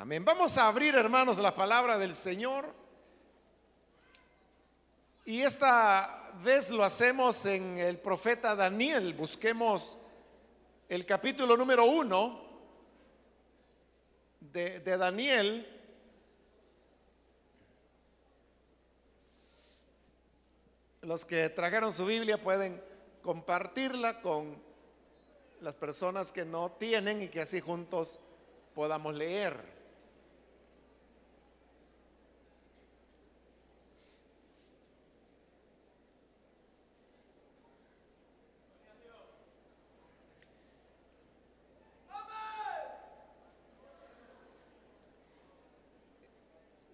Amén. 0.00 0.24
Vamos 0.24 0.56
a 0.56 0.66
abrir, 0.66 0.94
hermanos, 0.94 1.38
la 1.38 1.54
palabra 1.54 1.98
del 1.98 2.14
Señor. 2.14 2.72
Y 5.26 5.42
esta 5.42 6.32
vez 6.42 6.70
lo 6.70 6.82
hacemos 6.82 7.44
en 7.44 7.76
el 7.76 7.98
profeta 7.98 8.56
Daniel. 8.56 9.12
Busquemos 9.12 9.98
el 10.88 11.04
capítulo 11.04 11.54
número 11.54 11.84
uno 11.84 12.40
de, 14.40 14.80
de 14.80 14.96
Daniel. 14.96 15.68
Los 21.02 21.26
que 21.26 21.50
trajeron 21.50 21.92
su 21.92 22.06
Biblia 22.06 22.42
pueden 22.42 22.82
compartirla 23.20 24.22
con 24.22 24.56
las 25.60 25.74
personas 25.74 26.32
que 26.32 26.46
no 26.46 26.70
tienen 26.70 27.20
y 27.20 27.28
que 27.28 27.42
así 27.42 27.60
juntos 27.60 28.18
podamos 28.74 29.14
leer. 29.14 29.79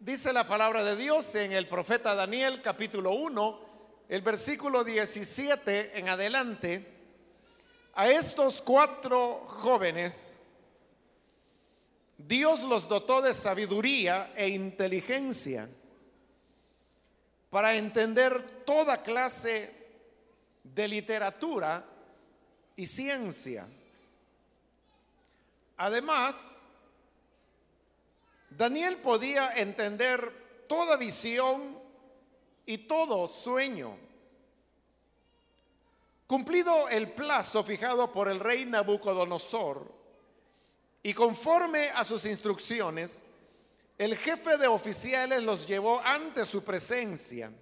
Dice 0.07 0.33
la 0.33 0.47
palabra 0.47 0.85
de 0.85 0.95
Dios 0.95 1.35
en 1.35 1.51
el 1.51 1.67
profeta 1.67 2.15
Daniel 2.15 2.63
capítulo 2.63 3.11
1, 3.11 3.61
el 4.09 4.23
versículo 4.23 4.85
17 4.85 5.99
en 5.99 6.09
adelante. 6.09 6.87
A 7.93 8.09
estos 8.09 8.63
cuatro 8.63 9.39
jóvenes, 9.49 10.41
Dios 12.17 12.63
los 12.63 12.89
dotó 12.89 13.21
de 13.21 13.35
sabiduría 13.35 14.33
e 14.37 14.47
inteligencia 14.47 15.69
para 17.51 17.75
entender 17.75 18.63
toda 18.65 19.03
clase 19.03 19.75
de 20.63 20.87
literatura 20.87 21.85
y 22.77 22.87
ciencia. 22.87 23.67
Además, 25.77 26.66
Daniel 28.51 28.99
podía 28.99 29.53
entender 29.57 30.65
toda 30.69 30.97
visión 30.97 31.79
y 32.65 32.79
todo 32.79 33.27
sueño. 33.27 33.97
Cumplido 36.27 36.89
el 36.89 37.13
plazo 37.13 37.63
fijado 37.63 38.11
por 38.11 38.29
el 38.29 38.41
rey 38.41 38.65
Nabucodonosor 38.65 39.95
y 41.03 41.15
conforme 41.15 41.91
a 41.91 42.05
sus 42.05 42.27
instrucciones, 42.27 43.27
el 43.97 44.17
jefe 44.17 44.57
de 44.59 44.67
oficiales 44.67 45.43
los 45.45 45.67
llevó 45.67 46.01
ante 46.01 46.45
su 46.45 46.65
presencia. 46.65 47.53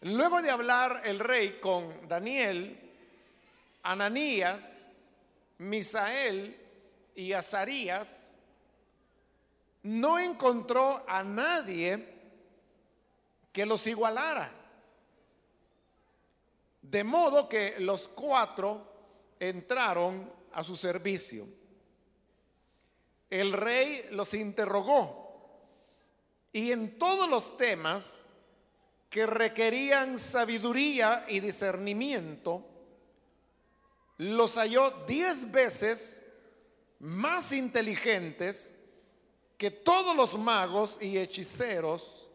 Luego 0.00 0.42
de 0.42 0.50
hablar 0.50 1.02
el 1.04 1.20
rey 1.20 1.60
con 1.60 2.08
Daniel, 2.08 2.78
Ananías, 3.84 4.90
Misael 5.58 6.60
y 7.14 7.32
Azarías, 7.32 8.33
no 9.84 10.18
encontró 10.18 11.04
a 11.08 11.22
nadie 11.22 12.12
que 13.52 13.64
los 13.64 13.86
igualara. 13.86 14.52
De 16.82 17.04
modo 17.04 17.48
que 17.48 17.76
los 17.78 18.08
cuatro 18.08 18.92
entraron 19.38 20.30
a 20.52 20.64
su 20.64 20.76
servicio. 20.76 21.46
El 23.30 23.52
rey 23.52 24.08
los 24.10 24.32
interrogó 24.34 25.24
y 26.52 26.70
en 26.72 26.98
todos 26.98 27.28
los 27.28 27.56
temas 27.56 28.26
que 29.10 29.26
requerían 29.26 30.18
sabiduría 30.18 31.24
y 31.28 31.40
discernimiento, 31.40 32.64
los 34.18 34.56
halló 34.56 34.90
diez 35.06 35.50
veces 35.50 36.32
más 37.00 37.52
inteligentes 37.52 38.83
que 39.56 39.70
todos 39.70 40.16
los 40.16 40.36
magos 40.38 41.00
y 41.00 41.18
hechiceros 41.18 42.28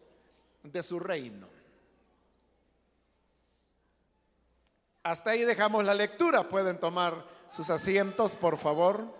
de 0.63 0.83
su 0.83 0.99
reino. 0.99 1.47
Hasta 5.03 5.31
ahí 5.31 5.43
dejamos 5.43 5.85
la 5.85 5.93
lectura. 5.93 6.47
Pueden 6.47 6.79
tomar 6.79 7.25
sus 7.51 7.69
asientos, 7.69 8.35
por 8.35 8.57
favor. 8.57 9.17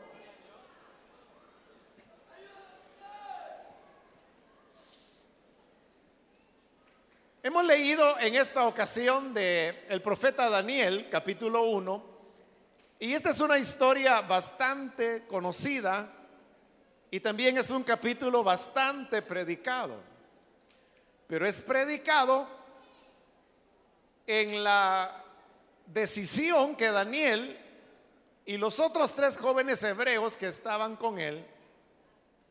Hemos 7.41 7.65
leído 7.65 8.19
en 8.19 8.35
esta 8.35 8.67
ocasión 8.67 9.33
de 9.33 9.85
el 9.87 10.01
profeta 10.01 10.49
Daniel, 10.49 11.07
capítulo 11.09 11.63
1, 11.63 12.03
y 12.99 13.13
esta 13.13 13.29
es 13.29 13.39
una 13.39 13.57
historia 13.57 14.21
bastante 14.21 15.25
conocida 15.25 16.18
y 17.11 17.19
también 17.19 17.57
es 17.57 17.69
un 17.71 17.83
capítulo 17.83 18.43
bastante 18.43 19.21
predicado, 19.21 19.95
pero 21.27 21.45
es 21.45 21.61
predicado 21.63 22.47
en 24.27 24.63
la 24.63 25.23
decisión 25.87 26.75
que 26.75 26.91
Daniel 26.91 27.57
y 28.45 28.57
los 28.57 28.79
otros 28.79 29.13
tres 29.15 29.37
jóvenes 29.37 29.83
hebreos 29.83 30.37
que 30.37 30.47
estaban 30.47 30.95
con 30.95 31.19
él 31.19 31.45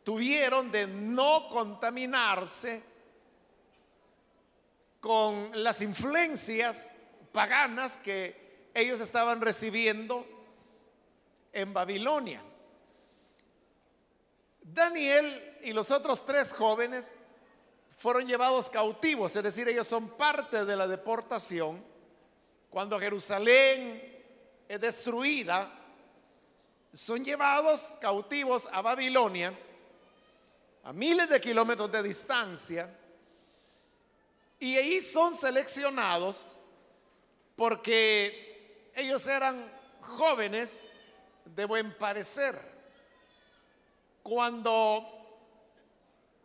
tuvieron 0.02 0.72
de 0.72 0.86
no 0.86 1.48
contaminarse 1.48 2.82
con 5.00 5.50
las 5.62 5.80
influencias 5.82 6.92
paganas 7.32 7.96
que 7.98 8.70
ellos 8.74 9.00
estaban 9.00 9.40
recibiendo 9.40 10.26
en 11.52 11.72
Babilonia. 11.72 12.42
Daniel 14.72 15.58
y 15.62 15.72
los 15.72 15.90
otros 15.90 16.24
tres 16.26 16.52
jóvenes 16.52 17.14
fueron 17.96 18.26
llevados 18.26 18.68
cautivos, 18.68 19.34
es 19.34 19.42
decir, 19.42 19.66
ellos 19.68 19.86
son 19.86 20.10
parte 20.10 20.64
de 20.64 20.76
la 20.76 20.86
deportación. 20.86 21.82
Cuando 22.70 23.00
Jerusalén 23.00 24.24
es 24.68 24.80
destruida, 24.80 25.72
son 26.92 27.24
llevados 27.24 27.96
cautivos 28.00 28.68
a 28.70 28.82
Babilonia, 28.82 29.52
a 30.84 30.92
miles 30.92 31.28
de 31.28 31.40
kilómetros 31.40 31.90
de 31.90 32.02
distancia, 32.02 32.94
y 34.60 34.76
ahí 34.76 35.00
son 35.00 35.34
seleccionados 35.34 36.58
porque 37.56 38.90
ellos 38.94 39.26
eran 39.26 39.72
jóvenes 40.00 40.88
de 41.44 41.64
buen 41.64 41.96
parecer 41.96 42.77
cuando 44.22 45.06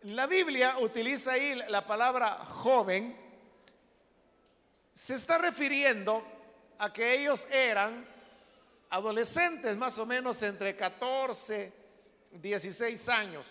la 0.03 0.28
Biblia 0.28 0.78
utiliza 0.79 1.34
ahí 1.34 1.56
la 1.67 1.85
palabra 1.85 2.35
joven, 2.45 3.16
se 4.94 5.16
está 5.16 5.38
refiriendo 5.38 6.23
a 6.78 6.91
que 6.91 7.13
ellos 7.13 7.47
eran 7.51 8.06
adolescentes 8.89 9.75
más 9.78 9.97
o 9.97 10.06
menos 10.06 10.41
entre 10.44 10.75
14, 10.75 11.72
16 12.31 13.09
años. 13.09 13.45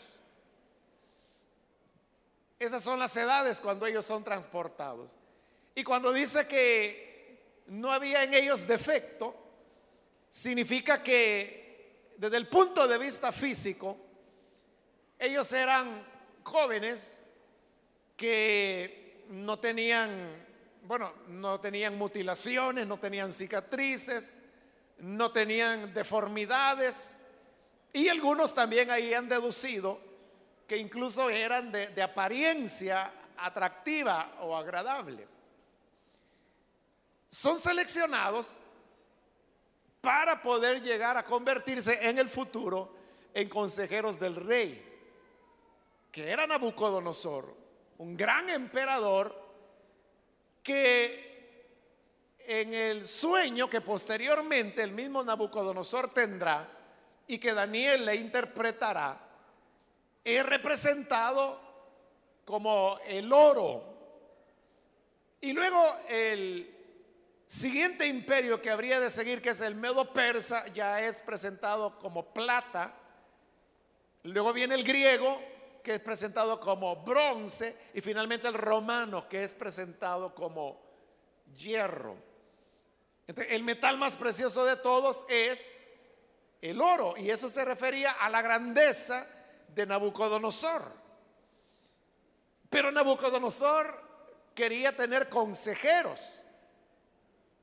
Esas 2.59 2.83
son 2.83 2.99
las 2.99 3.17
edades 3.17 3.61
cuando 3.61 3.87
ellos 3.87 4.07
son 4.07 4.23
transportados. 4.23 5.17
Y 5.75 5.83
cuando 5.83 6.13
dice 6.13 6.47
que 6.47 7.63
no 7.67 7.91
había 7.91 8.23
en 8.23 8.35
ellos 8.35 8.67
defecto, 8.67 9.35
significa 10.31 11.03
que 11.03 12.13
desde 12.17 12.37
el 12.37 12.47
punto 12.47 12.87
de 12.87 12.99
vista 12.99 13.33
físico, 13.33 13.97
ellos 15.23 15.53
eran 15.53 16.05
jóvenes 16.43 17.23
que 18.17 19.25
no 19.29 19.57
tenían, 19.57 20.11
bueno, 20.83 21.13
no 21.29 21.61
tenían 21.61 21.97
mutilaciones, 21.97 22.89
no 22.89 22.99
tenían 22.99 23.31
cicatrices, 23.31 24.41
no 24.99 25.31
tenían 25.31 25.95
deformidades 25.95 27.19
y 27.93 28.09
algunos 28.09 28.53
también 28.53 28.91
ahí 28.91 29.15
han 29.15 29.29
deducido 29.29 30.01
que 30.67 30.77
incluso 30.77 31.31
eran 31.31 31.71
de, 31.71 31.87
de 31.89 32.03
apariencia 32.03 33.13
atractiva 33.37 34.39
o 34.41 34.57
agradable. 34.57 35.29
Son 37.29 37.61
seleccionados 37.61 38.57
para 40.01 40.43
poder 40.43 40.83
llegar 40.83 41.17
a 41.17 41.23
convertirse 41.23 42.09
en 42.09 42.19
el 42.19 42.29
futuro 42.29 42.93
en 43.33 43.49
consejeros 43.49 44.19
del 44.19 44.35
rey 44.35 44.92
que 46.13 46.31
era 46.31 46.47
Nabucodonosor, 46.47 47.57
un 47.99 48.17
gran 48.17 48.51
emperador, 48.51 49.35
que 50.63 51.33
en 52.47 52.75
el 52.75 53.07
sueño 53.07 53.71
que 53.71 53.81
posteriormente 53.81 54.83
el 54.83 54.93
mismo 54.93 55.25
Nabucodonosor 55.25 56.13
tendrá 56.13 56.69
y 57.27 57.39
que 57.39 57.55
Daniel 57.55 58.05
le 58.05 58.15
interpretará, 58.17 59.19
es 60.23 60.47
representado 60.47 61.59
como 62.45 62.99
el 63.07 63.33
oro. 63.33 63.83
Y 65.41 65.53
luego 65.55 65.97
el 66.09 66.73
siguiente 67.47 68.07
imperio 68.07 68.61
que 68.61 68.71
habría 68.71 69.01
de 69.01 69.11
seguir, 69.11 69.41
que 69.41 69.51
es 69.51 69.61
el 69.63 69.77
medo 69.77 70.13
persa, 70.13 70.67
ya 70.75 71.01
es 71.01 71.23
presentado 71.23 71.99
como 71.99 72.35
plata. 72.35 72.95
Luego 74.25 74.53
viene 74.53 74.75
el 74.75 74.85
griego, 74.85 75.41
que 75.83 75.95
es 75.95 76.01
presentado 76.01 76.61
como 76.61 76.97
bronce. 76.97 77.91
Y 77.95 78.01
finalmente 78.01 78.49
el 78.49 78.55
romano, 78.55 79.29
que 79.29 79.43
es 79.43 79.55
presentado 79.55 80.35
como 80.35 80.81
hierro. 81.57 82.17
el 83.27 83.63
metal 83.63 83.99
más 83.99 84.17
precioso 84.17 84.65
de 84.65 84.77
todos 84.77 85.25
es 85.29 85.81
el 86.61 86.81
oro. 86.81 87.15
Y 87.17 87.31
eso 87.31 87.49
se 87.49 87.65
refería 87.65 88.13
a 88.13 88.29
la 88.29 88.43
grandeza 88.43 89.27
de 89.69 89.87
Nabucodonosor. 89.87 90.83
Pero 92.71 92.91
Nabucodonosor 92.91 94.01
quería 94.55 94.97
tener 94.97 95.29
consejeros 95.29 96.45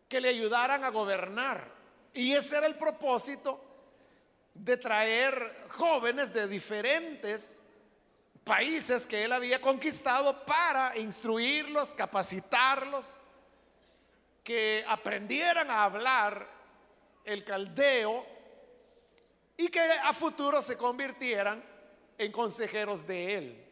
que 0.07 0.19
le 0.19 0.29
ayudaran 0.29 0.83
a 0.83 0.89
gobernar. 0.89 1.71
Y 2.13 2.33
ese 2.33 2.57
era 2.57 2.67
el 2.67 2.75
propósito 2.75 3.63
de 4.53 4.77
traer 4.77 5.65
jóvenes 5.69 6.33
de 6.33 6.47
diferentes 6.47 7.63
países 8.43 9.05
que 9.05 9.23
él 9.23 9.31
había 9.31 9.61
conquistado 9.61 10.45
para 10.45 10.97
instruirlos, 10.97 11.93
capacitarlos, 11.93 13.21
que 14.43 14.83
aprendieran 14.87 15.69
a 15.69 15.83
hablar 15.83 16.47
el 17.23 17.43
caldeo 17.43 18.25
y 19.55 19.67
que 19.67 19.79
a 19.79 20.13
futuro 20.13 20.61
se 20.61 20.77
convirtieran 20.77 21.63
en 22.17 22.31
consejeros 22.31 23.05
de 23.05 23.35
él. 23.35 23.65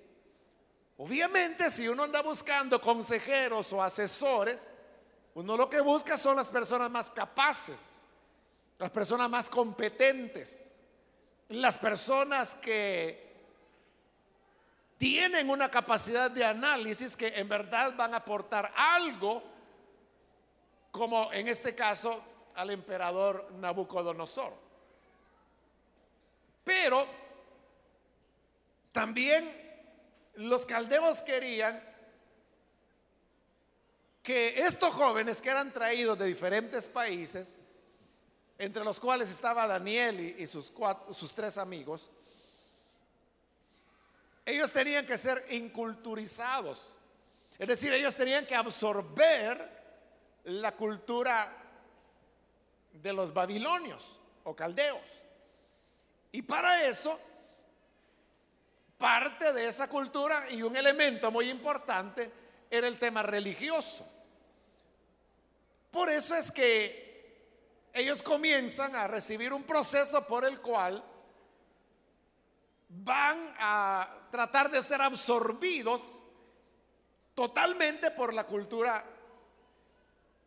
Obviamente, 0.97 1.69
si 1.69 1.87
uno 1.87 2.03
anda 2.03 2.21
buscando 2.21 2.81
consejeros 2.81 3.71
o 3.73 3.81
asesores, 3.81 4.71
uno 5.35 5.55
lo 5.55 5.69
que 5.69 5.79
busca 5.79 6.17
son 6.17 6.35
las 6.35 6.49
personas 6.49 6.89
más 6.89 7.11
capaces, 7.11 8.05
las 8.79 8.89
personas 8.89 9.29
más 9.29 9.49
competentes, 9.49 10.79
las 11.49 11.77
personas 11.77 12.55
que 12.55 13.26
tienen 14.97 15.49
una 15.49 15.69
capacidad 15.69 16.31
de 16.31 16.43
análisis 16.43 17.15
que 17.15 17.27
en 17.27 17.47
verdad 17.47 17.95
van 17.95 18.13
a 18.13 18.17
aportar 18.17 18.73
algo, 18.75 19.43
como 20.91 21.31
en 21.31 21.47
este 21.47 21.75
caso 21.75 22.23
al 22.55 22.71
emperador 22.71 23.51
Nabucodonosor. 23.59 24.53
Pero 26.63 27.05
también 28.91 29.67
los 30.35 30.65
caldeos 30.65 31.21
querían 31.21 31.81
que 34.23 34.59
estos 34.59 34.93
jóvenes 34.93 35.41
que 35.41 35.49
eran 35.49 35.71
traídos 35.71 36.17
de 36.17 36.25
diferentes 36.25 36.87
países, 36.87 37.55
entre 38.57 38.83
los 38.83 38.99
cuales 38.99 39.29
estaba 39.29 39.67
Daniel 39.67 40.35
y, 40.37 40.47
sus, 40.47 40.73
sus 41.11 41.33
tres 41.33 41.57
amigos, 41.57 42.09
ellos 44.47 44.71
tenían 44.71 45.05
que 45.05 45.17
ser 45.17 45.43
inculturizados. 45.49 46.97
Es 47.59 47.67
decir, 47.67 47.91
ellos 47.91 48.15
tenían 48.15 48.45
que 48.45 48.55
absorber 48.55 49.69
la 50.45 50.71
cultura 50.71 51.53
de 52.93 53.11
los 53.11 53.33
babilonios 53.33 54.21
o 54.45 54.55
caldeos. 54.55 55.01
Y 56.31 56.43
para 56.43 56.85
eso 56.85 57.19
parte 58.97 59.51
de 59.51 59.67
esa 59.67 59.89
cultura 59.89 60.49
y 60.49 60.61
un 60.61 60.77
elemento 60.77 61.29
muy 61.29 61.49
importante 61.49 62.31
era 62.71 62.87
el 62.87 62.97
tema 62.97 63.23
religioso. 63.23 64.09
Por 65.91 66.09
eso 66.09 66.37
es 66.37 66.53
que 66.53 67.41
ellos 67.91 68.23
comienzan 68.23 68.95
a 68.95 69.09
recibir 69.09 69.51
un 69.51 69.63
proceso 69.63 70.25
por 70.25 70.45
el 70.45 70.61
cual 70.61 71.03
van 72.87 73.53
a 73.59 74.16
tratar 74.31 74.69
de 74.69 74.81
ser 74.81 75.01
absorbidos 75.01 76.23
totalmente 77.33 78.11
por 78.11 78.33
la 78.33 78.45
cultura 78.45 79.03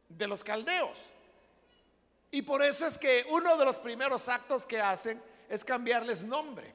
de 0.09 0.27
los 0.27 0.43
caldeos. 0.43 1.15
Y 2.31 2.43
por 2.43 2.63
eso 2.63 2.87
es 2.87 2.99
que 2.99 3.27
uno 3.31 3.57
de 3.57 3.65
los 3.65 3.79
primeros 3.79 4.29
actos 4.29 4.67
que 4.67 4.81
hacen 4.81 5.21
es 5.49 5.65
cambiarles 5.65 6.23
nombre. 6.23 6.73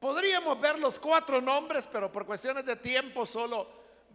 Podríamos 0.00 0.60
ver 0.60 0.78
los 0.78 0.98
cuatro 0.98 1.40
nombres, 1.40 1.88
pero 1.90 2.12
por 2.12 2.26
cuestiones 2.26 2.64
de 2.66 2.76
tiempo 2.76 3.24
solo 3.24 3.66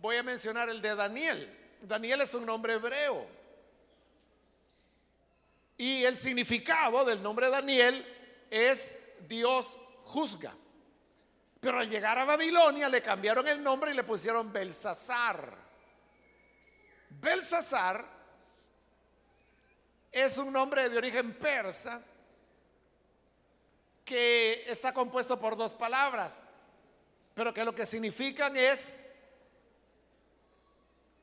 voy 0.02 0.18
a 0.18 0.24
mencionar 0.24 0.70
el 0.70 0.82
de 0.82 0.96
Daniel. 0.96 1.78
Daniel 1.82 2.22
es 2.22 2.34
un 2.34 2.46
nombre 2.46 2.74
hebreo. 2.74 3.26
Y 5.78 6.04
el 6.04 6.16
significado 6.18 7.06
del 7.06 7.24
nombre 7.24 7.50
Daniel 7.50 8.06
es 8.52 9.00
Dios 9.28 9.80
juzga. 10.04 10.54
Pero 11.60 11.80
al 11.80 11.90
llegar 11.90 12.18
a 12.18 12.26
Babilonia 12.26 12.88
le 12.88 13.02
cambiaron 13.02 13.48
el 13.48 13.62
nombre 13.62 13.92
y 13.92 13.96
le 13.96 14.04
pusieron 14.04 14.52
Belsasar. 14.52 15.58
Belsasar 17.10 18.06
es 20.12 20.38
un 20.38 20.54
nombre 20.54 20.90
de 20.90 20.98
origen 20.98 21.34
persa 21.34 22.02
que 24.06 24.64
está 24.66 24.94
compuesto 24.94 25.40
por 25.40 25.56
dos 25.56 25.74
palabras, 25.74 26.48
pero 27.36 27.54
que 27.54 27.64
lo 27.64 27.76
que 27.76 27.86
significan 27.86 28.56
es 28.56 29.04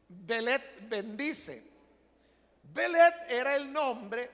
Belet 0.08 0.88
bendice. 0.88 1.64
Belet 2.62 3.14
era 3.28 3.56
el 3.56 3.72
nombre 3.72 4.30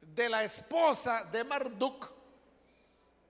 de 0.00 0.28
la 0.28 0.44
esposa 0.44 1.24
de 1.24 1.42
Marduk, 1.42 2.08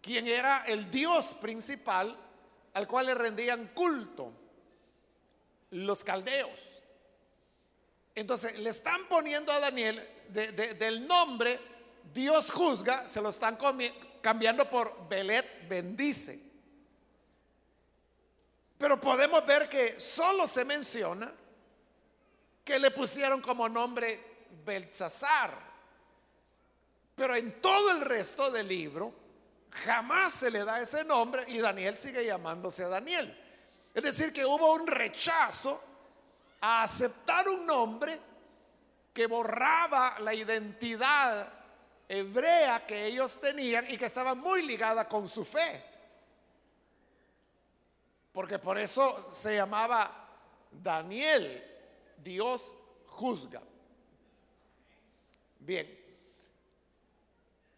quien 0.03 0.27
era 0.27 0.65
el 0.67 0.91
dios 0.91 1.35
principal 1.35 2.15
al 2.75 2.89
cual 2.89 3.07
le 3.07 3.15
rendían 3.15 3.69
culto 3.69 4.33
los 5.71 6.05
caldeos. 6.05 6.83
Entonces 8.15 8.59
le 8.59 8.69
están 8.69 9.09
poniendo 9.09 9.53
a 9.53 9.61
Daniel 9.61 10.07
del 10.29 11.07
nombre 11.07 11.59
Dios 12.13 12.51
juzga, 12.51 13.09
se 13.09 13.23
lo 13.23 13.29
están 13.29 13.57
cambiando 14.21 14.69
por 14.69 15.09
Belet 15.09 15.69
bendice. 15.69 16.51
Pero 18.77 19.01
podemos 19.01 19.47
ver 19.47 19.69
que 19.69 20.01
solo 20.01 20.47
se 20.47 20.65
menciona 20.65 21.33
que 22.65 22.79
le 22.79 22.91
pusieron 22.91 23.41
como 23.41 23.69
nombre 23.69 24.49
Belsasar. 24.65 25.73
Pero 27.15 27.37
en 27.37 27.61
todo 27.61 27.93
el 27.93 28.01
resto 28.01 28.51
del 28.51 28.69
libro 28.69 29.22
jamás 29.73 30.33
se 30.35 30.51
le 30.51 30.65
da 30.65 30.81
ese 30.81 31.05
nombre 31.05 31.45
y 31.49 31.59
Daniel 31.59 31.97
sigue 31.97 32.25
llamándose 32.25 32.85
Daniel. 32.85 33.39
Es 33.95 34.03
decir, 34.03 34.33
que 34.33 34.45
hubo 34.45 34.73
un 34.75 34.87
rechazo 34.87 35.83
a 36.61 36.83
aceptar 36.83 37.49
un 37.49 37.67
nombre 37.67 38.19
que 39.13 39.27
borraba 39.27 40.19
la 40.21 40.35
identidad 40.35 41.53
hebrea 42.09 42.87
que 42.87 43.07
ellos 43.07 43.41
tenían 43.41 43.87
y 43.91 43.97
que 43.97 44.07
estaba 44.07 44.35
muy 44.35 44.63
ligada 44.63 45.09
con 45.09 45.27
su 45.27 45.45
fe. 45.45 45.83
Porque 48.33 48.59
por 48.59 48.79
eso 48.79 49.27
se 49.29 49.57
llamaba 49.57 50.29
Daniel, 50.71 51.63
Dios 52.19 52.73
juzga. 53.07 53.63
Bien. 55.59 56.02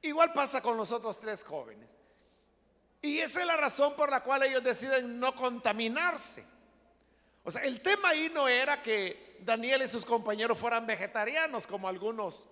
Igual 0.04 0.34
pasa 0.34 0.60
con 0.60 0.76
los 0.76 0.92
otros 0.92 1.18
tres 1.18 1.42
jóvenes. 1.42 1.88
Y 3.00 3.20
esa 3.20 3.40
es 3.40 3.46
la 3.46 3.56
razón 3.56 3.96
por 3.96 4.10
la 4.10 4.22
cual 4.22 4.42
ellos 4.42 4.62
deciden 4.62 5.18
no 5.18 5.34
contaminarse. 5.34 6.44
O 7.42 7.50
sea, 7.50 7.62
el 7.62 7.80
tema 7.80 8.10
ahí 8.10 8.30
no 8.32 8.46
era 8.46 8.82
que 8.82 9.38
Daniel 9.40 9.80
y 9.82 9.86
sus 9.86 10.04
compañeros 10.04 10.58
fueran 10.58 10.86
vegetarianos, 10.86 11.66
como 11.66 11.88
algunos 11.88 12.46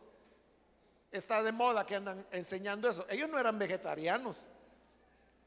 está 1.10 1.42
de 1.42 1.52
moda 1.52 1.84
que 1.84 1.96
andan 1.96 2.26
enseñando 2.30 2.88
eso. 2.88 3.04
Ellos 3.10 3.28
no 3.28 3.38
eran 3.38 3.58
vegetarianos. 3.58 4.48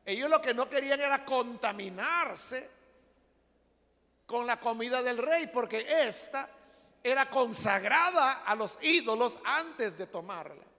Ellos 0.06 0.30
lo 0.30 0.40
que 0.44 0.54
no 0.54 0.70
querían 0.70 1.02
era 1.02 1.26
contaminarse 1.26 2.70
con 4.28 4.46
la 4.46 4.60
comida 4.60 5.02
del 5.02 5.18
rey, 5.18 5.48
porque 5.48 5.88
esta 6.08 6.48
era 7.02 7.28
consagrada 7.32 8.44
a 8.44 8.54
los 8.54 8.78
ídolos 8.84 9.40
antes 9.44 9.98
de 9.98 10.06
tomarla. 10.06 10.75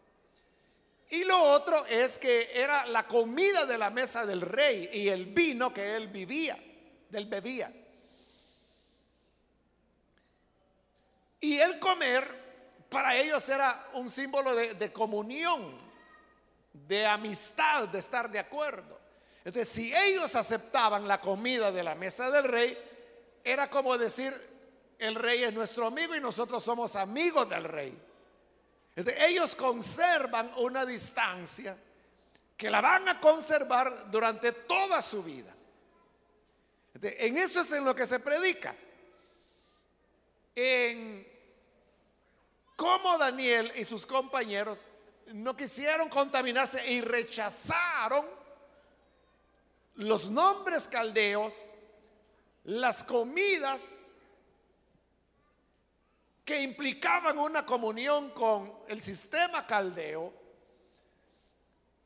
Y 1.10 1.24
lo 1.24 1.40
otro 1.40 1.86
es 1.86 2.18
que 2.18 2.50
era 2.52 2.86
la 2.86 3.06
comida 3.06 3.64
de 3.64 3.78
la 3.78 3.90
mesa 3.90 4.26
del 4.26 4.40
rey 4.40 4.90
y 4.92 5.08
el 5.08 5.26
vino 5.26 5.72
que 5.72 5.94
él 5.94 6.08
vivía, 6.08 6.58
del 7.08 7.26
bebía. 7.26 7.72
Y 11.40 11.58
el 11.58 11.78
comer 11.78 12.46
para 12.88 13.14
ellos 13.16 13.48
era 13.48 13.88
un 13.94 14.10
símbolo 14.10 14.54
de, 14.54 14.92
comunión, 14.92 15.78
de 16.72 17.06
amistad, 17.06 17.88
de 17.88 17.98
estar 17.98 18.28
de 18.28 18.40
acuerdo. 18.40 18.98
Entonces, 19.44 19.68
si 19.68 19.94
ellos 19.94 20.34
aceptaban 20.34 21.06
la 21.06 21.20
comida 21.20 21.70
de 21.70 21.84
la 21.84 21.94
mesa 21.94 22.32
del 22.32 22.44
rey, 22.44 22.76
era 23.44 23.70
como 23.70 23.96
decir, 23.96 24.34
el 24.98 25.14
rey 25.14 25.44
es 25.44 25.52
nuestro 25.52 25.86
amigo 25.86 26.16
y 26.16 26.20
nosotros 26.20 26.64
somos 26.64 26.96
amigos 26.96 27.48
del 27.48 27.62
rey. 27.62 28.05
Ellos 28.96 29.54
conservan 29.54 30.50
una 30.56 30.86
distancia 30.86 31.76
que 32.56 32.70
la 32.70 32.80
van 32.80 33.08
a 33.08 33.20
conservar 33.20 34.10
durante 34.10 34.52
toda 34.52 35.02
su 35.02 35.22
vida. 35.22 35.54
en 37.02 37.36
eso 37.36 37.60
es 37.60 37.72
en 37.72 37.84
lo 37.84 37.94
que 37.94 38.06
se 38.06 38.20
predica. 38.20 38.74
En 40.54 41.26
cómo 42.74 43.18
Daniel 43.18 43.72
y 43.76 43.84
sus 43.84 44.06
compañeros 44.06 44.84
no 45.26 45.54
quisieron 45.54 46.08
contaminarse 46.08 46.86
y 46.90 47.02
rechazaron 47.02 48.24
los 49.96 50.30
nombres 50.30 50.88
caldeos, 50.88 51.70
las 52.64 53.04
comidas 53.04 54.12
que 56.46 56.62
implicaban 56.62 57.38
una 57.40 57.66
comunión 57.66 58.30
con 58.30 58.72
el 58.86 59.02
sistema 59.02 59.66
caldeo, 59.66 60.32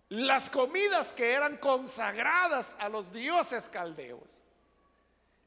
las 0.09 0.51
comidas 0.51 1.13
que 1.13 1.35
eran 1.35 1.59
consagradas 1.59 2.75
a 2.81 2.89
los 2.89 3.13
dioses 3.13 3.69
caldeos 3.69 4.43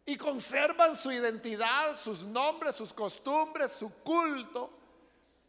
y 0.06 0.16
conservan 0.16 0.96
su 0.96 1.12
identidad, 1.12 1.96
sus 1.96 2.22
nombres, 2.22 2.76
sus 2.76 2.94
costumbres, 2.94 3.72
su 3.72 3.92
culto. 4.04 4.72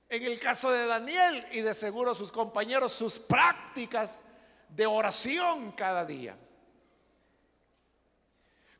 En 0.09 0.23
el 0.23 0.41
caso 0.41 0.71
de 0.73 0.87
Daniel 0.87 1.47
y 1.53 1.61
de 1.61 1.75
seguro 1.75 2.15
sus 2.15 2.33
compañeros, 2.33 2.95
sus 2.95 3.19
prácticas 3.19 4.25
de 4.71 4.87
oración 4.87 5.73
cada 5.73 6.07
día. 6.07 6.35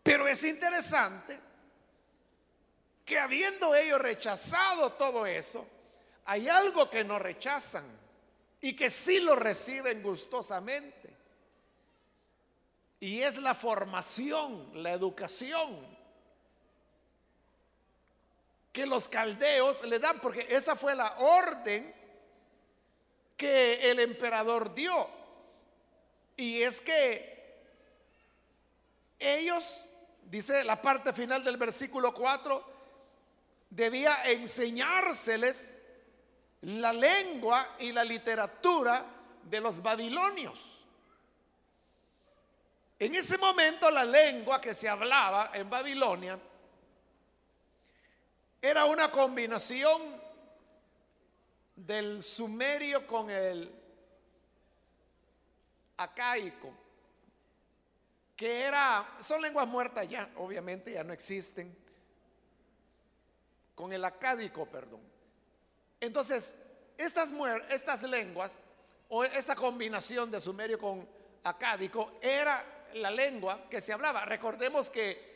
Pero 0.03 0.27
es 0.27 0.43
interesante 0.43 1.44
que 3.05 3.19
habiendo 3.19 3.75
ellos 3.75 4.01
rechazado 4.01 4.93
todo 4.93 5.27
eso, 5.27 5.67
hay 6.25 6.49
algo 6.49 6.89
que 6.89 7.05
no 7.05 7.19
rechazan 7.19 7.85
y 8.61 8.75
que 8.75 8.89
sí 8.89 9.21
lo 9.21 9.37
reciben 9.37 10.03
gustosamente. 10.03 11.15
Y 13.01 13.21
es 13.21 13.37
la 13.37 13.55
formación, 13.55 14.71
la 14.83 14.93
educación 14.93 15.95
que 18.73 18.87
los 18.87 19.09
caldeos 19.09 19.85
le 19.85 20.01
dan, 20.01 20.19
porque 20.21 20.47
esa 20.51 20.75
fue 20.75 20.97
la 20.97 21.15
orden 21.19 21.95
que 23.37 23.91
el 23.91 24.01
emperador 24.01 24.75
dio. 24.75 25.07
Y 26.37 26.63
es 26.63 26.81
que 26.81 27.35
ellos, 29.19 29.93
dice 30.25 30.65
la 30.65 30.83
parte 30.83 31.13
final 31.13 31.45
del 31.45 31.57
versículo 31.57 32.13
4, 32.13 32.74
debía 33.75 34.23
enseñárseles 34.25 35.83
la 36.63 36.93
lengua 36.93 37.75
y 37.81 37.91
la 37.91 38.05
literatura 38.05 39.05
de 39.43 39.61
los 39.61 39.83
babilonios. 39.83 40.87
En 42.99 43.15
ese 43.17 43.37
momento 43.37 43.91
la 43.91 44.05
lengua 44.05 44.61
que 44.61 44.73
se 44.75 44.89
hablaba 44.89 45.51
en 45.53 45.69
Babilonia 45.69 46.39
era 48.63 48.85
una 48.85 49.11
combinación 49.11 50.23
del 51.75 52.23
sumerio 52.23 53.05
con 53.07 53.29
el 53.29 53.71
acaico, 55.97 56.73
que 58.37 58.63
era, 58.63 59.17
son 59.19 59.43
lenguas 59.43 59.67
muertas 59.67 60.09
ya, 60.09 60.31
obviamente 60.37 60.93
ya 60.93 61.03
no 61.03 61.13
existen 61.13 61.84
con 63.75 63.93
el 63.93 64.05
acádico, 64.05 64.67
perdón. 64.67 65.01
Entonces, 66.01 66.57
estas, 66.97 68.03
lenguas, 68.03 68.61
o 69.09 69.25
esa 69.25 69.55
combinación 69.55 70.31
de 70.31 70.41
sumerio 70.41 70.79
con 70.79 71.07
acádico, 71.43 72.13
era 72.21 72.65
la 72.95 73.11
lengua 73.11 73.69
que 73.69 73.81
se 73.81 73.93
hablaba. 73.93 74.25
Recordemos 74.25 74.91
que, 74.91 75.35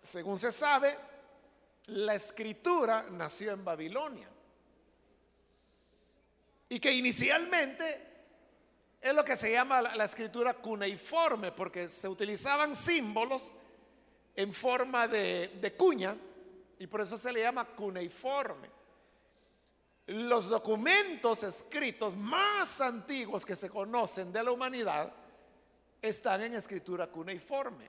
según 0.00 0.38
se 0.38 0.52
sabe, 0.52 0.96
la 1.86 2.14
escritura 2.14 3.06
nació 3.10 3.52
en 3.52 3.64
Babilonia. 3.64 4.28
Y 6.68 6.80
que 6.80 6.92
inicialmente 6.92 8.12
es 9.00 9.14
lo 9.14 9.24
que 9.24 9.36
se 9.36 9.52
llama 9.52 9.82
la, 9.82 10.04
escritura 10.04 10.54
cuneiforme, 10.54 11.52
porque 11.52 11.88
se 11.88 12.08
utilizaban 12.08 12.74
símbolos 12.74 13.52
en 14.34 14.52
forma 14.52 15.06
de, 15.06 15.58
de 15.60 15.74
cuña 15.74 16.16
y 16.78 16.86
por 16.86 17.00
eso 17.00 17.16
se 17.16 17.32
le 17.32 17.40
llama 17.40 17.64
cuneiforme. 17.64 18.68
Los 20.06 20.48
documentos 20.48 21.42
escritos 21.42 22.14
más 22.14 22.80
antiguos 22.80 23.44
que 23.46 23.56
se 23.56 23.70
conocen 23.70 24.32
de 24.32 24.42
la 24.42 24.52
humanidad 24.52 25.12
están 26.02 26.42
en 26.42 26.54
escritura 26.54 27.06
cuneiforme. 27.06 27.88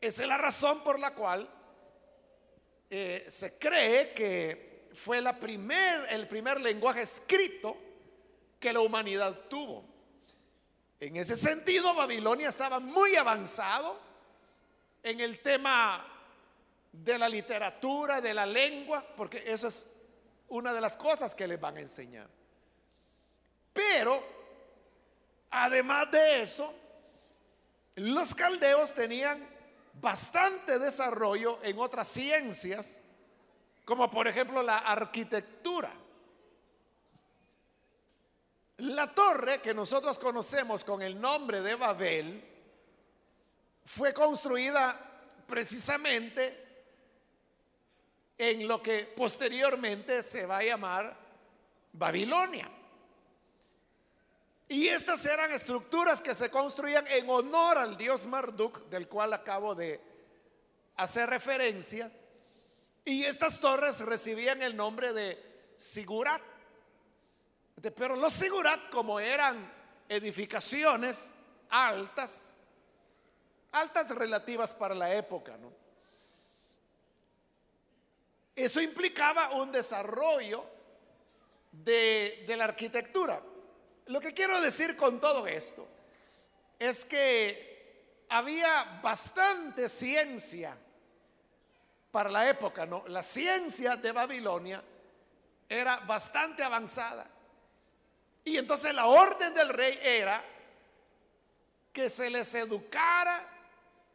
Esa 0.00 0.22
es 0.22 0.28
la 0.28 0.38
razón 0.38 0.84
por 0.84 1.00
la 1.00 1.14
cual 1.14 1.48
eh, 2.90 3.26
se 3.28 3.58
cree 3.58 4.12
que 4.12 4.88
fue 4.94 5.20
la 5.20 5.38
primer, 5.38 6.06
el 6.10 6.28
primer 6.28 6.60
lenguaje 6.60 7.02
escrito 7.02 7.76
que 8.60 8.72
la 8.72 8.80
humanidad 8.80 9.48
tuvo. 9.48 9.84
En 11.00 11.16
ese 11.16 11.36
sentido, 11.36 11.94
Babilonia 11.94 12.48
estaba 12.48 12.78
muy 12.78 13.16
avanzado 13.16 13.98
en 15.02 15.20
el 15.20 15.40
tema 15.40 16.13
de 17.02 17.18
la 17.18 17.28
literatura, 17.28 18.20
de 18.20 18.32
la 18.32 18.46
lengua, 18.46 19.04
porque 19.16 19.42
eso 19.44 19.66
es 19.66 19.90
una 20.48 20.72
de 20.72 20.80
las 20.80 20.96
cosas 20.96 21.34
que 21.34 21.48
les 21.48 21.60
van 21.60 21.76
a 21.76 21.80
enseñar. 21.80 22.28
Pero, 23.72 24.22
además 25.50 26.10
de 26.12 26.42
eso, 26.42 26.72
los 27.96 28.34
caldeos 28.34 28.94
tenían 28.94 29.44
bastante 30.00 30.78
desarrollo 30.78 31.58
en 31.62 31.78
otras 31.80 32.06
ciencias, 32.06 33.02
como 33.84 34.08
por 34.08 34.28
ejemplo 34.28 34.62
la 34.62 34.78
arquitectura. 34.78 35.92
La 38.78 39.12
torre 39.12 39.60
que 39.60 39.74
nosotros 39.74 40.18
conocemos 40.18 40.84
con 40.84 41.02
el 41.02 41.20
nombre 41.20 41.60
de 41.60 41.74
Babel 41.74 42.44
fue 43.84 44.14
construida 44.14 44.96
precisamente 45.46 46.63
en 48.36 48.66
lo 48.66 48.82
que 48.82 49.04
posteriormente 49.16 50.22
se 50.22 50.46
va 50.46 50.58
a 50.58 50.64
llamar 50.64 51.16
Babilonia. 51.92 52.70
Y 54.68 54.88
estas 54.88 55.24
eran 55.26 55.52
estructuras 55.52 56.20
que 56.20 56.34
se 56.34 56.50
construían 56.50 57.06
en 57.06 57.28
honor 57.28 57.78
al 57.78 57.96
dios 57.96 58.26
Marduk, 58.26 58.88
del 58.88 59.08
cual 59.08 59.32
acabo 59.32 59.74
de 59.74 60.00
hacer 60.96 61.28
referencia. 61.28 62.10
Y 63.04 63.24
estas 63.24 63.60
torres 63.60 64.00
recibían 64.00 64.62
el 64.62 64.74
nombre 64.74 65.12
de 65.12 65.72
Sigurat. 65.76 66.40
Pero 67.94 68.16
los 68.16 68.32
Sigurat, 68.32 68.88
como 68.90 69.20
eran 69.20 69.70
edificaciones 70.08 71.34
altas, 71.68 72.56
altas 73.72 74.08
relativas 74.10 74.72
para 74.72 74.94
la 74.94 75.14
época, 75.14 75.56
¿no? 75.58 75.83
Eso 78.54 78.80
implicaba 78.80 79.52
un 79.54 79.72
desarrollo 79.72 80.64
de, 81.72 82.44
la 82.56 82.64
arquitectura. 82.64 83.40
Lo 84.06 84.20
que 84.20 84.32
quiero 84.32 84.60
decir 84.60 84.96
con 84.96 85.18
todo 85.18 85.46
esto 85.46 85.88
es 86.78 87.04
que 87.04 88.24
había 88.28 89.00
bastante 89.02 89.88
ciencia 89.88 90.76
para 92.12 92.30
la 92.30 92.48
época, 92.48 92.86
¿no? 92.86 93.04
La 93.08 93.22
ciencia 93.22 93.96
de 93.96 94.12
Babilonia 94.12 94.82
era 95.68 95.96
bastante 95.98 96.62
avanzada. 96.62 97.26
Y 98.44 98.56
entonces 98.56 98.94
la 98.94 99.06
orden 99.06 99.52
del 99.54 99.70
rey 99.70 99.98
era 100.02 100.44
que 101.92 102.08
se 102.10 102.30
les 102.30 102.54
educara, 102.54 103.48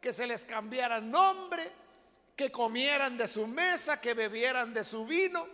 que 0.00 0.12
se 0.12 0.26
les 0.26 0.44
cambiara 0.44 1.00
nombre, 1.00 1.79
que 2.40 2.50
comieran 2.50 3.18
de 3.18 3.28
su 3.28 3.46
mesa, 3.46 4.00
que 4.00 4.14
bebieran 4.14 4.72
de 4.72 4.82
su 4.82 5.04
vino. 5.04 5.46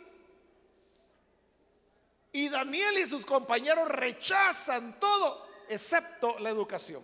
Y 2.31 2.49
Daniel 2.49 2.99
y 2.99 3.07
sus 3.07 3.26
compañeros 3.26 3.88
rechazan 3.88 5.00
todo 5.00 5.49
excepto 5.69 6.38
la 6.38 6.50
educación. 6.50 7.02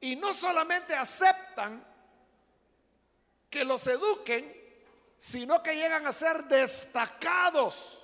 Y 0.00 0.14
no 0.14 0.32
solamente 0.32 0.94
aceptan 0.94 1.84
que 3.50 3.64
los 3.64 3.84
eduquen, 3.88 4.62
sino 5.18 5.60
que 5.60 5.74
llegan 5.74 6.06
a 6.06 6.12
ser 6.12 6.44
destacados 6.44 8.00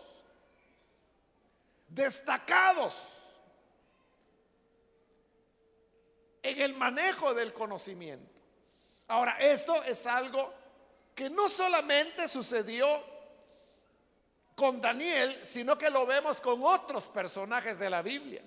destacados 1.86 3.28
en 6.42 6.60
el 6.60 6.74
manejo 6.74 7.32
del 7.32 7.52
conocimiento. 7.52 8.29
Ahora, 9.10 9.36
esto 9.40 9.82
es 9.82 10.06
algo 10.06 10.54
que 11.16 11.28
no 11.28 11.48
solamente 11.48 12.28
sucedió 12.28 12.86
con 14.54 14.80
Daniel, 14.80 15.36
sino 15.42 15.76
que 15.76 15.90
lo 15.90 16.06
vemos 16.06 16.40
con 16.40 16.62
otros 16.62 17.08
personajes 17.08 17.76
de 17.80 17.90
la 17.90 18.02
Biblia. 18.02 18.40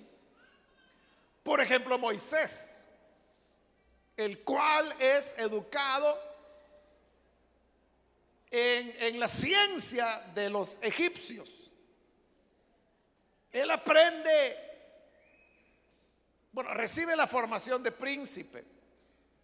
Por 1.42 1.60
ejemplo, 1.60 1.98
Moisés, 1.98 2.86
el 4.16 4.42
cual 4.42 4.90
es 4.98 5.38
educado 5.38 6.18
en, 8.50 9.20
la 9.20 9.28
ciencia 9.28 10.24
de 10.34 10.48
los 10.48 10.82
egipcios. 10.82 11.74
Él 13.52 13.70
aprende, 13.70 14.56
bueno, 16.52 16.72
recibe 16.72 17.14
la 17.14 17.26
formación 17.26 17.82
de 17.82 17.92
príncipe, 17.92 18.73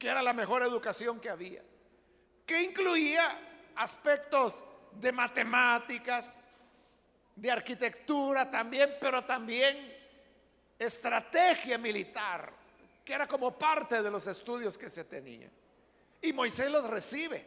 que 0.00 0.09
era 0.09 0.23
la 0.23 0.33
mejor 0.33 0.62
educación 0.62 1.21
que 1.21 1.28
había, 1.28 1.62
que 2.47 2.62
incluía 2.62 3.71
aspectos 3.76 4.62
de 4.92 5.12
matemáticas, 5.12 6.50
de 7.37 7.50
arquitectura 7.50 8.50
también, 8.50 8.97
pero 8.99 9.23
también 9.26 9.95
estrategia 10.78 11.76
militar, 11.76 12.50
que 13.04 13.12
era 13.12 13.28
como 13.28 13.59
parte 13.59 14.02
de 14.02 14.11
los 14.11 14.26
estudios 14.26 14.78
que 14.78 14.88
se 14.88 15.04
tenía. 15.04 15.50
Y 16.23 16.33
Moisés 16.33 16.71
los 16.71 16.88
recibe. 16.88 17.47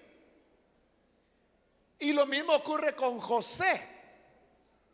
Y 1.98 2.14
lo 2.14 2.28
mismo 2.28 2.54
ocurre 2.54 2.94
con 2.96 3.20
José, 3.20 3.82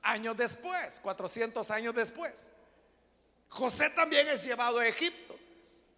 años 0.03 0.37
después, 0.37 1.01
400 1.01 1.69
años 1.71 1.93
después. 1.93 2.51
José 3.49 3.89
también 3.89 4.29
es 4.29 4.45
llevado 4.45 4.79
a 4.79 4.87
Egipto 4.87 5.38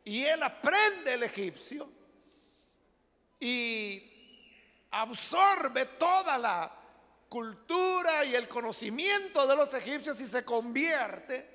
y 0.04 0.24
él 0.24 0.42
aprende 0.44 1.14
el 1.14 1.24
egipcio 1.24 1.90
y 3.40 4.88
absorbe 4.92 5.86
toda 5.86 6.38
la 6.38 6.72
cultura 7.30 8.26
y 8.26 8.36
el 8.36 8.48
conocimiento 8.48 9.48
de 9.48 9.56
los 9.56 9.74
egipcios 9.74 10.20
y 10.20 10.28
se 10.28 10.44
convierte 10.44 11.50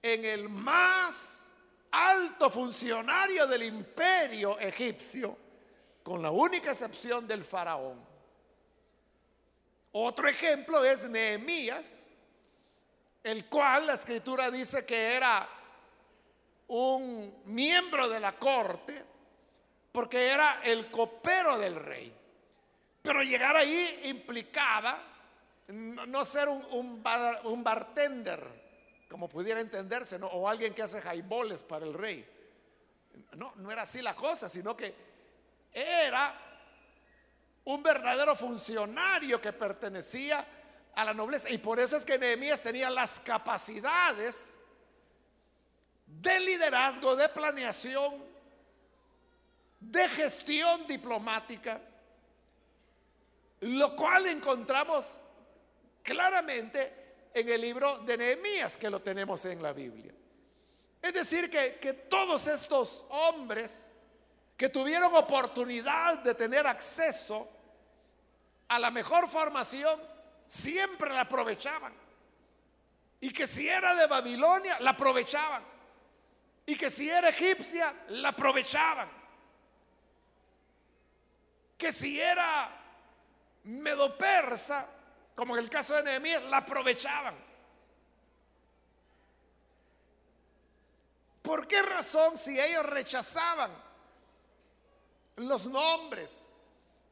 en 0.00 0.24
el 0.24 0.48
más 0.48 1.50
alto 1.90 2.50
funcionario 2.50 3.46
del 3.46 3.64
imperio 3.64 4.58
egipcio, 4.58 5.36
con 6.02 6.20
la 6.20 6.30
única 6.30 6.72
excepción 6.72 7.26
del 7.26 7.42
faraón. 7.42 8.04
Otro 9.92 10.28
ejemplo 10.28 10.84
es 10.84 11.08
Nehemías, 11.08 12.10
el 13.22 13.46
cual 13.46 13.86
la 13.86 13.94
escritura 13.94 14.50
dice 14.50 14.84
que 14.84 15.14
era 15.14 15.48
un 16.76 17.42
miembro 17.44 18.08
de 18.08 18.18
la 18.18 18.36
corte, 18.36 19.00
porque 19.92 20.26
era 20.28 20.60
el 20.64 20.90
copero 20.90 21.56
del 21.56 21.76
rey. 21.76 22.12
Pero 23.00 23.22
llegar 23.22 23.56
ahí 23.56 24.00
implicaba 24.04 25.00
no, 25.68 26.24
ser 26.24 26.48
un, 26.48 27.00
bartender, 27.02 28.44
como 29.08 29.28
pudiera 29.28 29.60
entenderse, 29.60 30.18
o 30.20 30.48
alguien 30.48 30.74
que 30.74 30.82
hace 30.82 31.00
jaiboles 31.00 31.62
para 31.62 31.86
el 31.86 31.94
rey. 31.94 32.28
No, 33.36 33.52
no 33.56 33.70
era 33.70 33.82
así 33.82 34.02
la 34.02 34.16
cosa, 34.16 34.48
sino 34.48 34.76
que 34.76 34.92
era 35.72 36.36
un 37.66 37.84
verdadero 37.84 38.34
funcionario 38.34 39.40
que 39.40 39.52
pertenecía 39.52 40.44
a 40.92 41.04
la 41.04 41.14
nobleza. 41.14 41.48
Y 41.50 41.58
por 41.58 41.78
eso 41.78 41.96
es 41.96 42.04
que 42.04 42.18
Nehemías 42.18 42.62
tenía 42.62 42.90
las 42.90 43.20
capacidades 43.20 44.58
de 46.24 46.40
liderazgo, 46.40 47.14
de 47.14 47.28
planeación, 47.28 48.14
de 49.78 50.08
gestión 50.08 50.86
diplomática 50.88 51.80
lo 53.64 53.96
cual 53.96 54.26
encontramos 54.26 55.18
claramente 56.02 57.28
en 57.32 57.48
el 57.48 57.60
libro 57.60 57.98
de 58.00 58.18
Nehemías, 58.18 58.76
que 58.76 58.90
lo 58.90 59.00
tenemos 59.00 59.44
en 59.46 59.62
la 59.62 59.72
Biblia. 59.72 60.12
Es 61.00 61.14
decir, 61.14 61.50
que, 61.50 61.78
que 61.80 61.94
todos 61.94 62.46
estos 62.46 63.06
hombres 63.08 63.90
que 64.56 64.68
tuvieron 64.68 65.14
oportunidad 65.14 66.18
de 66.18 66.34
tener 66.34 66.66
acceso 66.66 67.50
a 68.68 68.78
la 68.78 68.90
mejor 68.90 69.28
formación, 69.28 69.98
siempre 70.46 71.12
la 71.12 71.22
aprovechaban. 71.22 71.94
Y 73.20 73.32
que 73.32 73.46
si 73.46 73.66
era 73.66 73.94
de 73.94 74.06
Babilonia, 74.06 74.78
la 74.80 74.90
aprovechaban. 74.90 75.64
Y 76.66 76.76
que 76.76 76.90
si 76.90 77.10
era 77.10 77.28
egipcia, 77.28 77.94
la 78.08 78.30
aprovechaban. 78.30 79.08
Que 81.76 81.92
si 81.92 82.18
era 82.18 82.70
medo-persa, 83.64 84.88
como 85.34 85.56
en 85.56 85.64
el 85.64 85.70
caso 85.70 85.94
de 85.94 86.04
Nehemías, 86.04 86.42
la 86.44 86.58
aprovechaban. 86.58 87.34
¿Por 91.42 91.66
qué 91.66 91.82
razón 91.82 92.38
si 92.38 92.58
ellos 92.58 92.86
rechazaban 92.86 93.70
los 95.36 95.66
nombres, 95.66 96.48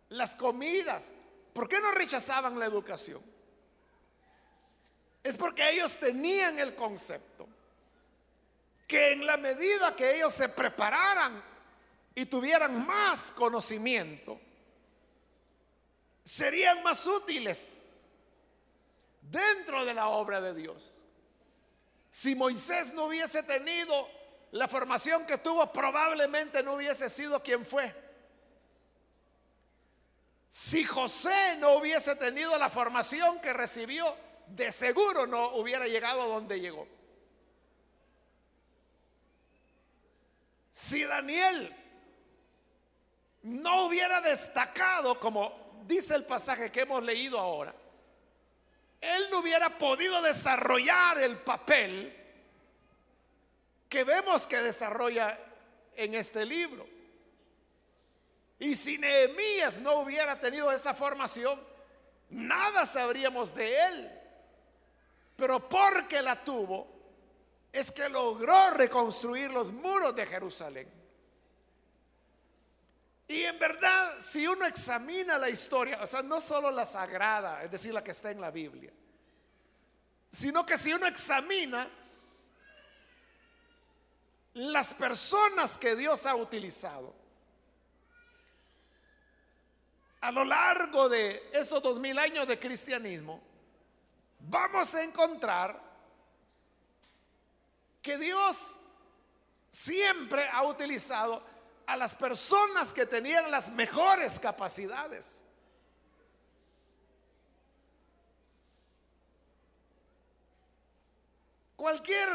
las 0.08 0.34
comidas, 0.36 1.12
por 1.52 1.68
qué 1.68 1.78
no 1.80 1.90
rechazaban 1.90 2.58
la 2.58 2.64
educación? 2.64 3.22
Es 5.22 5.36
porque 5.36 5.68
ellos 5.70 5.96
tenían 5.96 6.58
el 6.58 6.74
concepto 6.74 7.46
que 8.92 9.12
en 9.12 9.24
la 9.24 9.38
medida 9.38 9.96
que 9.96 10.16
ellos 10.16 10.34
se 10.34 10.50
prepararan 10.50 11.42
y 12.14 12.26
tuvieran 12.26 12.86
más 12.86 13.32
conocimiento, 13.32 14.38
serían 16.22 16.82
más 16.82 17.06
útiles 17.06 18.04
dentro 19.22 19.86
de 19.86 19.94
la 19.94 20.08
obra 20.08 20.42
de 20.42 20.52
Dios. 20.52 20.94
Si 22.10 22.34
Moisés 22.34 22.92
no 22.92 23.06
hubiese 23.06 23.42
tenido 23.44 24.10
la 24.50 24.68
formación 24.68 25.24
que 25.24 25.38
tuvo, 25.38 25.72
probablemente 25.72 26.62
no 26.62 26.74
hubiese 26.74 27.08
sido 27.08 27.42
quien 27.42 27.64
fue. 27.64 27.94
Si 30.50 30.84
José 30.84 31.56
no 31.60 31.76
hubiese 31.76 32.14
tenido 32.16 32.58
la 32.58 32.68
formación 32.68 33.40
que 33.40 33.54
recibió, 33.54 34.14
de 34.48 34.70
seguro 34.70 35.26
no 35.26 35.54
hubiera 35.54 35.86
llegado 35.86 36.20
a 36.20 36.26
donde 36.26 36.60
llegó. 36.60 36.86
Si 40.72 41.04
Daniel 41.04 41.76
no 43.42 43.86
hubiera 43.86 44.22
destacado 44.22 45.20
como 45.20 45.82
dice 45.86 46.14
el 46.14 46.24
pasaje 46.24 46.72
que 46.72 46.80
hemos 46.80 47.02
leído 47.02 47.38
ahora, 47.38 47.74
él 49.00 49.26
no 49.30 49.40
hubiera 49.40 49.68
podido 49.78 50.22
desarrollar 50.22 51.18
el 51.18 51.36
papel 51.36 52.16
que 53.88 54.04
vemos 54.04 54.46
que 54.46 54.62
desarrolla 54.62 55.38
en 55.94 56.14
este 56.14 56.46
libro. 56.46 56.88
Y 58.58 58.74
si 58.74 58.96
Nehemías 58.96 59.80
no 59.80 59.96
hubiera 59.96 60.40
tenido 60.40 60.72
esa 60.72 60.94
formación, 60.94 61.60
nada 62.30 62.86
sabríamos 62.86 63.54
de 63.54 63.76
él. 63.82 64.20
Pero 65.36 65.68
porque 65.68 66.22
la 66.22 66.36
tuvo, 66.42 66.91
es 67.72 67.90
que 67.90 68.08
logró 68.08 68.70
reconstruir 68.72 69.50
los 69.50 69.72
muros 69.72 70.14
de 70.14 70.26
Jerusalén. 70.26 70.92
Y 73.28 73.44
en 73.44 73.58
verdad, 73.58 74.16
si 74.20 74.46
uno 74.46 74.66
examina 74.66 75.38
la 75.38 75.48
historia, 75.48 75.98
o 76.02 76.06
sea, 76.06 76.20
no 76.20 76.38
solo 76.38 76.70
la 76.70 76.84
sagrada, 76.84 77.62
es 77.62 77.70
decir, 77.70 77.94
la 77.94 78.04
que 78.04 78.10
está 78.10 78.30
en 78.30 78.42
la 78.42 78.50
Biblia, 78.50 78.92
sino 80.30 80.66
que 80.66 80.76
si 80.76 80.92
uno 80.92 81.06
examina 81.06 81.88
las 84.54 84.92
personas 84.92 85.78
que 85.78 85.96
Dios 85.96 86.26
ha 86.26 86.34
utilizado 86.34 87.14
a 90.20 90.30
lo 90.30 90.44
largo 90.44 91.08
de 91.08 91.50
esos 91.52 91.82
dos 91.82 91.98
mil 91.98 92.18
años 92.18 92.46
de 92.46 92.58
cristianismo, 92.58 93.42
vamos 94.40 94.94
a 94.94 95.02
encontrar 95.02 95.91
que 98.02 98.18
Dios 98.18 98.80
siempre 99.70 100.46
ha 100.48 100.64
utilizado 100.64 101.42
a 101.86 101.96
las 101.96 102.14
personas 102.14 102.92
que 102.92 103.06
tenían 103.06 103.50
las 103.50 103.70
mejores 103.70 104.38
capacidades. 104.40 105.44
Cualquier, 111.76 112.28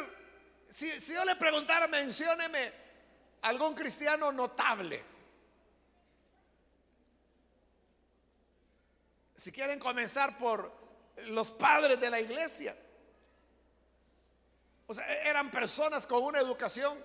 si, 0.69 0.89
yo 1.13 1.23
le 1.23 1.36
preguntara, 1.36 1.88
mencióneme 1.88 2.73
algún 3.41 3.73
cristiano 3.73 4.32
notable. 4.32 5.03
Si 9.36 9.51
quieren 9.51 9.80
comenzar 9.80 10.38
por 10.38 10.71
los 11.27 11.51
padres 11.51 11.99
de 11.99 12.10
la 12.10 12.19
iglesia, 12.19 12.75
O 14.88 14.93
sea, 14.93 15.06
eran 15.23 15.52
personas 15.52 16.08
con 16.08 16.23
una 16.23 16.39
educación 16.39 16.97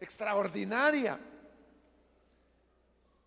extraordinaria. 0.00 1.18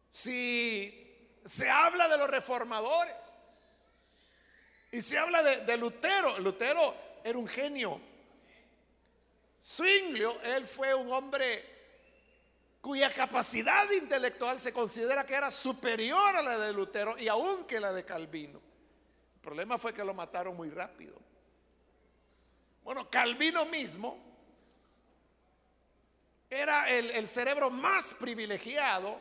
Si 0.09 1.39
se 1.45 1.69
habla 1.69 2.09
de 2.09 2.17
los 2.17 2.29
reformadores 2.29 3.39
y 4.91 4.99
se 4.99 5.17
habla 5.17 5.41
de, 5.41 5.77
Lutero, 5.77 6.37
Lutero 6.39 6.93
era 7.23 7.37
un 7.37 7.47
genio. 7.47 8.01
Zwinglio, 9.63 10.41
él 10.41 10.67
fue 10.67 10.93
un 10.93 11.11
hombre 11.13 11.69
cuya 12.81 13.13
capacidad 13.13 13.89
intelectual 13.91 14.59
se 14.59 14.73
considera 14.73 15.25
que 15.25 15.35
era 15.35 15.49
superior 15.49 16.35
a 16.35 16.41
la 16.41 16.57
de 16.57 16.73
Lutero 16.73 17.17
y 17.17 17.29
aún 17.29 17.63
que 17.65 17.79
la 17.79 17.93
de 17.93 18.03
Calvino. 18.03 18.59
El 19.35 19.41
problema 19.41 19.77
fue 19.77 19.93
que 19.93 20.03
lo 20.03 20.13
mataron 20.13 20.57
muy 20.57 20.69
rápido. 20.69 21.15
Bueno, 22.83 23.09
Calvino 23.09 23.65
mismo 23.65 24.17
era 26.49 26.89
el, 26.89 27.27
cerebro 27.27 27.69
más 27.69 28.13
privilegiado 28.15 29.19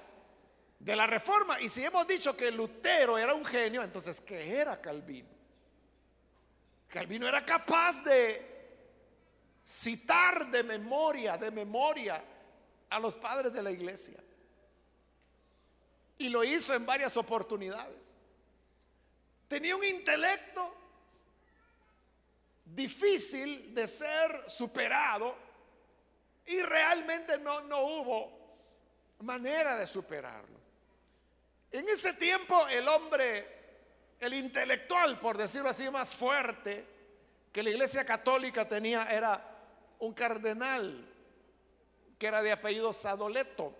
de 0.78 0.96
la 0.96 1.06
reforma. 1.06 1.60
Y 1.60 1.68
si 1.68 1.84
hemos 1.84 2.06
dicho 2.06 2.36
que 2.36 2.50
Lutero 2.50 3.16
era 3.16 3.34
un 3.34 3.44
genio, 3.44 3.82
entonces, 3.82 4.20
¿qué 4.20 4.58
era 4.58 4.80
Calvino? 4.80 5.28
Calvino 6.88 7.28
era 7.28 7.44
capaz 7.46 8.02
de 8.02 8.50
citar 9.64 10.50
de 10.50 10.64
memoria, 10.64 11.38
de 11.38 11.52
memoria 11.52 12.24
a 12.88 12.98
los 12.98 13.14
padres 13.14 13.52
de 13.52 13.62
la 13.62 13.70
iglesia. 13.70 14.18
Y 16.18 16.28
lo 16.28 16.42
hizo 16.42 16.74
en 16.74 16.84
varias 16.84 17.16
oportunidades. 17.16 18.12
Tenía 19.46 19.76
un 19.76 19.84
intelecto 19.84 20.79
difícil 22.74 23.74
de 23.74 23.86
ser 23.88 24.44
superado 24.48 25.34
y 26.46 26.60
realmente 26.62 27.38
no, 27.38 27.60
no 27.62 27.80
hubo 27.80 28.40
manera 29.20 29.76
de 29.76 29.86
superarlo. 29.86 30.58
En 31.70 31.88
ese 31.88 32.14
tiempo 32.14 32.66
el 32.68 32.88
hombre, 32.88 33.46
el 34.18 34.34
intelectual, 34.34 35.18
por 35.18 35.36
decirlo 35.36 35.68
así, 35.68 35.88
más 35.90 36.16
fuerte 36.16 36.84
que 37.52 37.62
la 37.62 37.70
iglesia 37.70 38.04
católica 38.04 38.68
tenía 38.68 39.04
era 39.04 39.40
un 39.98 40.12
cardenal 40.12 41.06
que 42.18 42.26
era 42.26 42.42
de 42.42 42.52
apellido 42.52 42.92
Sadoleto. 42.92 43.74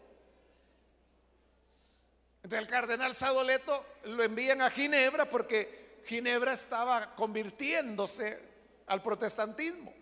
Entonces 2.43 2.59
el 2.59 2.69
cardenal 2.69 3.15
Sadoleto 3.15 3.85
lo 4.05 4.23
envían 4.23 4.63
a 4.63 4.71
Ginebra 4.71 5.29
porque 5.29 6.01
Ginebra 6.07 6.53
estaba 6.53 7.15
convirtiéndose 7.15 8.50
al 8.91 9.01
protestantismo. 9.01 9.95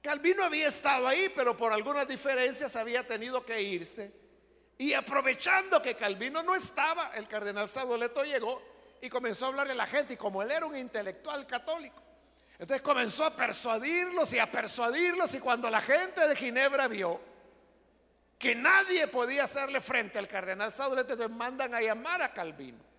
Calvino 0.00 0.44
había 0.44 0.68
estado 0.68 1.08
ahí, 1.08 1.32
pero 1.34 1.56
por 1.56 1.72
algunas 1.72 2.06
diferencias 2.06 2.76
había 2.76 3.04
tenido 3.06 3.44
que 3.44 3.60
irse. 3.60 4.12
Y 4.78 4.94
aprovechando 4.94 5.82
que 5.82 5.96
Calvino 5.96 6.42
no 6.44 6.54
estaba, 6.54 7.10
el 7.14 7.26
cardenal 7.26 7.68
Sadoleto 7.68 8.24
llegó 8.24 8.62
y 9.00 9.08
comenzó 9.08 9.46
a 9.46 9.48
hablarle 9.48 9.72
a 9.72 9.76
la 9.76 9.86
gente. 9.86 10.14
Y 10.14 10.16
como 10.16 10.42
él 10.42 10.52
era 10.52 10.64
un 10.64 10.76
intelectual 10.76 11.44
católico, 11.44 12.00
entonces 12.56 12.82
comenzó 12.82 13.24
a 13.24 13.34
persuadirlos 13.34 14.32
y 14.32 14.38
a 14.38 14.46
persuadirlos. 14.46 15.34
Y 15.34 15.40
cuando 15.40 15.68
la 15.68 15.80
gente 15.80 16.26
de 16.28 16.36
Ginebra 16.36 16.86
vio 16.86 17.20
que 18.38 18.54
nadie 18.54 19.08
podía 19.08 19.44
hacerle 19.44 19.80
frente 19.80 20.20
al 20.20 20.28
cardenal 20.28 20.70
Sadoleto, 20.70 21.14
entonces 21.14 21.36
mandan 21.36 21.74
a 21.74 21.80
llamar 21.80 22.22
a 22.22 22.32
Calvino. 22.32 22.91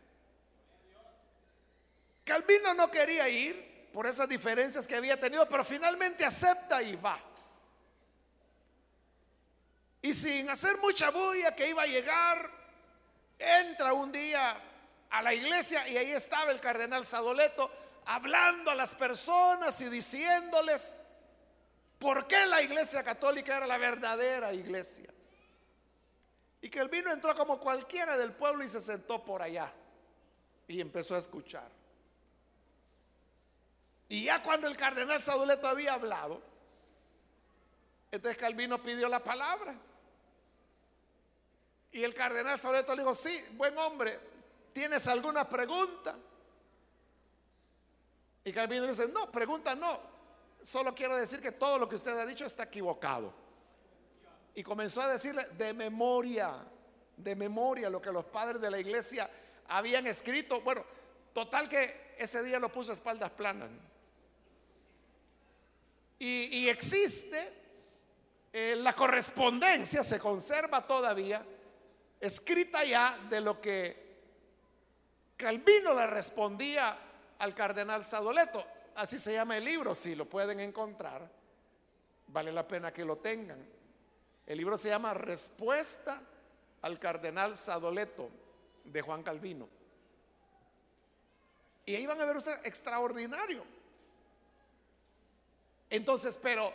Calvino 2.24 2.74
no 2.74 2.90
quería 2.90 3.28
ir 3.28 3.90
por 3.94 4.08
esas 4.08 4.28
diferencias 4.28 4.88
que 4.88 4.96
había 4.96 5.20
tenido, 5.20 5.48
pero 5.48 5.64
finalmente 5.64 6.26
acepta 6.26 6.82
y 6.82 6.96
va. 6.96 7.20
Y 10.02 10.14
sin 10.14 10.50
hacer 10.50 10.78
mucha 10.78 11.12
bulla 11.12 11.56
que 11.56 11.70
iba 11.70 11.84
a 11.84 11.88
llegar, 11.88 12.50
entra 13.38 13.94
un 13.94 14.12
día 14.12 14.58
a 15.10 15.22
la 15.22 15.34
iglesia 15.34 15.88
y 15.88 15.98
ahí 15.98 16.12
estaba 16.12 16.52
el 16.52 16.60
cardenal 16.60 17.06
Sadoleto 17.06 17.72
hablando 18.06 18.72
a 18.72 18.76
las 18.76 18.96
personas 18.96 19.80
y 19.82 19.90
diciéndoles 19.90 21.04
por 22.00 22.28
qué 22.28 22.46
la 22.46 22.62
iglesia 22.62 23.04
católica 23.04 23.58
era 23.58 23.68
la 23.68 23.78
verdadera 23.78 24.54
iglesia. 24.54 25.10
Y 26.62 26.70
que 26.70 26.80
entró 26.80 27.36
como 27.36 27.60
cualquiera 27.60 28.18
del 28.18 28.32
pueblo 28.34 28.64
y 28.64 28.70
se 28.70 28.82
sentó 28.82 29.24
por 29.24 29.42
allá 29.42 29.72
y 30.68 30.82
empezó 30.82 31.16
a 31.16 31.20
escuchar. 31.20 31.83
Y 34.10 34.26
ya 34.26 34.44
cuando 34.44 34.68
el 34.68 34.78
cardenal 34.78 35.22
Sauleto 35.22 35.68
había 35.68 35.94
hablado, 35.94 36.42
entonces 38.12 38.38
Calvino 38.38 38.82
pidió 38.82 39.10
la 39.10 39.24
palabra. 39.24 39.76
Y 41.92 42.04
el 42.04 42.14
cardenal 42.14 42.58
Sauleto 42.60 42.94
le 42.96 43.02
dijo, 43.02 43.16
sí, 43.16 43.44
buen 43.54 43.78
hombre, 43.78 44.20
¿tienes 44.74 45.08
alguna 45.08 45.48
pregunta? 45.48 46.16
Y 48.44 48.52
Calvino 48.52 48.86
dice, 48.86 49.08
no, 49.08 49.32
pregunta 49.32 49.74
no, 49.74 50.00
solo 50.62 50.94
quiero 50.94 51.16
decir 51.16 51.42
que 51.42 51.52
todo 51.52 51.78
lo 51.78 51.88
que 51.88 51.96
usted 51.96 52.18
ha 52.18 52.26
dicho 52.26 52.46
está 52.46 52.64
equivocado. 52.64 53.34
Y 54.56 54.64
comenzó 54.64 55.02
a 55.02 55.08
decirle 55.08 55.46
de 55.58 55.74
memoria, 55.74 56.64
de 57.18 57.36
memoria 57.36 57.90
lo 57.90 58.02
que 58.02 58.12
los 58.12 58.26
padres 58.26 58.62
de 58.62 58.70
la 58.70 58.80
iglesia 58.80 59.30
habían 59.68 60.06
escrito. 60.08 60.62
Bueno, 60.62 60.84
total 61.34 61.68
que 61.68 62.16
ese 62.18 62.44
día 62.44 62.60
lo 62.60 62.72
puso 62.72 62.92
a 62.92 62.94
espaldas 62.94 63.32
planas. 63.32 63.70
Y, 66.26 66.70
existe 66.70 67.52
eh, 68.54 68.78
la 68.78 68.94
correspondencia, 68.94 70.06
se 70.06 70.18
conserva 70.18 70.88
todavía, 70.88 71.46
escrita 72.18 72.86
ya 72.86 73.20
de 73.30 73.42
lo 73.42 73.60
que 73.60 74.04
Calvino 75.36 75.94
le 75.94 76.08
respondía 76.08 76.98
al 77.40 77.54
cardenal 77.54 78.06
Sadoleto. 78.06 78.66
Así 78.96 79.20
se 79.20 79.34
llama 79.34 79.58
el 79.58 79.66
libro, 79.66 79.94
si 79.94 80.16
lo 80.16 80.24
pueden 80.30 80.62
encontrar, 80.62 81.30
vale 82.28 82.54
la 82.54 82.66
pena 82.66 82.94
que 82.94 83.04
lo 83.04 83.18
tengan. 83.18 83.62
El 84.46 84.58
libro 84.58 84.78
se 84.78 84.88
llama 84.88 85.14
Respuesta 85.14 86.22
al 86.84 87.00
cardenal 87.00 87.54
Sadoleto 87.54 88.30
de 88.86 89.02
Juan 89.02 89.24
Calvino. 89.24 89.68
Y 91.86 91.96
ahí 91.96 92.06
van 92.06 92.22
a 92.22 92.26
ver 92.26 92.38
usted 92.38 92.66
extraordinario. 92.66 93.83
Entonces, 95.94 96.40
pero, 96.42 96.74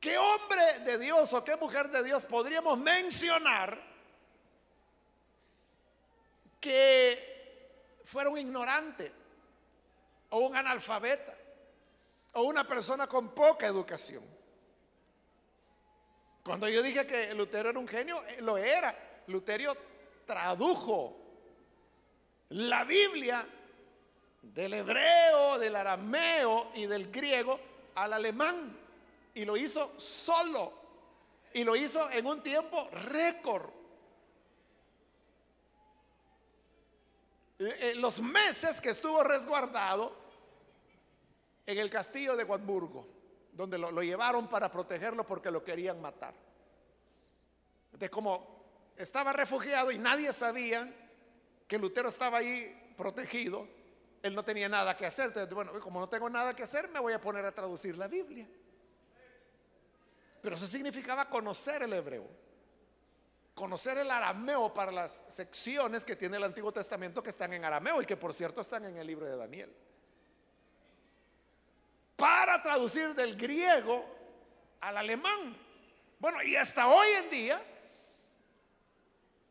¿qué 0.00 0.16
hombre 0.16 0.78
de 0.86 0.96
Dios 0.96 1.30
o 1.34 1.44
qué 1.44 1.54
mujer 1.56 1.90
de 1.90 2.02
Dios 2.02 2.24
podríamos 2.24 2.78
mencionar 2.78 3.78
que 6.58 8.00
fuera 8.04 8.30
un 8.30 8.38
ignorante 8.38 9.12
o 10.30 10.38
un 10.38 10.56
analfabeta 10.56 11.36
o 12.32 12.44
una 12.44 12.66
persona 12.66 13.06
con 13.06 13.34
poca 13.34 13.66
educación? 13.66 14.24
Cuando 16.42 16.70
yo 16.70 16.82
dije 16.82 17.06
que 17.06 17.34
Lutero 17.34 17.68
era 17.68 17.78
un 17.78 17.86
genio, 17.86 18.24
eh, 18.28 18.40
lo 18.40 18.56
era. 18.56 19.22
Lutero 19.26 19.76
tradujo 20.24 21.18
la 22.48 22.84
Biblia 22.84 23.46
del 24.42 24.74
hebreo, 24.74 25.58
del 25.58 25.76
arameo 25.76 26.72
y 26.74 26.86
del 26.86 27.10
griego 27.10 27.58
al 27.94 28.12
alemán. 28.12 28.76
Y 29.34 29.44
lo 29.44 29.56
hizo 29.56 29.98
solo. 29.98 30.72
Y 31.54 31.64
lo 31.64 31.76
hizo 31.76 32.10
en 32.10 32.26
un 32.26 32.42
tiempo 32.42 32.88
récord. 32.90 33.70
Eh, 37.58 37.76
eh, 37.80 37.94
los 37.94 38.20
meses 38.20 38.80
que 38.80 38.90
estuvo 38.90 39.22
resguardado 39.22 40.16
en 41.64 41.78
el 41.78 41.88
castillo 41.88 42.36
de 42.36 42.44
Guadburgo, 42.44 43.06
donde 43.52 43.78
lo, 43.78 43.90
lo 43.92 44.02
llevaron 44.02 44.48
para 44.48 44.70
protegerlo 44.70 45.24
porque 45.24 45.50
lo 45.50 45.62
querían 45.62 46.00
matar. 46.00 46.34
Entonces, 47.86 48.10
como 48.10 48.62
estaba 48.96 49.32
refugiado 49.32 49.92
y 49.92 49.98
nadie 49.98 50.32
sabía 50.32 50.92
que 51.68 51.78
Lutero 51.78 52.08
estaba 52.08 52.38
ahí 52.38 52.94
protegido, 52.96 53.66
él 54.22 54.34
no 54.34 54.44
tenía 54.44 54.68
nada 54.68 54.96
que 54.96 55.04
hacer. 55.04 55.26
Entonces, 55.26 55.52
bueno, 55.52 55.78
como 55.80 56.00
no 56.00 56.08
tengo 56.08 56.30
nada 56.30 56.54
que 56.54 56.62
hacer, 56.62 56.88
me 56.88 57.00
voy 57.00 57.12
a 57.12 57.20
poner 57.20 57.44
a 57.44 57.52
traducir 57.52 57.96
la 57.96 58.06
Biblia. 58.06 58.46
Pero 60.40 60.54
eso 60.54 60.66
significaba 60.66 61.28
conocer 61.28 61.82
el 61.82 61.92
hebreo, 61.92 62.28
conocer 63.54 63.98
el 63.98 64.10
arameo 64.10 64.72
para 64.72 64.90
las 64.90 65.24
secciones 65.28 66.04
que 66.04 66.16
tiene 66.16 66.36
el 66.36 66.44
Antiguo 66.44 66.72
Testamento 66.72 67.22
que 67.22 67.30
están 67.30 67.52
en 67.52 67.64
arameo 67.64 68.02
y 68.02 68.06
que 68.06 68.16
por 68.16 68.32
cierto 68.32 68.60
están 68.60 68.84
en 68.84 68.96
el 68.96 69.06
libro 69.06 69.26
de 69.26 69.36
Daniel. 69.36 69.72
Para 72.16 72.62
traducir 72.62 73.14
del 73.14 73.36
griego 73.36 74.04
al 74.80 74.96
alemán. 74.96 75.56
Bueno, 76.18 76.42
y 76.42 76.54
hasta 76.54 76.86
hoy 76.86 77.08
en 77.24 77.30
día 77.30 77.62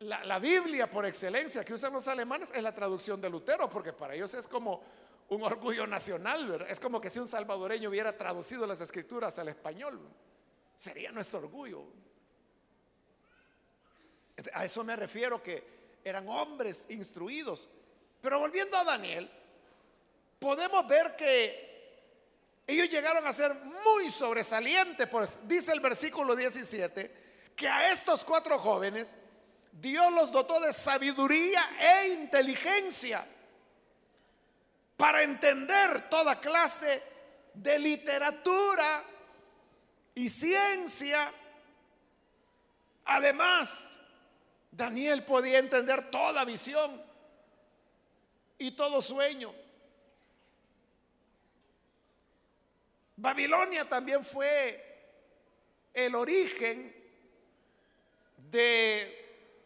la, 0.02 0.38
Biblia 0.38 0.90
por 0.90 1.06
excelencia 1.06 1.64
que 1.64 1.74
usan 1.74 1.92
los 1.92 2.08
alemanes 2.08 2.50
es 2.54 2.62
la 2.62 2.74
traducción 2.74 3.20
de 3.20 3.30
Lutero, 3.30 3.68
porque 3.68 3.92
para 3.92 4.14
ellos 4.14 4.32
es 4.34 4.46
como 4.46 4.82
un 5.28 5.42
orgullo 5.42 5.86
nacional, 5.86 6.66
Es 6.68 6.78
como 6.78 7.00
que 7.00 7.08
si 7.08 7.18
un 7.18 7.26
salvadoreño 7.26 7.88
hubiera 7.88 8.16
traducido 8.16 8.66
las 8.66 8.80
escrituras 8.80 9.38
al 9.38 9.48
español, 9.48 10.00
sería 10.76 11.10
nuestro 11.10 11.38
orgullo. 11.38 11.84
A 14.52 14.64
eso 14.64 14.84
me 14.84 14.96
refiero 14.96 15.42
que 15.42 15.98
eran 16.04 16.28
hombres 16.28 16.90
instruidos. 16.90 17.68
Pero 18.20 18.38
volviendo 18.38 18.76
a 18.76 18.84
Daniel, 18.84 19.30
podemos 20.38 20.86
ver 20.86 21.16
que 21.16 21.72
ellos 22.66 22.90
llegaron 22.90 23.26
a 23.26 23.32
ser 23.32 23.54
muy 23.54 24.10
sobresalientes, 24.10 25.08
pues 25.08 25.48
dice 25.48 25.72
el 25.72 25.80
versículo 25.80 26.36
17, 26.36 27.22
que 27.56 27.68
a 27.68 27.90
estos 27.90 28.24
cuatro 28.24 28.58
jóvenes 28.58 29.16
Dios 29.72 30.12
los 30.12 30.30
dotó 30.30 30.60
de 30.60 30.72
sabiduría 30.72 31.62
e 31.80 32.08
inteligencia 32.08 33.26
para 34.96 35.22
entender 35.22 36.08
toda 36.10 36.38
clase 36.38 37.02
de 37.54 37.78
literatura 37.78 39.02
y 40.14 40.28
ciencia. 40.28 41.32
Además, 43.06 43.96
Daniel 44.70 45.24
podía 45.24 45.58
entender 45.58 46.10
toda 46.10 46.44
visión 46.44 47.02
y 48.58 48.70
todo 48.72 49.02
sueño. 49.02 49.52
Babilonia 53.16 53.88
también 53.88 54.24
fue 54.24 55.10
el 55.92 56.14
origen 56.14 56.94
de 58.50 59.21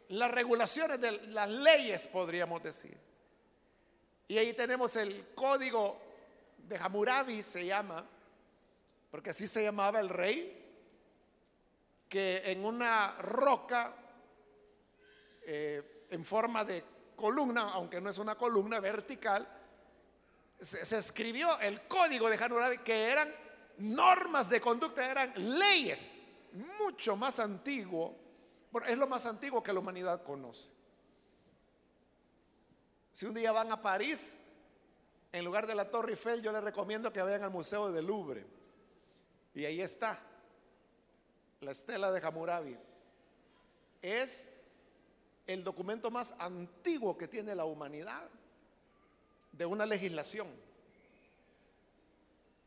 las 0.09 0.31
regulaciones, 0.31 1.01
de 1.01 1.13
las 1.29 1.49
leyes, 1.49 2.07
podríamos 2.07 2.63
decir. 2.63 2.97
Y 4.29 4.39
ahí 4.39 4.53
tenemos 4.53 4.97
el 4.97 5.29
código 5.35 6.01
de 6.59 6.77
Hammurabi, 6.77 7.43
se 7.43 7.67
llama, 7.67 8.05
porque 9.11 9.31
así 9.31 9.47
se 9.47 9.63
llamaba 9.63 10.01
el 10.01 10.09
rey, 10.09 10.65
que 12.09 12.43
en 12.45 12.65
una 12.65 13.17
roca 13.19 13.95
eh, 15.43 16.07
en 16.11 16.25
forma 16.25 16.65
de 16.65 16.85
columna, 17.15 17.71
aunque 17.73 18.01
no 18.01 18.11
es 18.11 18.19
una 18.19 18.35
columna 18.35 18.81
vertical, 18.81 19.47
se, 20.61 20.99
escribió 20.99 21.59
el 21.61 21.83
código 21.83 22.29
de 22.29 22.37
Hammurabi, 22.37 22.79
que 22.79 23.11
eran 23.11 23.33
normas 23.79 24.49
de 24.49 24.61
conducta, 24.61 25.09
eran 25.09 25.33
leyes, 25.59 26.25
mucho 26.79 27.17
más 27.17 27.39
antiguo, 27.39 28.26
es 28.85 28.99
lo 28.99 29.07
más 29.07 29.27
antiguo 29.27 29.63
que 29.63 29.73
la 29.73 29.81
humanidad 29.81 30.23
conoce. 30.23 30.71
Si 33.13 33.25
un 33.25 33.35
día 33.35 33.53
van 33.53 33.73
a 33.73 33.81
París, 33.81 34.39
en 35.33 35.45
lugar 35.45 35.67
de 35.67 35.75
la 35.75 35.91
Torre 35.91 36.13
Eiffel, 36.13 36.43
yo 36.43 36.53
les 36.53 36.63
recomiendo 36.63 37.13
que 37.13 37.23
vayan 37.23 37.43
al 37.43 37.51
Museo 37.51 37.91
de 37.91 38.03
Louvre. 38.03 38.45
Y 39.55 39.65
ahí 39.65 39.81
está 39.81 40.19
la 41.61 41.71
estela 41.71 42.13
de 42.13 42.27
Hammurabi. 42.27 42.77
Es 44.03 44.53
el 45.47 45.65
documento 45.65 46.11
más 46.11 46.35
antiguo 46.39 47.17
que 47.17 47.29
tiene 47.29 47.55
la 47.55 47.65
humanidad 47.65 48.29
de 49.53 49.65
una 49.65 49.87
legislación. 49.87 50.49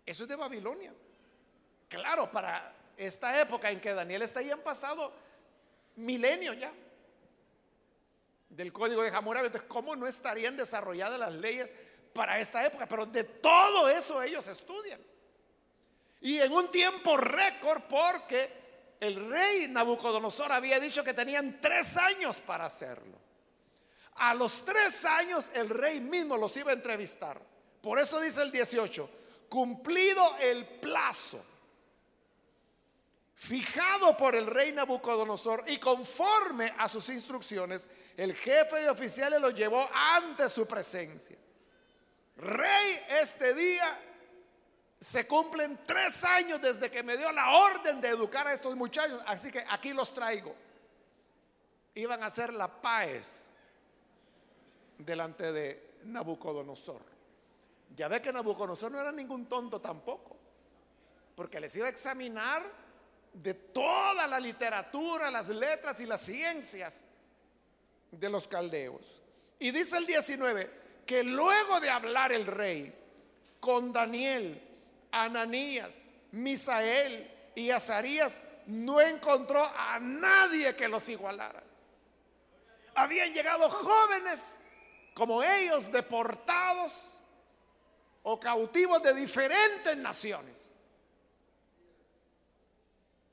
Eso 0.06 0.24
es 0.24 0.30
de 0.30 0.36
Babilonia. 0.36 0.94
Claro, 1.88 2.32
para 2.32 2.74
esta 2.98 3.40
época 3.40 3.70
en 3.70 3.80
que 3.80 3.94
Daniel 3.94 4.24
está 4.24 4.40
ahí 4.40 4.50
han 4.50 4.62
pasado 4.62 5.14
milenios 6.00 6.58
ya 6.58 6.72
del 8.50 8.74
código 8.74 9.04
de 9.04 9.10
Hammurabi. 9.10 9.48
Entonces, 9.48 9.70
¿cómo 9.70 9.96
no 9.96 10.08
estarían 10.08 10.58
desarrolladas 10.58 11.20
las 11.20 11.34
leyes 11.34 11.70
para 12.14 12.40
esta 12.40 12.66
época? 12.66 12.88
Pero 12.88 13.06
de 13.06 13.24
todo 13.24 13.88
eso 13.90 14.22
ellos 14.22 14.48
estudian. 14.48 15.00
Y 16.22 16.40
en 16.40 16.52
un 16.52 16.70
tiempo 16.70 17.16
récord 17.16 17.84
porque 17.84 18.98
el 19.00 19.30
rey 19.30 19.68
Nabucodonosor 19.70 20.52
había 20.52 20.80
dicho 20.80 21.04
que 21.04 21.14
tenían 21.14 21.62
tres 21.62 21.96
años 21.96 22.42
para 22.42 22.66
hacerlo. 22.66 23.18
A 24.16 24.34
los 24.34 24.66
tres 24.66 25.06
años 25.06 25.50
el 25.54 25.70
rey 25.70 26.02
mismo 26.02 26.36
los 26.36 26.56
iba 26.58 26.72
a 26.72 26.74
entrevistar. 26.74 27.40
Por 27.82 27.98
eso 27.98 28.20
dice 28.20 28.42
el 28.42 28.52
18, 28.52 29.10
cumplido 29.48 30.36
el 30.40 30.66
plazo 30.66 31.46
fijado 33.40 34.18
por 34.18 34.36
el 34.36 34.46
rey 34.46 34.74
Nabucodonosor 34.74 35.64
y 35.68 35.78
conforme 35.80 36.74
a 36.78 36.90
sus 36.90 37.08
instrucciones, 37.08 37.88
el 38.18 38.36
jefe 38.36 38.82
de 38.82 38.90
oficiales 38.90 39.40
lo 39.40 39.50
llevó 39.52 39.90
ante 39.94 40.50
su 40.50 40.68
presencia. 40.68 41.38
Rey, 42.36 43.02
este 43.22 43.54
día 43.54 43.98
se 45.00 45.26
cumplen 45.26 45.80
tres 45.86 46.22
años 46.26 46.62
desde 46.62 46.92
que 46.92 47.02
me 47.02 47.16
dio 47.16 47.32
la 47.32 47.52
orden 47.52 48.02
de 48.02 48.10
educar 48.10 48.46
a 48.46 48.54
estos 48.54 48.76
muchachos, 48.76 49.24
así 49.26 49.50
que 49.50 49.64
aquí 49.70 49.94
los 49.94 50.14
traigo. 50.14 50.54
Iban 51.96 52.22
a 52.22 52.30
ser 52.30 52.54
la 52.54 52.68
paz 52.68 53.52
delante 54.98 55.54
de 55.54 55.94
Nabucodonosor. 56.04 57.02
Ya 57.96 58.10
ve 58.10 58.22
que 58.22 58.34
Nabucodonosor 58.34 58.92
no 58.92 59.00
era 59.00 59.14
ningún 59.14 59.46
tonto 59.48 59.80
tampoco, 59.80 60.36
porque 61.38 61.62
les 61.62 61.74
iba 61.78 61.88
a 61.88 61.90
examinar 61.90 62.89
de 63.34 63.54
toda 63.54 64.28
la 64.28 64.40
literatura, 64.40 65.32
las 65.32 65.50
letras 65.50 66.00
y 66.02 66.06
las 66.06 66.22
ciencias 66.22 67.08
de 68.12 68.30
los 68.30 68.48
caldeos. 68.48 69.22
Y 69.60 69.72
dice 69.72 69.98
el 69.98 70.06
19 70.06 70.80
que 71.06 71.24
luego 71.24 71.80
de 71.80 71.90
hablar 71.90 72.32
el 72.32 72.46
rey 72.46 72.94
con 73.60 73.92
Daniel, 73.92 74.62
Ananías, 75.12 76.06
Misael 76.32 77.30
y 77.56 77.72
Azarías, 77.72 78.42
no 78.68 79.02
encontró 79.02 79.64
a 79.64 80.00
nadie 80.00 80.76
que 80.76 80.88
los 80.88 81.08
igualara. 81.10 81.64
Habían 82.96 83.34
llegado 83.34 83.70
jóvenes 83.70 84.62
como 85.14 85.44
ellos, 85.44 85.92
deportados 85.92 87.20
o 88.24 88.40
cautivos 88.40 89.02
de 89.02 89.14
diferentes 89.14 89.98
naciones. 89.98 90.74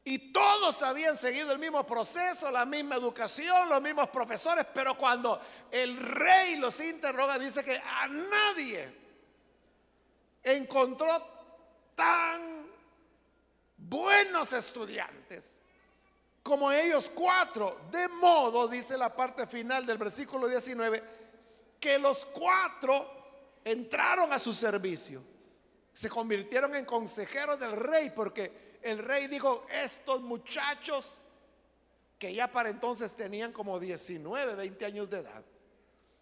Y 0.08 0.30
todos 0.30 0.84
habían 0.84 1.16
seguido 1.16 1.50
el 1.50 1.58
mismo 1.58 1.84
proceso, 1.84 2.48
la 2.48 2.64
misma 2.64 2.94
educación, 2.94 3.68
los 3.68 3.82
mismos 3.82 4.08
profesores, 4.08 4.64
pero 4.72 4.96
cuando 4.96 5.40
el 5.68 5.96
rey 5.96 6.54
los 6.54 6.78
interroga, 6.78 7.36
dice 7.40 7.64
que 7.64 7.76
a 7.76 8.06
nadie 8.06 8.88
encontró 10.44 11.08
tan 11.96 12.68
buenos 13.76 14.52
estudiantes 14.52 15.58
como 16.40 16.70
ellos 16.70 17.10
cuatro. 17.12 17.80
De 17.90 18.06
modo, 18.06 18.68
dice 18.68 18.96
la 18.96 19.12
parte 19.12 19.48
final 19.48 19.84
del 19.84 19.98
versículo 19.98 20.46
19, 20.46 21.02
que 21.80 21.98
los 21.98 22.26
cuatro 22.26 23.58
entraron 23.64 24.32
a 24.32 24.38
su 24.38 24.52
servicio. 24.52 25.20
Se 25.92 26.08
convirtieron 26.08 26.76
en 26.76 26.84
consejeros 26.84 27.58
del 27.58 27.72
rey 27.72 28.10
porque 28.10 28.65
el 28.82 28.98
rey 28.98 29.26
dijo, 29.26 29.66
estos 29.70 30.20
muchachos 30.20 31.20
que 32.18 32.34
ya 32.34 32.48
para 32.48 32.70
entonces 32.70 33.14
tenían 33.14 33.52
como 33.52 33.78
19, 33.78 34.54
20 34.54 34.84
años 34.84 35.10
de 35.10 35.18
edad, 35.18 35.44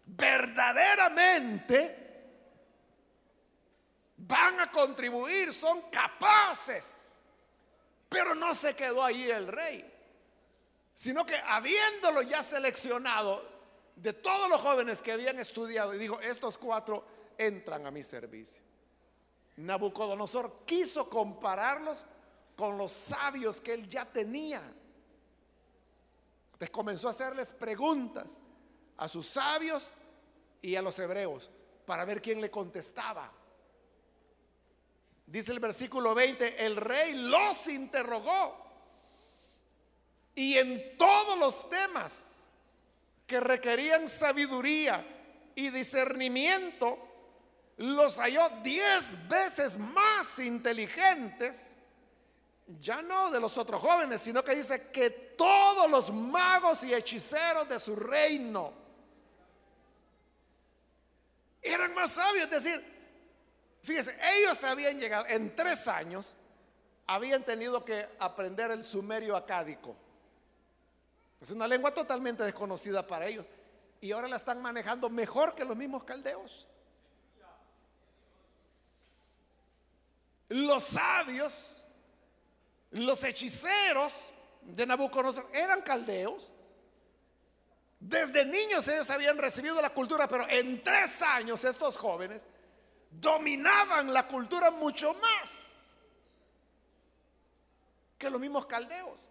verdaderamente 0.05 2.03
van 4.17 4.59
a 4.59 4.71
contribuir, 4.71 5.53
son 5.53 5.83
capaces. 5.89 7.17
Pero 8.09 8.35
no 8.35 8.53
se 8.53 8.75
quedó 8.75 9.03
ahí 9.03 9.29
el 9.29 9.47
rey, 9.47 9.91
sino 10.93 11.25
que 11.25 11.37
habiéndolo 11.37 12.21
ya 12.21 12.43
seleccionado 12.43 13.55
de 13.95 14.13
todos 14.13 14.49
los 14.49 14.61
jóvenes 14.61 15.01
que 15.01 15.11
habían 15.11 15.39
estudiado, 15.39 15.93
y 15.93 15.97
dijo, 15.97 16.19
estos 16.19 16.57
cuatro 16.57 17.05
entran 17.37 17.85
a 17.85 17.91
mi 17.91 18.03
servicio. 18.03 18.61
Nabucodonosor 19.57 20.65
quiso 20.65 21.09
compararlos 21.09 22.05
con 22.55 22.77
los 22.77 22.91
sabios 22.91 23.59
que 23.61 23.73
él 23.73 23.87
ya 23.87 24.05
tenía. 24.05 24.61
Entonces 26.45 26.69
comenzó 26.69 27.07
a 27.07 27.11
hacerles 27.11 27.51
preguntas 27.51 28.39
a 28.97 29.07
sus 29.07 29.27
sabios 29.27 29.93
y 30.61 30.75
a 30.75 30.81
los 30.81 30.97
hebreos 30.99 31.49
para 31.85 32.05
ver 32.05 32.21
quién 32.21 32.39
le 32.39 32.49
contestaba. 32.49 33.31
Dice 35.27 35.51
el 35.51 35.59
versículo 35.59 36.15
20, 36.15 36.65
el 36.65 36.77
rey 36.77 37.13
los 37.13 37.67
interrogó 37.67 38.63
y 40.35 40.57
en 40.57 40.97
todos 40.97 41.37
los 41.37 41.69
temas 41.69 42.47
que 43.25 43.39
requerían 43.39 44.07
sabiduría 44.07 45.03
y 45.55 45.69
discernimiento, 45.69 46.99
los 47.77 48.19
halló 48.19 48.49
diez 48.61 49.27
veces 49.27 49.77
más 49.77 50.39
inteligentes 50.39 51.81
ya 52.79 53.01
no 53.01 53.31
de 53.31 53.39
los 53.39 53.57
otros 53.57 53.81
jóvenes, 53.81 54.21
sino 54.21 54.43
que 54.43 54.55
dice 54.55 54.89
que 54.91 55.09
todos 55.09 55.89
los 55.89 56.11
magos 56.11 56.83
y 56.83 56.93
hechiceros 56.93 57.67
de 57.69 57.79
su 57.79 57.95
reino 57.95 58.73
eran 61.61 61.93
más 61.93 62.11
sabios, 62.11 62.45
es 62.45 62.51
decir, 62.63 62.95
Fíjese, 63.85 64.17
ellos 64.33 64.63
habían 64.63 64.99
llegado, 64.99 65.27
en 65.27 65.55
tres 65.55 65.87
años, 65.87 66.35
habían 67.05 67.43
tenido 67.43 67.85
que 67.85 68.09
aprender 68.17 68.71
el 68.71 68.83
sumerio 68.83 69.35
acádico. 69.35 69.95
Es 71.39 71.51
una 71.51 71.67
lengua 71.67 71.93
totalmente 71.93 72.43
desconocida 72.43 73.05
para 73.05 73.27
ellos. 73.27 73.45
Y 74.01 74.11
ahora 74.11 74.27
la 74.27 74.37
están 74.37 74.59
manejando 74.59 75.07
mejor 75.07 75.53
que 75.53 75.63
los 75.63 75.77
mismos 75.77 76.03
caldeos. 76.03 76.67
Los 80.49 80.83
sabios, 80.83 81.84
los 82.91 83.23
hechiceros 83.23 84.31
de 84.61 84.85
Nabucodonosor 84.85 85.49
eran 85.53 85.81
caldeos. 85.81 86.51
Desde 87.99 88.45
niños 88.45 88.87
ellos 88.87 89.09
habían 89.09 89.37
recibido 89.37 89.81
la 89.81 89.89
cultura, 89.89 90.27
pero 90.27 90.47
en 90.49 90.83
tres 90.83 91.21
años 91.21 91.63
estos 91.63 91.97
jóvenes 91.97 92.45
dominaban 93.09 94.13
la 94.13 94.27
cultura 94.27 94.71
mucho 94.71 95.13
más 95.15 95.95
que 98.17 98.29
los 98.29 98.39
mismos 98.39 98.65
caldeos. 98.65 99.27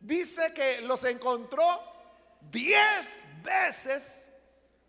Dice 0.00 0.52
que 0.54 0.80
los 0.82 1.04
encontró 1.04 1.82
diez 2.50 3.24
veces 3.42 4.32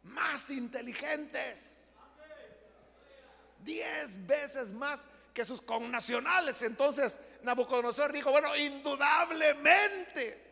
más 0.04 0.50
inteligentes. 0.50 1.92
Diez 3.60 4.26
veces 4.26 4.72
más 4.72 5.06
que 5.38 5.46
sus 5.46 5.62
connacionales. 5.62 6.64
Entonces 6.64 7.20
Nabucodonosor 7.44 8.12
dijo, 8.12 8.32
bueno, 8.32 8.56
indudablemente 8.56 10.44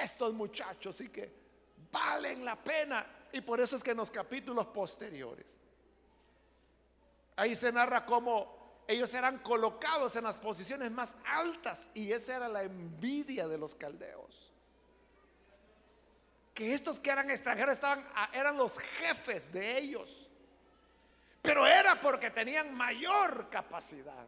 estos 0.00 0.32
muchachos 0.32 0.94
sí 0.94 1.08
que 1.08 1.28
valen 1.90 2.44
la 2.44 2.54
pena. 2.54 3.04
Y 3.32 3.40
por 3.40 3.58
eso 3.58 3.74
es 3.74 3.82
que 3.82 3.90
en 3.90 3.96
los 3.96 4.12
capítulos 4.12 4.66
posteriores, 4.66 5.56
ahí 7.34 7.56
se 7.56 7.72
narra 7.72 8.06
cómo 8.06 8.84
ellos 8.86 9.12
eran 9.12 9.38
colocados 9.38 10.14
en 10.14 10.22
las 10.22 10.38
posiciones 10.38 10.92
más 10.92 11.16
altas 11.24 11.90
y 11.92 12.12
esa 12.12 12.36
era 12.36 12.48
la 12.48 12.62
envidia 12.62 13.48
de 13.48 13.58
los 13.58 13.74
caldeos. 13.74 14.52
Que 16.54 16.74
estos 16.74 17.00
que 17.00 17.10
eran 17.10 17.28
extranjeros 17.28 17.72
estaban, 17.72 18.08
eran 18.32 18.56
los 18.56 18.78
jefes 18.78 19.52
de 19.52 19.78
ellos. 19.78 20.29
Pero 21.42 21.66
era 21.66 22.00
porque 22.00 22.30
tenían 22.30 22.74
mayor 22.74 23.48
capacidad. 23.48 24.26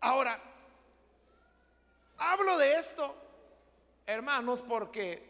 Ahora, 0.00 0.40
hablo 2.18 2.58
de 2.58 2.74
esto, 2.74 3.14
hermanos, 4.06 4.62
porque 4.62 5.28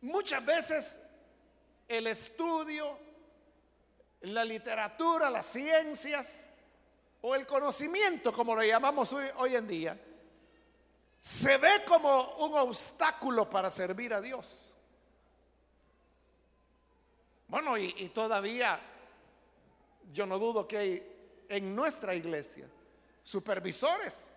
muchas 0.00 0.44
veces 0.44 1.06
el 1.88 2.06
estudio, 2.06 2.98
la 4.22 4.44
literatura, 4.44 5.28
las 5.28 5.46
ciencias 5.46 6.46
o 7.20 7.34
el 7.34 7.46
conocimiento, 7.46 8.32
como 8.32 8.54
lo 8.54 8.62
llamamos 8.62 9.12
hoy, 9.12 9.54
en 9.54 9.66
día, 9.66 10.00
se 11.20 11.56
ve 11.58 11.84
como 11.86 12.36
un 12.36 12.56
obstáculo 12.56 13.48
para 13.48 13.70
servir 13.70 14.12
a 14.14 14.20
Dios. 14.20 14.71
Bueno, 17.52 17.76
y, 17.76 18.08
todavía 18.14 18.80
yo 20.10 20.24
no 20.24 20.38
dudo 20.38 20.66
que 20.66 20.78
hay 20.78 21.44
en 21.50 21.76
nuestra 21.76 22.14
iglesia 22.14 22.66
supervisores 23.22 24.34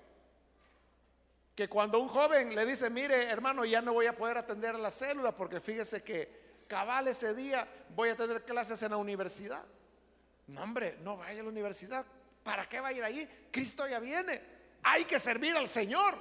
que 1.56 1.70
cuando 1.70 1.98
un 2.02 2.10
joven 2.10 2.54
le 2.54 2.66
dice, 2.66 2.90
mire 2.90 3.30
hermano, 3.30 3.64
ya 3.64 3.82
no 3.82 3.94
voy 3.94 4.08
a 4.08 4.18
poder 4.18 4.40
atender 4.40 4.76
a 4.76 4.78
la 4.78 4.92
célula 4.92 5.34
porque 5.34 5.62
fíjese 5.62 6.04
que 6.04 6.66
cabal 6.68 7.08
ese 7.08 7.34
día 7.34 7.66
voy 7.96 8.10
a 8.10 8.18
tener 8.18 8.44
clases 8.44 8.84
en 8.84 8.92
la 8.92 8.98
universidad. 8.98 9.64
No, 10.48 10.64
hombre, 10.64 10.98
no 11.02 11.16
vaya 11.16 11.40
a 11.40 11.44
la 11.44 11.50
universidad. 11.50 12.06
¿Para 12.44 12.66
qué 12.66 12.82
va 12.82 12.90
a 12.90 12.92
ir 12.92 13.02
allí? 13.02 13.26
Cristo 13.50 13.88
ya 13.88 14.00
viene. 14.00 14.42
Hay 14.84 15.06
que 15.06 15.20
servir 15.20 15.56
al 15.56 15.70
Señor. 15.70 16.16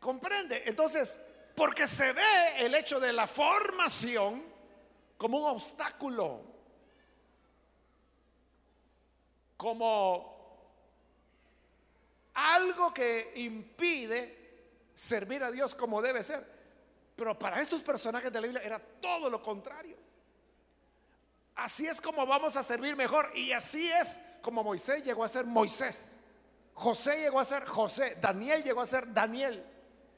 ¿Comprende? 0.00 0.62
Entonces, 0.66 1.20
porque 1.54 1.86
se 1.86 2.12
ve 2.12 2.64
el 2.64 2.74
hecho 2.74 2.98
de 2.98 3.12
la 3.12 3.26
formación 3.26 4.42
como 5.18 5.38
un 5.38 5.50
obstáculo, 5.50 6.40
como 9.58 10.30
algo 12.32 12.94
que 12.94 13.32
impide 13.36 14.40
servir 14.94 15.42
a 15.42 15.50
Dios 15.50 15.74
como 15.74 16.00
debe 16.00 16.22
ser. 16.22 16.60
Pero 17.14 17.38
para 17.38 17.60
estos 17.60 17.82
personajes 17.82 18.32
de 18.32 18.40
la 18.40 18.46
Biblia 18.46 18.62
era 18.64 18.78
todo 18.78 19.28
lo 19.28 19.42
contrario. 19.42 19.96
Así 21.56 21.86
es 21.86 22.00
como 22.00 22.26
vamos 22.26 22.56
a 22.56 22.62
servir 22.62 22.96
mejor. 22.96 23.30
Y 23.36 23.52
así 23.52 23.90
es 23.90 24.18
como 24.40 24.64
Moisés 24.64 25.04
llegó 25.04 25.22
a 25.24 25.28
ser 25.28 25.44
Moisés. 25.44 26.16
José 26.72 27.20
llegó 27.20 27.38
a 27.38 27.44
ser 27.44 27.66
José. 27.66 28.16
Daniel 28.18 28.64
llegó 28.64 28.80
a 28.80 28.86
ser 28.86 29.12
Daniel. 29.12 29.62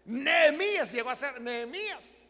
Nehemías 0.05 0.93
llegó 0.93 1.11
a 1.11 1.15
ser 1.15 1.41
Nehemías. 1.41 2.23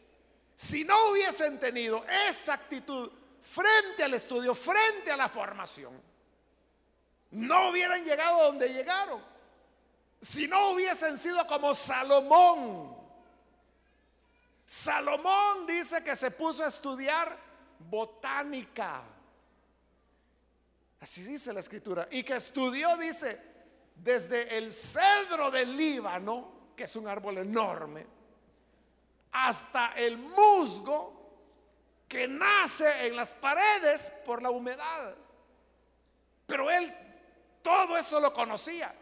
Si 0.55 0.83
no 0.83 1.09
hubiesen 1.09 1.59
tenido 1.59 2.05
esa 2.27 2.53
actitud 2.53 3.11
frente 3.41 4.03
al 4.03 4.13
estudio, 4.13 4.53
frente 4.53 5.11
a 5.11 5.17
la 5.17 5.27
formación, 5.27 5.99
no 7.31 7.69
hubieran 7.69 8.03
llegado 8.03 8.41
a 8.41 8.43
donde 8.45 8.69
llegaron. 8.69 9.21
Si 10.21 10.47
no 10.47 10.71
hubiesen 10.71 11.17
sido 11.17 11.45
como 11.47 11.73
Salomón. 11.73 12.95
Salomón 14.65 15.65
dice 15.67 16.03
que 16.03 16.15
se 16.15 16.31
puso 16.31 16.63
a 16.63 16.67
estudiar 16.67 17.37
botánica. 17.79 19.03
Así 21.01 21.23
dice 21.23 21.51
la 21.51 21.59
escritura. 21.59 22.07
Y 22.11 22.23
que 22.23 22.35
estudió, 22.35 22.95
dice, 22.95 23.41
desde 23.95 24.57
el 24.57 24.71
cedro 24.71 25.51
del 25.51 25.75
Líbano 25.75 26.62
que 26.75 26.85
es 26.85 26.95
un 26.95 27.07
árbol 27.07 27.37
enorme, 27.39 28.05
hasta 29.31 29.93
el 29.95 30.17
musgo 30.17 31.23
que 32.07 32.27
nace 32.27 33.07
en 33.07 33.15
las 33.15 33.33
paredes 33.33 34.13
por 34.25 34.41
la 34.41 34.51
humedad. 34.51 35.15
Pero 36.45 36.69
él 36.69 36.93
todo 37.61 37.97
eso 37.97 38.19
lo 38.19 38.31
conocía. 38.33 38.93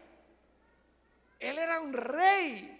Él 1.38 1.58
era 1.58 1.80
un 1.80 1.92
rey, 1.92 2.78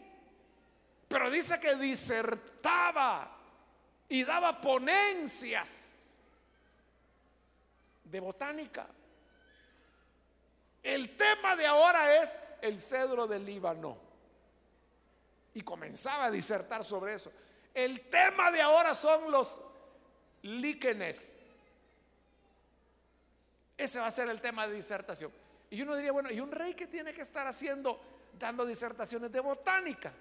pero 1.08 1.30
dice 1.30 1.58
que 1.60 1.74
disertaba 1.74 3.36
y 4.08 4.24
daba 4.24 4.60
ponencias 4.60 6.18
de 8.04 8.20
botánica. 8.20 8.86
El 10.82 11.16
tema 11.16 11.56
de 11.56 11.66
ahora 11.66 12.22
es 12.22 12.38
el 12.60 12.78
cedro 12.80 13.26
del 13.26 13.44
Líbano. 13.44 14.11
Y 15.54 15.62
comenzaba 15.62 16.26
a 16.26 16.30
disertar 16.30 16.84
sobre 16.84 17.14
eso. 17.14 17.32
El 17.74 18.08
tema 18.08 18.50
de 18.50 18.62
ahora 18.62 18.94
son 18.94 19.30
los 19.30 19.60
líquenes. 20.42 21.38
Ese 23.76 23.98
va 23.98 24.06
a 24.06 24.10
ser 24.10 24.28
el 24.28 24.40
tema 24.40 24.66
de 24.66 24.74
disertación. 24.74 25.32
Y 25.70 25.82
uno 25.82 25.96
diría, 25.96 26.12
bueno, 26.12 26.30
¿y 26.30 26.40
un 26.40 26.52
rey 26.52 26.74
que 26.74 26.86
tiene 26.86 27.12
que 27.12 27.22
estar 27.22 27.46
haciendo, 27.46 28.00
dando 28.38 28.64
disertaciones 28.66 29.32
de 29.32 29.40
botánica? 29.40 30.12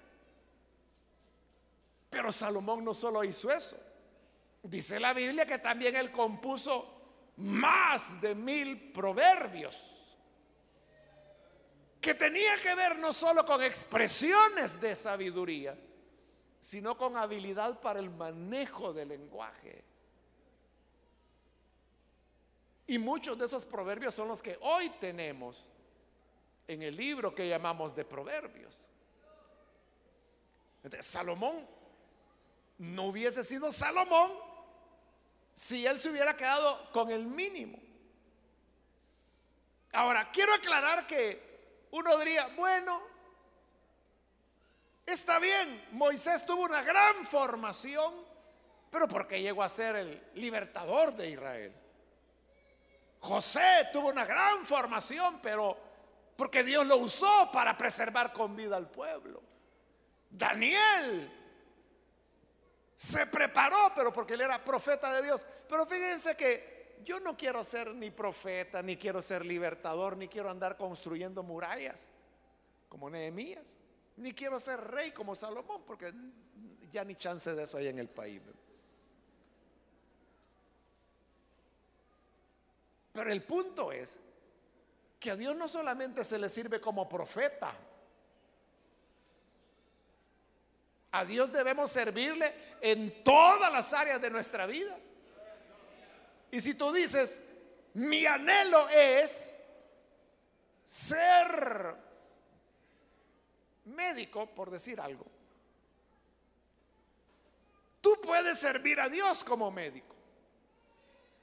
Pero 2.10 2.32
Salomón 2.32 2.84
no 2.84 2.94
solo 2.94 3.22
hizo 3.24 3.50
eso. 3.50 3.78
Dice 4.62 5.00
la 5.00 5.12
Biblia 5.12 5.46
que 5.46 5.58
también 5.58 5.96
él 5.96 6.12
compuso 6.12 7.00
más 7.36 8.20
de 8.20 8.34
mil 8.34 8.92
proverbios 8.92 10.01
que 12.02 12.14
tenía 12.14 12.56
que 12.60 12.74
ver 12.74 12.98
no 12.98 13.12
solo 13.12 13.46
con 13.46 13.62
expresiones 13.62 14.80
de 14.80 14.96
sabiduría, 14.96 15.78
sino 16.58 16.98
con 16.98 17.16
habilidad 17.16 17.80
para 17.80 18.00
el 18.00 18.10
manejo 18.10 18.92
del 18.92 19.10
lenguaje. 19.10 19.84
Y 22.88 22.98
muchos 22.98 23.38
de 23.38 23.46
esos 23.46 23.64
proverbios 23.64 24.16
son 24.16 24.26
los 24.26 24.42
que 24.42 24.58
hoy 24.62 24.90
tenemos 24.98 25.64
en 26.66 26.82
el 26.82 26.96
libro 26.96 27.32
que 27.32 27.48
llamamos 27.48 27.94
de 27.94 28.04
proverbios. 28.04 28.88
Salomón 30.98 31.64
no 32.78 33.04
hubiese 33.04 33.44
sido 33.44 33.70
Salomón 33.70 34.32
si 35.54 35.86
él 35.86 36.00
se 36.00 36.10
hubiera 36.10 36.36
quedado 36.36 36.90
con 36.90 37.12
el 37.12 37.24
mínimo. 37.24 37.78
Ahora, 39.92 40.28
quiero 40.32 40.52
aclarar 40.52 41.06
que 41.06 41.51
uno 41.92 42.18
diría, 42.18 42.48
bueno, 42.56 43.02
está 45.04 45.38
bien, 45.38 45.88
Moisés 45.92 46.44
tuvo 46.46 46.64
una 46.64 46.82
gran 46.82 47.24
formación, 47.24 48.14
pero 48.90 49.06
porque 49.06 49.40
llegó 49.40 49.62
a 49.62 49.68
ser 49.68 49.96
el 49.96 50.30
libertador 50.34 51.14
de 51.14 51.30
Israel. 51.30 51.74
José 53.20 53.88
tuvo 53.92 54.08
una 54.08 54.24
gran 54.24 54.64
formación, 54.64 55.40
pero 55.42 55.78
porque 56.34 56.64
Dios 56.64 56.86
lo 56.86 56.96
usó 56.96 57.50
para 57.52 57.76
preservar 57.76 58.32
con 58.32 58.56
vida 58.56 58.76
al 58.76 58.90
pueblo. 58.90 59.42
Daniel 60.30 61.30
se 62.96 63.26
preparó, 63.26 63.92
pero 63.94 64.12
porque 64.12 64.32
él 64.34 64.40
era 64.40 64.64
profeta 64.64 65.12
de 65.12 65.22
Dios. 65.22 65.46
Pero 65.68 65.84
fíjense 65.84 66.36
que 66.36 66.71
yo 67.04 67.20
no 67.20 67.36
quiero 67.36 67.62
ser 67.64 67.94
ni 67.94 68.10
profeta, 68.10 68.82
ni 68.82 68.96
quiero 68.96 69.22
ser 69.22 69.44
libertador, 69.44 70.16
ni 70.16 70.28
quiero 70.28 70.50
andar 70.50 70.76
construyendo 70.76 71.42
murallas 71.42 72.10
como 72.88 73.08
Nehemías, 73.08 73.78
ni 74.16 74.32
quiero 74.32 74.60
ser 74.60 74.80
rey 74.80 75.12
como 75.12 75.34
Salomón, 75.34 75.82
porque 75.86 76.12
ya 76.90 77.04
ni 77.04 77.14
chance 77.16 77.54
de 77.54 77.62
eso 77.62 77.78
hay 77.78 77.88
en 77.88 77.98
el 77.98 78.08
país. 78.08 78.42
Pero 83.12 83.30
el 83.30 83.42
punto 83.42 83.92
es 83.92 84.18
que 85.18 85.30
a 85.30 85.36
Dios 85.36 85.54
no 85.56 85.68
solamente 85.68 86.24
se 86.24 86.38
le 86.38 86.48
sirve 86.48 86.80
como 86.80 87.08
profeta, 87.08 87.74
a 91.12 91.24
Dios 91.24 91.52
debemos 91.52 91.90
servirle 91.90 92.54
en 92.80 93.22
todas 93.22 93.70
las 93.70 93.92
áreas 93.92 94.20
de 94.20 94.30
nuestra 94.30 94.66
vida. 94.66 94.98
Y 96.52 96.60
si 96.60 96.74
tú 96.74 96.92
dices, 96.92 97.42
mi 97.94 98.26
anhelo 98.26 98.86
es 98.90 99.58
ser 100.84 101.96
médico, 103.86 104.46
por 104.54 104.70
decir 104.70 105.00
algo, 105.00 105.24
tú 108.02 108.20
puedes 108.22 108.58
servir 108.58 109.00
a 109.00 109.08
Dios 109.08 109.42
como 109.42 109.70
médico. 109.70 110.14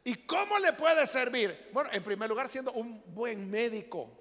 ¿Y 0.03 0.13
cómo 0.13 0.59
le 0.59 0.73
puedes 0.73 1.09
servir? 1.09 1.69
Bueno, 1.73 1.89
en 1.91 2.03
primer 2.03 2.29
lugar, 2.29 2.47
siendo 2.47 2.71
un 2.73 3.03
buen 3.07 3.49
médico. 3.49 4.11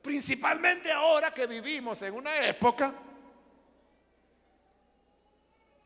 Principalmente 0.00 0.92
ahora 0.92 1.34
que 1.34 1.48
vivimos 1.48 2.00
en 2.02 2.14
una 2.14 2.46
época 2.46 2.94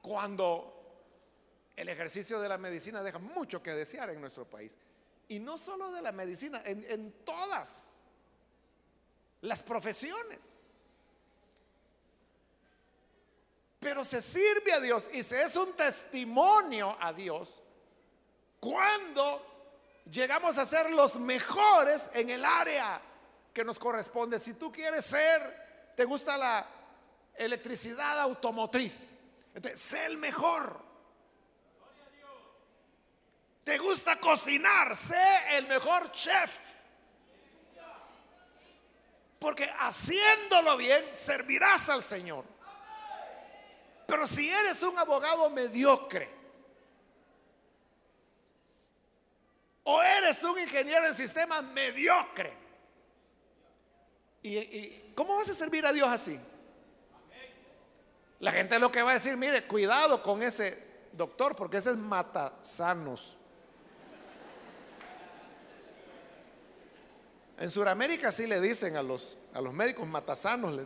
cuando 0.02 0.77
el 1.78 1.88
ejercicio 1.88 2.40
de 2.40 2.48
la 2.48 2.58
medicina 2.58 3.04
deja 3.04 3.20
mucho 3.20 3.62
que 3.62 3.72
desear 3.72 4.10
en 4.10 4.20
nuestro 4.20 4.44
país. 4.44 4.76
Y 5.28 5.38
no 5.38 5.56
solo 5.56 5.92
de 5.92 6.02
la 6.02 6.10
medicina, 6.10 6.60
en, 6.64 7.12
todas 7.24 8.02
las 9.42 9.62
profesiones. 9.62 10.56
Pero 13.78 14.02
se 14.02 14.20
sirve 14.20 14.72
a 14.72 14.80
Dios 14.80 15.08
y 15.12 15.22
se 15.22 15.40
es 15.40 15.54
un 15.54 15.72
testimonio 15.74 16.96
a 17.00 17.12
Dios 17.12 17.62
cuando 18.58 20.02
llegamos 20.10 20.58
a 20.58 20.66
ser 20.66 20.90
los 20.90 21.20
mejores 21.20 22.10
en 22.12 22.30
el 22.30 22.44
área 22.44 23.00
que 23.54 23.62
nos 23.62 23.78
corresponde. 23.78 24.40
Si 24.40 24.54
tú 24.54 24.72
quieres 24.72 25.04
ser, 25.04 25.92
te 25.94 26.04
gusta 26.04 26.36
la 26.36 26.66
electricidad 27.36 28.18
automotriz, 28.18 29.14
entonces, 29.54 29.78
sé 29.78 30.06
el 30.06 30.18
mejor. 30.18 30.87
¿Te 33.68 33.76
gusta 33.76 34.16
cocinar? 34.16 34.96
Sé 34.96 35.58
el 35.58 35.66
mejor 35.66 36.10
chef. 36.10 36.58
Porque 39.38 39.70
haciéndolo 39.78 40.74
bien, 40.78 41.04
servirás 41.12 41.90
al 41.90 42.02
Señor. 42.02 42.46
Pero 44.06 44.26
si 44.26 44.48
eres 44.48 44.82
un 44.82 44.98
abogado 44.98 45.50
mediocre, 45.50 46.30
o 49.84 50.02
eres 50.02 50.42
un 50.44 50.58
ingeniero 50.58 51.06
en 51.06 51.14
sistemas 51.14 51.62
mediocre, 51.62 52.56
¿y, 54.44 55.12
cómo 55.14 55.36
vas 55.36 55.50
a 55.50 55.54
servir 55.54 55.84
a 55.84 55.92
Dios 55.92 56.08
así? 56.08 56.40
La 58.40 58.50
gente 58.50 58.78
lo 58.78 58.90
que 58.90 59.02
va 59.02 59.10
a 59.10 59.14
decir, 59.14 59.36
mire, 59.36 59.66
cuidado 59.66 60.22
con 60.22 60.42
ese 60.42 61.10
doctor, 61.12 61.54
porque 61.54 61.76
ese 61.76 61.90
es 61.90 61.98
matasanos. 61.98 63.34
En 67.58 67.70
Sudamérica 67.70 68.30
sí 68.30 68.46
le 68.46 68.60
dicen 68.60 68.96
a 68.96 69.02
los, 69.02 69.36
a 69.52 69.60
los 69.60 69.74
médicos 69.74 70.06
matasanos, 70.06 70.76
le 70.76 70.84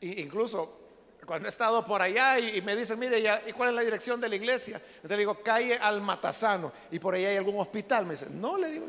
incluso 0.00 0.80
cuando 1.24 1.46
he 1.46 1.48
estado 1.48 1.86
por 1.86 2.02
allá 2.02 2.40
y, 2.40 2.60
me 2.62 2.74
dicen, 2.74 2.98
mire, 2.98 3.22
ya, 3.22 3.40
¿y 3.46 3.52
cuál 3.52 3.68
es 3.68 3.74
la 3.76 3.82
dirección 3.82 4.20
de 4.20 4.28
la 4.28 4.34
iglesia? 4.34 4.76
Entonces 4.76 5.10
le 5.10 5.18
digo, 5.18 5.40
calle 5.40 5.78
al 5.78 6.00
Matasano. 6.00 6.72
Y 6.90 6.98
por 6.98 7.14
allá 7.14 7.28
hay 7.28 7.36
algún 7.36 7.60
hospital. 7.60 8.04
Me 8.04 8.14
dicen, 8.14 8.40
no, 8.40 8.58
le 8.58 8.68
digo. 8.68 8.86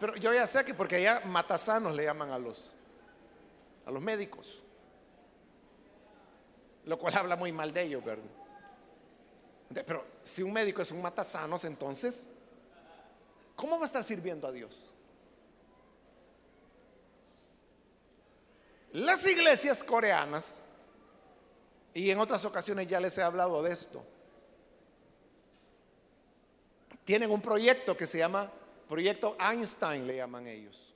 Pero 0.00 0.16
yo 0.16 0.32
ya 0.32 0.46
sé 0.46 0.64
que 0.64 0.72
porque 0.72 0.96
allá 0.96 1.20
matasanos 1.26 1.94
le 1.94 2.04
llaman 2.04 2.30
a 2.30 2.38
los, 2.38 2.72
a 3.84 3.90
los 3.90 4.02
médicos. 4.02 4.62
Lo 6.86 6.98
cual 6.98 7.14
habla 7.18 7.36
muy 7.36 7.52
mal 7.52 7.74
de 7.74 7.82
ellos, 7.82 8.02
¿verdad? 8.02 8.39
Pero 9.72 10.04
si 10.22 10.42
un 10.42 10.52
médico 10.52 10.82
es 10.82 10.90
un 10.90 11.00
matasanos, 11.00 11.64
entonces, 11.64 12.30
¿cómo 13.54 13.76
va 13.76 13.84
a 13.84 13.86
estar 13.86 14.02
sirviendo 14.02 14.46
a 14.46 14.52
Dios? 14.52 14.92
Las 18.92 19.24
iglesias 19.26 19.84
coreanas, 19.84 20.64
y 21.94 22.10
en 22.10 22.18
otras 22.18 22.44
ocasiones 22.44 22.88
ya 22.88 22.98
les 22.98 23.16
he 23.18 23.22
hablado 23.22 23.62
de 23.62 23.72
esto, 23.72 24.04
tienen 27.04 27.30
un 27.30 27.40
proyecto 27.40 27.96
que 27.96 28.06
se 28.06 28.18
llama 28.18 28.50
Proyecto 28.88 29.36
Einstein 29.38 30.04
le 30.04 30.16
llaman 30.16 30.48
ellos. 30.48 30.92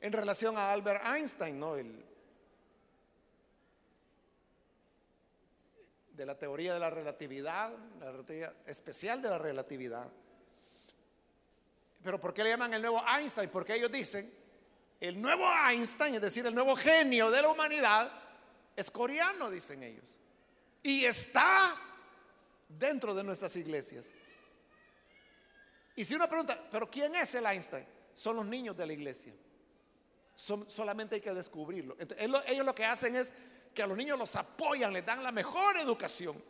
En 0.00 0.12
relación 0.12 0.58
a 0.58 0.72
Albert 0.72 1.02
Einstein, 1.06 1.58
¿no? 1.58 1.76
El, 1.76 2.04
de 6.14 6.24
la 6.24 6.38
teoría 6.38 6.74
de 6.74 6.80
la 6.80 6.90
relatividad, 6.90 7.72
la 8.00 8.12
teoría 8.24 8.54
especial 8.66 9.20
de 9.20 9.28
la 9.28 9.38
relatividad. 9.38 10.08
Pero 12.02 12.20
¿por 12.20 12.32
qué 12.32 12.44
le 12.44 12.50
llaman 12.50 12.72
el 12.74 12.82
nuevo 12.82 13.02
Einstein? 13.06 13.50
Porque 13.50 13.74
ellos 13.74 13.90
dicen, 13.90 14.30
el 15.00 15.20
nuevo 15.20 15.44
Einstein, 15.68 16.14
es 16.14 16.20
decir, 16.20 16.46
el 16.46 16.54
nuevo 16.54 16.76
genio 16.76 17.30
de 17.30 17.42
la 17.42 17.48
humanidad, 17.48 18.10
es 18.76 18.90
coreano, 18.90 19.50
dicen 19.50 19.82
ellos. 19.82 20.16
Y 20.82 21.04
está 21.04 21.76
dentro 22.68 23.14
de 23.14 23.24
nuestras 23.24 23.56
iglesias. 23.56 24.06
Y 25.96 26.04
si 26.04 26.14
uno 26.14 26.28
pregunta, 26.28 26.58
¿pero 26.70 26.90
quién 26.90 27.14
es 27.16 27.34
el 27.34 27.46
Einstein? 27.46 27.86
Son 28.12 28.36
los 28.36 28.46
niños 28.46 28.76
de 28.76 28.86
la 28.86 28.92
iglesia. 28.92 29.32
solamente 30.34 31.16
hay 31.16 31.20
que 31.20 31.32
descubrirlo. 31.32 31.96
ellos 32.46 32.66
lo 32.66 32.74
que 32.74 32.84
hacen 32.84 33.16
es 33.16 33.32
que 33.74 33.82
a 33.82 33.86
los 33.86 33.96
niños 33.96 34.18
los 34.18 34.34
apoyan, 34.36 34.92
les 34.92 35.04
dan 35.04 35.22
la 35.22 35.32
mejor 35.32 35.76
educación 35.76 36.42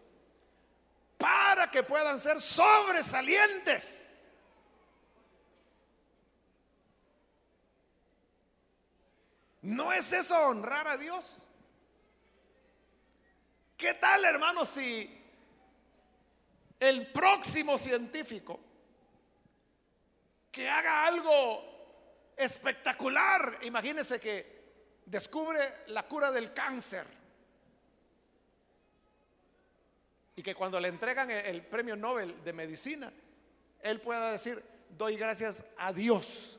para 1.18 1.70
que 1.70 1.82
puedan 1.82 2.18
ser 2.18 2.40
sobresalientes. 2.40 4.28
¿No 9.62 9.92
es 9.92 10.12
eso 10.12 10.38
honrar 10.46 10.86
a 10.86 10.98
Dios? 10.98 11.48
¿Qué 13.78 13.94
tal, 13.94 14.24
hermano, 14.26 14.66
si 14.66 15.24
el 16.78 17.06
próximo 17.10 17.78
científico 17.78 18.60
que 20.54 20.68
haga 20.68 21.06
algo 21.06 21.74
espectacular. 22.36 23.58
Imagínense 23.62 24.20
que 24.20 24.53
descubre 25.06 25.60
la 25.88 26.04
cura 26.04 26.30
del 26.30 26.52
cáncer. 26.52 27.04
Y 30.36 30.42
que 30.42 30.54
cuando 30.54 30.80
le 30.80 30.88
entregan 30.88 31.30
el 31.30 31.62
premio 31.62 31.94
Nobel 31.94 32.42
de 32.42 32.52
medicina, 32.52 33.12
él 33.80 34.00
pueda 34.00 34.32
decir, 34.32 34.62
doy 34.90 35.16
gracias 35.16 35.64
a 35.78 35.92
Dios, 35.92 36.58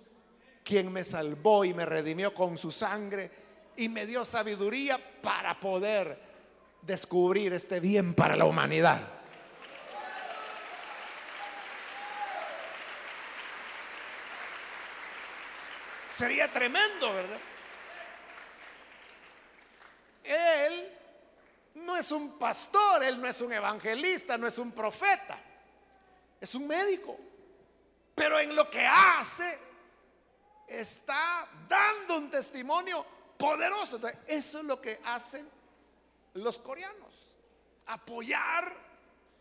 quien 0.63 0.91
me 0.91 1.03
salvó 1.03 1.65
y 1.65 1.73
me 1.73 1.85
redimió 1.85 2.33
con 2.33 2.57
su 2.57 2.71
sangre 2.71 3.29
y 3.75 3.89
me 3.89 4.05
dio 4.05 4.23
sabiduría 4.23 4.97
para 5.21 5.59
poder 5.59 6.17
descubrir 6.81 7.51
este 7.53 7.79
bien 7.79 8.13
para 8.13 8.35
la 8.35 8.45
humanidad. 8.45 9.01
Sería 16.07 16.49
tremendo, 16.49 17.13
¿verdad? 17.13 17.39
Él 20.25 20.91
no 21.75 21.95
es 21.97 22.11
un 22.11 22.37
pastor, 22.37 23.03
él 23.03 23.21
no 23.21 23.27
es 23.27 23.41
un 23.41 23.51
evangelista, 23.53 24.37
no 24.37 24.47
es 24.47 24.57
un 24.57 24.71
profeta, 24.71 25.37
es 26.39 26.55
un 26.55 26.67
médico. 26.67 27.17
Pero 28.15 28.39
en 28.39 28.55
lo 28.55 28.69
que 28.69 28.85
hace 28.85 29.59
está 30.67 31.47
dando 31.67 32.17
un 32.17 32.31
testimonio 32.31 33.05
poderoso. 33.37 33.99
eso 34.25 34.59
es 34.59 34.65
lo 34.65 34.81
que 34.81 35.01
hacen 35.03 35.47
los 36.35 36.59
coreanos. 36.59 37.37
Apoyar 37.87 38.75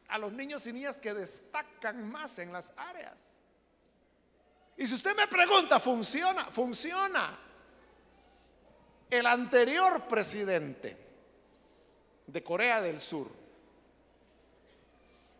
a 0.09 0.19
los 0.19 0.33
niños 0.33 0.67
y 0.67 0.73
niñas 0.73 0.99
que 0.99 1.15
destacan 1.15 2.11
más 2.11 2.39
en 2.39 2.53
las 2.53 2.73
áreas. 2.77 3.37
Y 4.77 4.87
si 4.87 4.95
usted 4.95 5.17
me 5.17 5.29
pregunta, 5.29 5.79
¿funciona? 5.79 6.47
Funciona. 6.47 7.39
El 9.15 9.27
anterior 9.27 10.09
presidente 10.09 10.97
de 12.27 12.43
Corea 12.43 12.81
del 12.81 13.01
Sur, 13.01 13.29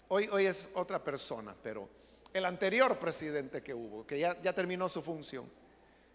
hoy, 0.07 0.29
hoy 0.31 0.47
es 0.47 0.71
otra 0.77 1.03
persona, 1.03 1.57
pero 1.61 1.89
el 2.33 2.45
anterior 2.45 2.97
presidente 2.97 3.65
que 3.65 3.75
hubo, 3.75 4.07
que 4.07 4.21
ya, 4.21 4.41
ya 4.41 4.53
terminó 4.53 4.89
su 4.89 5.03
función, 5.03 5.51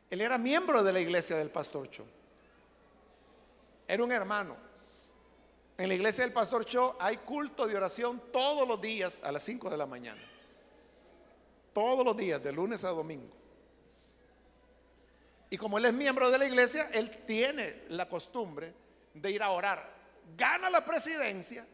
él 0.10 0.22
era 0.22 0.38
miembro 0.38 0.82
de 0.84 0.94
la 0.94 1.02
iglesia 1.02 1.36
del 1.36 1.50
pastor 1.50 1.90
Cho. 1.90 2.06
Era 3.86 4.06
un 4.06 4.14
hermano. 4.14 4.56
En 5.78 5.90
la 5.90 5.96
iglesia 5.96 6.24
del 6.24 6.32
pastor 6.32 6.64
Cho 6.64 6.96
hay 6.98 7.18
culto 7.18 7.68
de 7.68 7.76
oración 7.76 8.22
todos 8.32 8.66
los 8.66 8.80
días 8.80 9.22
a 9.22 9.34
las 9.34 9.44
5 9.44 9.70
de 9.70 9.76
la 9.76 9.86
mañana. 9.86 10.22
Todos 11.74 12.06
los 12.06 12.16
días, 12.16 12.42
de 12.42 12.54
lunes 12.54 12.86
a 12.86 12.90
domingo. 12.92 13.39
Y 15.50 15.58
como 15.58 15.78
él 15.78 15.86
es 15.86 15.94
miembro 15.94 16.30
de 16.30 16.38
la 16.38 16.46
iglesia, 16.46 16.90
él 16.94 17.24
tiene 17.26 17.84
la 17.90 18.08
costumbre 18.08 18.74
de 19.14 19.32
ir 19.32 19.42
a 19.42 19.50
orar. 19.52 19.98
Gana 20.38 20.70
la 20.70 20.86
presidencia 20.86 21.66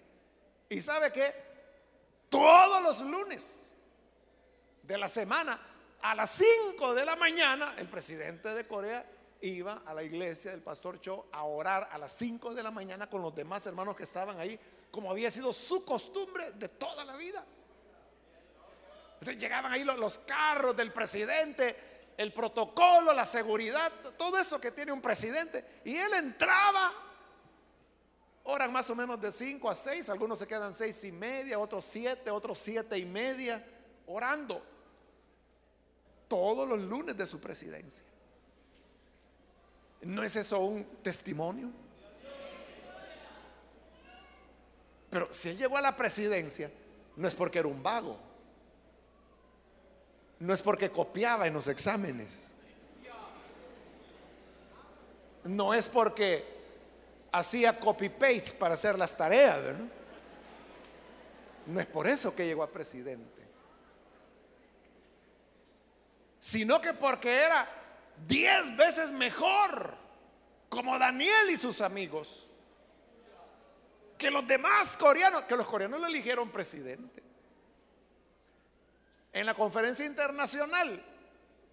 y 0.70 0.80
sabe 0.80 1.12
que 1.12 1.34
todos 2.30 2.82
los 2.82 3.02
lunes 3.02 3.76
de 4.82 4.98
la 4.98 5.10
semana 5.10 5.60
a 6.02 6.16
las 6.16 6.32
5 6.32 6.94
de 6.94 7.06
la 7.06 7.16
mañana 7.16 7.76
el 7.78 7.88
presidente 7.88 8.54
de 8.54 8.68
Corea 8.68 9.06
iba 9.42 9.84
a 9.86 9.94
la 9.94 10.04
iglesia 10.04 10.52
del 10.52 10.62
pastor 10.62 11.02
Cho 11.02 11.28
a 11.32 11.44
orar 11.44 11.90
a 11.92 11.98
las 11.98 12.12
5 12.14 12.54
de 12.54 12.64
la 12.64 12.72
mañana 12.72 13.10
con 13.10 13.22
los 13.22 13.36
demás 13.36 13.66
hermanos 13.66 13.96
que 13.96 14.04
estaban 14.04 14.40
ahí, 14.40 14.60
como 14.92 15.12
había 15.12 15.30
sido 15.30 15.52
su 15.52 15.84
costumbre 15.84 16.52
de 16.54 16.70
toda 16.70 17.04
la 17.04 17.16
vida. 17.16 17.46
Llegaban 19.38 19.72
ahí 19.72 19.84
los 19.84 20.20
carros 20.20 20.76
del 20.76 20.94
presidente, 20.94 21.95
el 22.18 22.32
protocolo, 22.32 23.14
la 23.14 23.26
seguridad, 23.26 23.92
todo 24.18 24.38
eso 24.38 24.60
que 24.60 24.72
tiene 24.72 24.92
un 24.92 25.02
presidente. 25.02 25.82
Y 25.84 25.98
él 25.98 26.14
entraba, 26.14 26.94
oran 28.44 28.72
más 28.72 28.90
o 28.90 28.96
menos 28.96 29.20
de 29.20 29.32
5 29.32 29.70
a 29.70 29.76
6, 29.76 30.10
algunos 30.10 30.40
se 30.40 30.48
quedan 30.48 30.74
seis 30.74 31.04
y 31.04 31.12
media, 31.12 31.60
otros 31.60 31.86
7, 31.86 32.30
otros 32.32 32.58
siete 32.58 32.98
y 32.98 33.06
media, 33.06 33.66
orando 34.08 34.64
todos 36.28 36.68
los 36.68 36.80
lunes 36.80 37.18
de 37.18 37.26
su 37.26 37.40
presidencia. 37.40 38.06
¿No 40.02 40.24
es 40.24 40.36
eso 40.36 40.60
un 40.60 40.86
testimonio? 41.02 41.70
Pero 45.10 45.32
si 45.32 45.50
él 45.50 45.58
llegó 45.58 45.78
a 45.78 45.82
la 45.82 45.96
presidencia, 45.96 46.72
no 47.16 47.28
es 47.28 47.36
porque 47.36 47.60
era 47.60 47.68
un 47.68 47.82
vago. 47.82 48.20
No 50.40 50.54
es 50.54 50.62
porque 50.62 50.90
copiaba 50.90 51.48
en 51.48 51.54
los 51.54 51.68
exámenes. 51.68 52.54
No 55.44 55.74
es 55.74 55.90
porque 55.90 56.44
hacía 57.32 57.80
copy-paste 57.80 58.58
para 58.60 58.74
hacer 58.74 58.98
las 58.98 59.16
tareas. 59.16 59.76
No 61.66 61.80
es 61.80 61.86
por 61.86 62.08
eso 62.08 62.36
que 62.36 62.46
llegó 62.46 62.64
a 62.64 62.70
presidente. 62.70 63.44
Sino 66.40 66.80
que 66.80 66.94
porque 66.94 67.42
era 67.42 67.68
diez 68.28 68.76
veces 68.76 69.12
mejor, 69.12 69.96
como 70.70 70.98
Daniel 71.00 71.50
y 71.50 71.58
sus 71.58 71.82
amigos, 71.82 72.46
que 74.18 74.32
los 74.32 74.48
demás 74.48 74.96
coreanos, 74.96 75.44
que 75.44 75.56
los 75.56 75.68
coreanos 75.68 76.00
lo 76.00 76.08
eligieron 76.08 76.50
presidente. 76.50 77.25
En 79.36 79.46
la 79.46 79.54
conferencia 79.54 80.06
internacional 80.06 81.04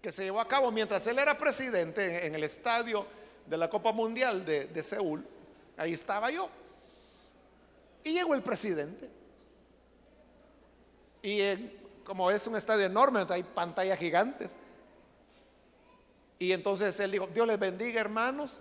que 0.01 0.11
se 0.11 0.25
llevó 0.25 0.41
a 0.41 0.47
cabo 0.49 0.69
mientras 0.69 1.07
él 1.07 1.17
era 1.17 1.37
presidente 1.37 2.27
en 2.27 2.35
el 2.35 2.43
estadio 2.43 3.05
de 3.45 3.57
la 3.57 3.69
Copa 3.69 3.93
Mundial 3.93 4.43
de, 4.43 4.83
Seúl, 4.83 5.25
ahí 5.77 5.93
estaba 5.93 6.29
yo. 6.29 6.49
Y 8.03 8.11
llegó 8.11 8.33
el 8.33 8.43
presidente. 8.43 9.09
Y 11.21 11.39
como 12.03 12.29
es 12.29 12.45
un 12.47 12.57
estadio 12.57 12.85
enorme, 12.85 13.25
hay 13.29 13.43
pantallas 13.43 13.97
gigantes. 13.97 14.53
Y 16.39 16.51
entonces 16.51 16.99
él 16.99 17.11
dijo, 17.11 17.27
Dios 17.27 17.47
les 17.47 17.57
bendiga 17.57 18.01
hermanos. 18.01 18.59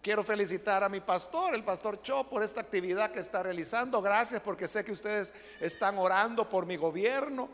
Quiero 0.00 0.22
felicitar 0.22 0.84
a 0.84 0.88
mi 0.88 1.00
pastor, 1.00 1.56
el 1.56 1.64
pastor 1.64 2.00
Cho, 2.02 2.22
por 2.30 2.44
esta 2.44 2.60
actividad 2.60 3.10
que 3.10 3.18
está 3.18 3.42
realizando. 3.42 4.00
Gracias 4.00 4.40
porque 4.40 4.68
sé 4.68 4.84
que 4.84 4.92
ustedes 4.92 5.34
están 5.58 5.98
orando 5.98 6.48
por 6.48 6.66
mi 6.66 6.76
gobierno 6.76 7.48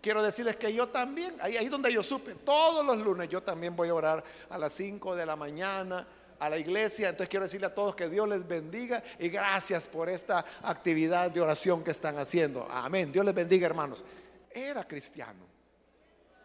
quiero 0.00 0.22
decirles 0.22 0.56
que 0.56 0.72
yo 0.72 0.88
también, 0.88 1.36
ahí, 1.40 1.56
ahí 1.56 1.68
donde 1.68 1.92
yo 1.92 2.02
supe, 2.02 2.34
todos 2.34 2.84
los 2.84 2.98
lunes 2.98 3.28
yo 3.28 3.42
también 3.42 3.74
voy 3.74 3.88
a 3.88 3.94
orar 3.94 4.24
a 4.50 4.58
las 4.58 4.72
5 4.72 5.16
de 5.16 5.26
la 5.26 5.36
mañana 5.36 6.06
a 6.38 6.50
la 6.50 6.58
iglesia. 6.58 7.08
Entonces 7.08 7.28
quiero 7.28 7.44
decirle 7.44 7.66
a 7.66 7.74
todos 7.74 7.94
que 7.94 8.08
Dios 8.08 8.28
les 8.28 8.46
bendiga 8.46 9.02
y 9.18 9.28
gracias 9.28 9.86
por 9.86 10.08
esta 10.08 10.44
actividad 10.62 11.30
de 11.30 11.40
oración 11.40 11.82
que 11.82 11.90
están 11.90 12.18
haciendo. 12.18 12.66
Amén. 12.70 13.12
Dios 13.12 13.24
les 13.24 13.34
bendiga, 13.34 13.66
hermanos. 13.66 14.04
Era 14.50 14.86
cristiano. 14.86 15.46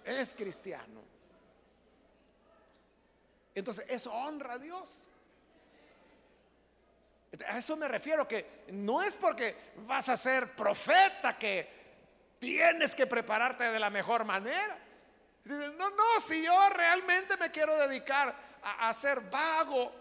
Es 0.04 0.34
cristiano. 0.34 1.02
Entonces 3.54 3.86
eso 3.90 4.14
honra 4.14 4.54
a 4.54 4.58
Dios. 4.60 5.08
A 7.48 7.60
eso 7.60 7.78
me 7.78 7.88
refiero 7.88 8.28
que 8.28 8.64
no 8.72 9.02
es 9.02 9.16
porque 9.16 9.56
vas 9.88 10.10
a 10.10 10.18
ser 10.18 10.54
profeta 10.54 11.38
que 11.38 11.81
tienes 12.42 12.96
que 12.96 13.06
prepararte 13.06 13.66
de 13.66 13.80
la 13.80 13.92
mejor 13.92 14.26
manera. 14.26 14.76
no, 15.46 15.90
no, 15.92 16.20
si 16.20 16.44
yo 16.44 16.70
realmente 16.70 17.38
me 17.38 17.52
quiero 17.52 17.78
dedicar 17.78 18.36
a, 18.64 18.92
ser 18.96 19.22
vago, 19.30 19.92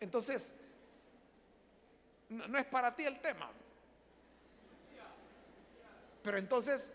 entonces 0.00 0.56
no, 2.30 2.58
es 2.58 2.64
para 2.64 2.96
ti 2.96 3.04
el 3.04 3.20
tema. 3.20 3.48
Pero 6.24 6.38
entonces 6.38 6.90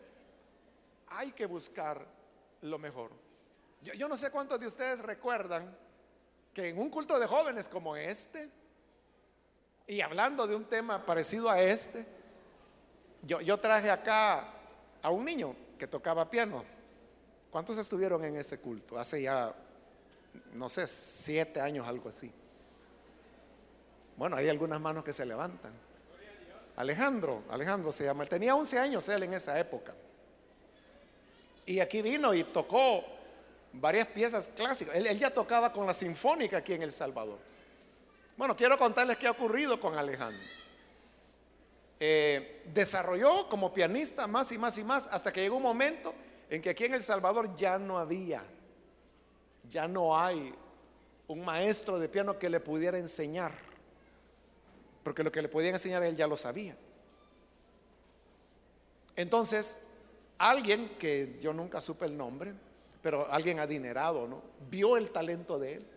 hay 1.07 1.31
que 1.31 1.45
buscar 1.45 2.05
lo 2.63 2.77
mejor. 2.77 3.11
Yo, 3.83 3.93
yo, 3.93 4.09
no 4.09 4.17
sé 4.17 4.31
cuántos 4.31 4.59
de 4.59 4.67
ustedes 4.67 4.99
recuerdan 4.99 5.73
que 6.53 6.67
en 6.67 6.77
un 6.77 6.89
culto 6.89 7.17
de 7.17 7.25
jóvenes 7.25 7.69
como 7.69 7.95
este, 7.95 8.49
y 9.87 10.01
hablando 10.01 10.45
de 10.45 10.57
un 10.57 10.65
tema 10.65 11.05
parecido 11.05 11.49
a 11.49 11.61
este, 11.61 12.20
yo, 13.23 13.57
traje 13.59 13.89
acá 13.89 14.47
a 15.01 15.09
un 15.09 15.25
niño 15.25 15.55
que 15.77 15.87
tocaba 15.87 16.29
piano. 16.29 16.63
¿Cuántos 17.51 17.77
estuvieron 17.77 18.23
en 18.23 18.35
ese 18.35 18.59
culto? 18.59 18.97
Hace 18.97 19.23
ya, 19.23 19.53
no 20.53 20.69
sé, 20.69 20.87
siete 20.87 21.59
años, 21.59 21.87
algo 21.87 22.09
así. 22.09 22.31
Bueno, 24.17 24.35
hay 24.35 24.49
algunas 24.49 24.79
manos 24.79 25.03
que 25.03 25.13
se 25.13 25.25
levantan. 25.25 25.73
Alejandro, 26.77 27.43
Alejandro 27.49 27.91
se 27.91 28.05
llama. 28.05 28.25
Tenía 28.25 28.55
11 28.55 28.79
años 28.79 29.09
él 29.09 29.23
en 29.23 29.33
esa 29.33 29.59
época. 29.59 29.93
Y 31.65 31.79
aquí 31.79 32.01
vino 32.01 32.33
y 32.33 32.43
tocó 32.45 33.03
varias 33.73 34.07
piezas 34.07 34.47
clásicas. 34.47 34.95
Él, 34.95 35.05
él, 35.05 35.19
ya 35.19 35.29
tocaba 35.31 35.71
con 35.71 35.85
la 35.85 35.93
sinfónica 35.93 36.57
aquí 36.57 36.73
en 36.73 36.81
El 36.81 36.91
Salvador. 36.91 37.37
Bueno, 38.35 38.55
quiero 38.55 38.77
contarles 38.77 39.17
qué 39.17 39.27
ha 39.27 39.31
ocurrido 39.31 39.79
con 39.79 39.97
Alejandro. 39.97 40.60
Eh, 42.03 42.63
desarrolló 42.73 43.47
como 43.47 43.71
pianista 43.71 44.25
más 44.25 44.51
y 44.51 44.57
más 44.57 44.75
y 44.79 44.83
más 44.83 45.05
hasta 45.11 45.31
que 45.31 45.41
llegó 45.41 45.57
un 45.57 45.61
momento 45.61 46.15
en 46.49 46.59
que 46.59 46.71
aquí 46.71 46.85
en 46.85 46.95
El 46.95 47.03
Salvador 47.03 47.55
ya 47.55 47.77
no 47.77 47.99
había, 47.99 48.43
ya 49.69 49.87
no 49.87 50.19
hay 50.19 50.51
un 51.27 51.45
maestro 51.45 51.99
de 51.99 52.09
piano 52.09 52.39
que 52.39 52.49
le 52.49 52.59
pudiera 52.59 52.97
enseñar, 52.97 53.51
porque 55.03 55.21
lo 55.21 55.31
que 55.31 55.43
le 55.43 55.47
podían 55.47 55.75
enseñar 55.75 56.01
él 56.01 56.15
ya 56.15 56.25
lo 56.25 56.35
sabía. 56.35 56.75
Entonces, 59.15 59.83
alguien 60.39 60.89
que 60.97 61.37
yo 61.39 61.53
nunca 61.53 61.79
supe 61.79 62.05
el 62.05 62.17
nombre, 62.17 62.55
pero 63.03 63.31
alguien 63.31 63.59
adinerado, 63.59 64.27
¿no? 64.27 64.41
Vio 64.71 64.97
el 64.97 65.11
talento 65.11 65.59
de 65.59 65.75
él. 65.75 65.87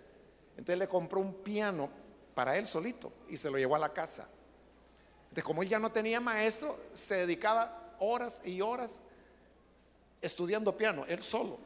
Entonces 0.58 0.78
le 0.78 0.86
compró 0.86 1.20
un 1.20 1.32
piano 1.32 1.88
para 2.34 2.58
él 2.58 2.66
solito 2.66 3.10
y 3.30 3.38
se 3.38 3.50
lo 3.50 3.56
llevó 3.56 3.76
a 3.76 3.78
la 3.78 3.94
casa. 3.94 4.28
De 5.34 5.42
como 5.42 5.62
él 5.62 5.68
ya 5.68 5.78
no 5.78 5.90
tenía 5.90 6.20
maestro, 6.20 6.78
se 6.92 7.16
dedicaba 7.16 7.96
horas 7.98 8.42
y 8.44 8.60
horas 8.60 9.00
estudiando 10.22 10.76
piano, 10.76 11.04
él 11.06 11.22
solo, 11.22 11.58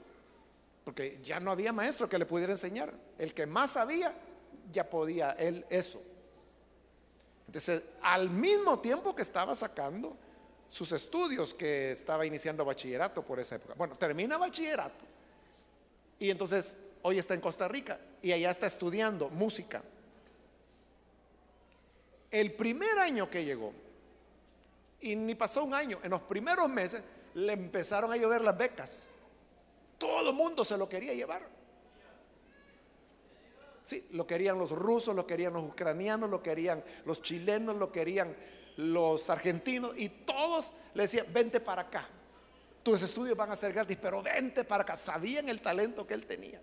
porque 0.84 1.20
ya 1.22 1.38
no 1.38 1.50
había 1.50 1.72
maestro 1.72 2.08
que 2.08 2.18
le 2.18 2.26
pudiera 2.26 2.52
enseñar. 2.52 2.92
El 3.18 3.34
que 3.34 3.46
más 3.46 3.72
sabía, 3.72 4.14
ya 4.72 4.88
podía 4.88 5.32
él 5.32 5.64
eso. 5.68 6.02
Entonces, 7.46 7.82
al 8.02 8.30
mismo 8.30 8.80
tiempo 8.80 9.14
que 9.14 9.22
estaba 9.22 9.54
sacando 9.54 10.16
sus 10.68 10.92
estudios, 10.92 11.54
que 11.54 11.92
estaba 11.92 12.26
iniciando 12.26 12.64
bachillerato 12.64 13.22
por 13.22 13.40
esa 13.40 13.56
época. 13.56 13.74
Bueno, 13.74 13.96
termina 13.96 14.36
bachillerato 14.36 15.04
y 16.18 16.30
entonces 16.30 16.90
hoy 17.02 17.18
está 17.18 17.34
en 17.34 17.40
Costa 17.40 17.68
Rica 17.68 17.98
y 18.22 18.32
allá 18.32 18.50
está 18.50 18.66
estudiando 18.66 19.28
música. 19.30 19.82
El 22.30 22.52
primer 22.52 22.98
año 22.98 23.30
que 23.30 23.44
llegó, 23.44 23.72
y 25.00 25.16
ni 25.16 25.34
pasó 25.34 25.64
un 25.64 25.74
año, 25.74 26.00
en 26.02 26.10
los 26.10 26.22
primeros 26.22 26.68
meses 26.68 27.02
le 27.34 27.52
empezaron 27.52 28.12
a 28.12 28.16
llover 28.16 28.42
las 28.42 28.56
becas. 28.56 29.08
Todo 29.96 30.30
el 30.30 30.34
mundo 30.34 30.64
se 30.64 30.76
lo 30.76 30.88
quería 30.88 31.14
llevar. 31.14 31.42
Sí, 33.82 34.06
lo 34.12 34.26
querían 34.26 34.58
los 34.58 34.70
rusos, 34.70 35.16
lo 35.16 35.26
querían 35.26 35.54
los 35.54 35.62
ucranianos, 35.62 36.28
lo 36.28 36.42
querían 36.42 36.84
los 37.06 37.22
chilenos, 37.22 37.76
lo 37.76 37.90
querían 37.90 38.36
los 38.76 39.30
argentinos 39.30 39.92
y 39.96 40.08
todos 40.08 40.72
le 40.94 41.04
decían, 41.04 41.26
vente 41.32 41.60
para 41.60 41.82
acá. 41.82 42.06
Tus 42.82 43.02
estudios 43.02 43.36
van 43.36 43.50
a 43.50 43.56
ser 43.56 43.72
gratis, 43.72 43.96
pero 44.00 44.22
vente 44.22 44.64
para 44.64 44.82
acá. 44.82 44.94
Sabían 44.94 45.48
el 45.48 45.60
talento 45.60 46.06
que 46.06 46.14
él 46.14 46.26
tenía. 46.26 46.60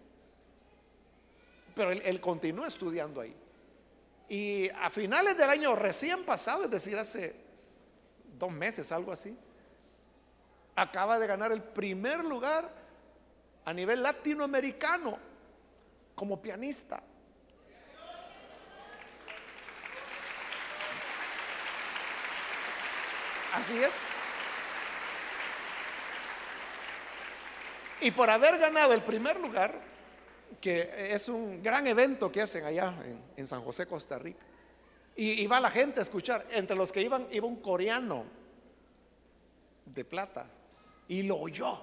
Pero 1.73 1.91
él, 1.91 2.01
él 2.05 2.21
continuó 2.21 2.65
estudiando 2.65 3.21
ahí. 3.21 3.35
Y 4.27 4.69
a 4.69 4.89
finales 4.89 5.37
del 5.37 5.49
año 5.49 5.75
recién 5.75 6.23
pasado, 6.25 6.65
es 6.65 6.71
decir, 6.71 6.97
hace 6.97 7.35
dos 8.37 8.51
meses, 8.51 8.91
algo 8.91 9.11
así, 9.11 9.37
acaba 10.75 11.19
de 11.19 11.27
ganar 11.27 11.51
el 11.51 11.61
primer 11.61 12.23
lugar 12.23 12.69
a 13.65 13.73
nivel 13.73 14.03
latinoamericano 14.03 15.17
como 16.15 16.41
pianista. 16.41 17.01
Así 23.53 23.81
es. 23.81 23.93
Y 28.01 28.11
por 28.11 28.29
haber 28.29 28.57
ganado 28.57 28.93
el 28.93 29.01
primer 29.01 29.39
lugar, 29.39 29.79
que 30.61 31.13
es 31.13 31.29
un 31.29 31.61
gran 31.61 31.85
evento 31.87 32.31
que 32.31 32.41
hacen 32.41 32.65
allá 32.65 32.95
en, 33.35 33.47
San 33.47 33.61
José, 33.61 33.87
Costa 33.87 34.17
Rica, 34.17 34.43
y, 35.15 35.43
y, 35.43 35.47
va 35.47 35.59
la 35.59 35.69
gente 35.69 35.99
a 35.99 36.03
escuchar, 36.03 36.45
entre 36.51 36.75
los 36.75 36.91
que 36.91 37.01
iban 37.01 37.27
iba 37.31 37.47
un 37.47 37.57
coreano 37.57 38.25
de 39.85 40.03
plata, 40.03 40.47
y 41.07 41.23
lo 41.23 41.37
oyó. 41.37 41.81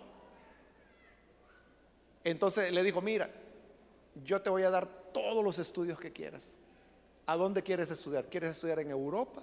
Entonces 2.25 2.73
le 2.73 2.83
dijo, 2.83 3.01
mira, 3.01 3.31
yo 4.25 4.43
te 4.43 4.51
voy 4.51 4.63
a 4.63 4.71
dar 4.71 4.87
todos 5.13 5.43
los 5.43 5.59
estudios 5.59 5.99
que 5.99 6.13
quieras. 6.13 6.55
¿A 7.27 7.37
dónde 7.37 7.63
quieres 7.63 7.91
estudiar? 7.91 8.27
¿Quieres 8.27 8.51
estudiar 8.51 8.81
en 8.81 8.91
Europa? 8.91 9.43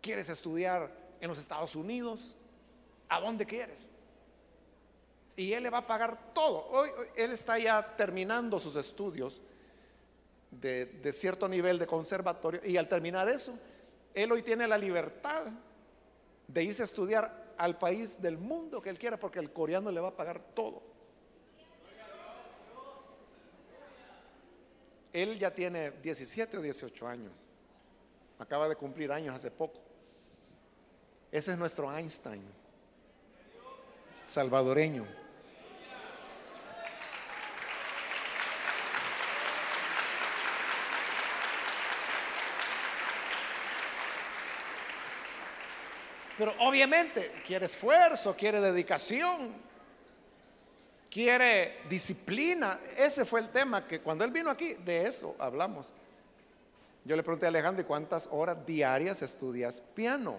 ¿Quieres 0.00 0.28
estudiar 0.28 0.90
en 1.20 1.28
los 1.28 1.38
Estados 1.38 1.76
Unidos, 1.76 2.34
¿a 3.08 3.20
dónde 3.20 3.44
quieres? 3.44 3.92
Y 5.40 5.54
él 5.54 5.62
le 5.62 5.70
va 5.70 5.78
a 5.78 5.86
pagar 5.86 6.34
todo. 6.34 6.68
Hoy, 6.68 6.90
él 7.16 7.32
está 7.32 7.58
ya 7.58 7.96
terminando 7.96 8.60
sus 8.60 8.76
estudios 8.76 9.40
de, 10.50 11.10
cierto 11.14 11.48
nivel 11.48 11.78
de 11.78 11.86
conservatorio 11.86 12.60
y 12.62 12.76
al 12.76 12.86
terminar 12.86 13.26
eso, 13.26 13.58
él 14.12 14.30
hoy 14.32 14.42
tiene 14.42 14.68
la 14.68 14.76
libertad 14.76 15.46
de 16.46 16.62
irse 16.62 16.82
a 16.82 16.84
estudiar 16.84 17.54
al 17.56 17.78
país 17.78 18.20
del 18.20 18.36
mundo 18.36 18.82
que 18.82 18.90
él 18.90 18.98
quiera 18.98 19.18
porque 19.18 19.38
el 19.38 19.50
coreano 19.50 19.90
le 19.90 20.00
va 20.00 20.08
a 20.08 20.14
pagar 20.14 20.42
todo. 20.52 20.82
Él 25.10 25.38
ya 25.38 25.54
tiene 25.54 25.90
17 25.90 26.58
o 26.58 26.60
18 26.60 27.08
años. 27.08 27.32
Acaba 28.38 28.68
de 28.68 28.76
cumplir 28.76 29.10
años 29.10 29.34
hace 29.34 29.50
poco. 29.50 29.80
Ese 31.32 31.52
es 31.52 31.56
nuestro 31.56 31.90
Einstein, 31.90 32.44
salvadoreño. 34.26 35.19
Pero 46.40 46.54
obviamente 46.60 47.42
quiere 47.46 47.66
esfuerzo, 47.66 48.34
quiere 48.34 48.62
dedicación, 48.62 49.52
quiere 51.10 51.82
disciplina. 51.86 52.80
Ese 52.96 53.26
fue 53.26 53.40
el 53.40 53.50
tema 53.50 53.86
que 53.86 54.00
cuando 54.00 54.24
él 54.24 54.30
vino 54.30 54.48
aquí, 54.48 54.72
de 54.72 55.06
eso 55.06 55.36
hablamos. 55.38 55.92
Yo 57.04 57.14
le 57.14 57.22
pregunté 57.22 57.44
a 57.44 57.50
Alejandro, 57.50 57.82
¿y 57.82 57.84
cuántas 57.84 58.26
horas 58.32 58.64
diarias 58.64 59.20
estudias 59.20 59.80
piano? 59.80 60.38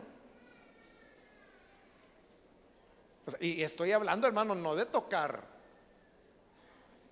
y 3.39 3.61
estoy 3.61 3.91
hablando, 3.91 4.25
hermano, 4.25 4.55
no 4.55 4.75
de 4.75 4.87
tocar 4.87 5.43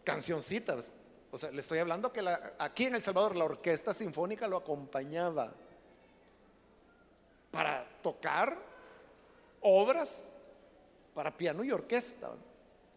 cancioncitas. 0.04 0.92
O 1.30 1.38
sea, 1.38 1.52
le 1.52 1.60
estoy 1.60 1.78
hablando 1.78 2.12
que 2.12 2.28
aquí 2.58 2.86
en 2.86 2.96
El 2.96 3.04
Salvador 3.04 3.36
la 3.36 3.46
orquesta 3.46 3.94
sinfónica 3.94 4.48
lo 4.48 4.58
acompañaba 4.58 5.54
para 7.52 7.88
tocar 8.02 8.69
obras 9.62 10.34
para 11.14 11.36
piano 11.36 11.64
y 11.64 11.72
orquesta. 11.72 12.32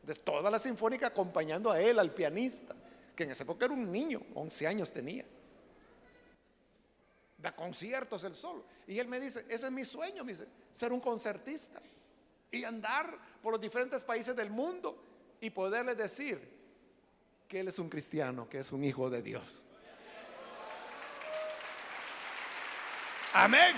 De 0.02 0.14
toda 0.16 0.50
la 0.50 0.58
sinfónica 0.58 1.08
acompañando 1.08 1.70
a 1.70 1.80
él, 1.80 1.98
al 1.98 2.12
pianista, 2.12 2.74
que 3.14 3.24
en 3.24 3.30
esa 3.30 3.44
época 3.44 3.66
era 3.66 3.74
un 3.74 3.90
niño, 3.90 4.20
11 4.34 4.66
años 4.66 4.92
tenía. 4.92 5.24
Da 7.38 7.54
conciertos 7.54 8.24
el 8.24 8.34
solo. 8.34 8.64
Y 8.86 8.98
él 8.98 9.06
me 9.06 9.20
dice, 9.20 9.44
ese 9.48 9.66
es 9.66 9.72
mi 9.72 9.84
sueño, 9.84 10.24
me 10.24 10.32
dice, 10.32 10.46
ser 10.72 10.92
un 10.92 11.00
concertista 11.00 11.80
y 12.50 12.64
andar 12.64 13.16
por 13.40 13.52
los 13.52 13.60
diferentes 13.60 14.04
países 14.04 14.36
del 14.36 14.50
mundo 14.50 14.96
y 15.40 15.50
poderle 15.50 15.94
decir 15.94 16.38
que 17.48 17.60
Él 17.60 17.68
es 17.68 17.78
un 17.78 17.88
cristiano, 17.88 18.48
que 18.48 18.58
es 18.58 18.70
un 18.72 18.84
hijo 18.84 19.10
de 19.10 19.22
Dios. 19.22 19.64
Amén. 23.32 23.74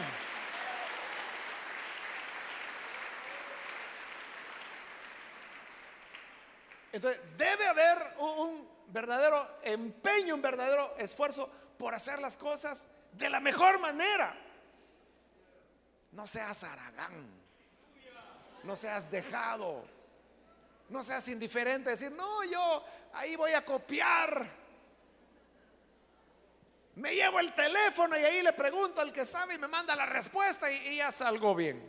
Entonces, 6.95 7.21
debe 7.37 7.67
haber 7.67 7.99
un 8.19 8.69
verdadero 8.89 9.59
empeño, 9.63 10.35
un 10.35 10.43
verdadero 10.43 10.97
esfuerzo 10.97 11.51
por 11.77 11.95
hacer 11.95 12.21
las 12.21 12.37
cosas 12.37 12.87
de 13.13 13.29
la 13.29 13.41
mejor 13.41 13.79
manera. 13.79 14.35
No 16.13 16.27
seas 16.27 16.63
aragán 16.65 17.45
no 18.65 18.77
seas 18.77 19.11
dejado, 19.11 19.85
no 20.89 21.03
seas 21.03 21.29
indiferente, 21.29 21.91
decir, 21.91 22.11
no, 22.11 22.43
yo 22.45 22.85
ahí 23.13 23.37
voy 23.37 23.53
a 23.53 23.65
copiar. 23.65 24.65
Me 26.97 27.15
llevo 27.15 27.41
el 27.41 27.53
teléfono 27.55 28.19
y 28.19 28.25
ahí 28.25 28.43
le 28.43 28.53
pregunto 28.53 29.01
al 29.01 29.13
que 29.13 29.27
sabe 29.27 29.55
y 29.55 29.59
me 29.59 29.69
manda 29.69 29.95
la 29.95 30.07
respuesta 30.07 30.71
y, 30.71 30.97
ya 30.97 31.13
salgo 31.13 31.55
bien. 31.55 31.83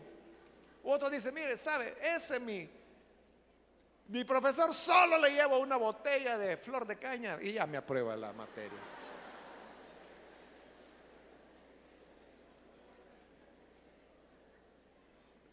Otro 0.84 1.10
dice, 1.10 1.32
mire, 1.32 1.56
sabe, 1.58 1.95
ese 2.01 2.39
mi, 2.39 2.70
mi 4.08 4.24
profesor 4.24 4.74
solo 4.74 5.18
le 5.18 5.32
llevo 5.32 5.60
una 5.60 5.78
botella 5.78 6.38
de 6.38 6.58
flor 6.58 6.86
de 6.86 6.97
caña 6.97 7.39
y 7.41 7.53
ya 7.53 7.66
me 7.66 7.78
aprueba 7.78 8.16
la 8.16 8.34
materia. 8.34 8.80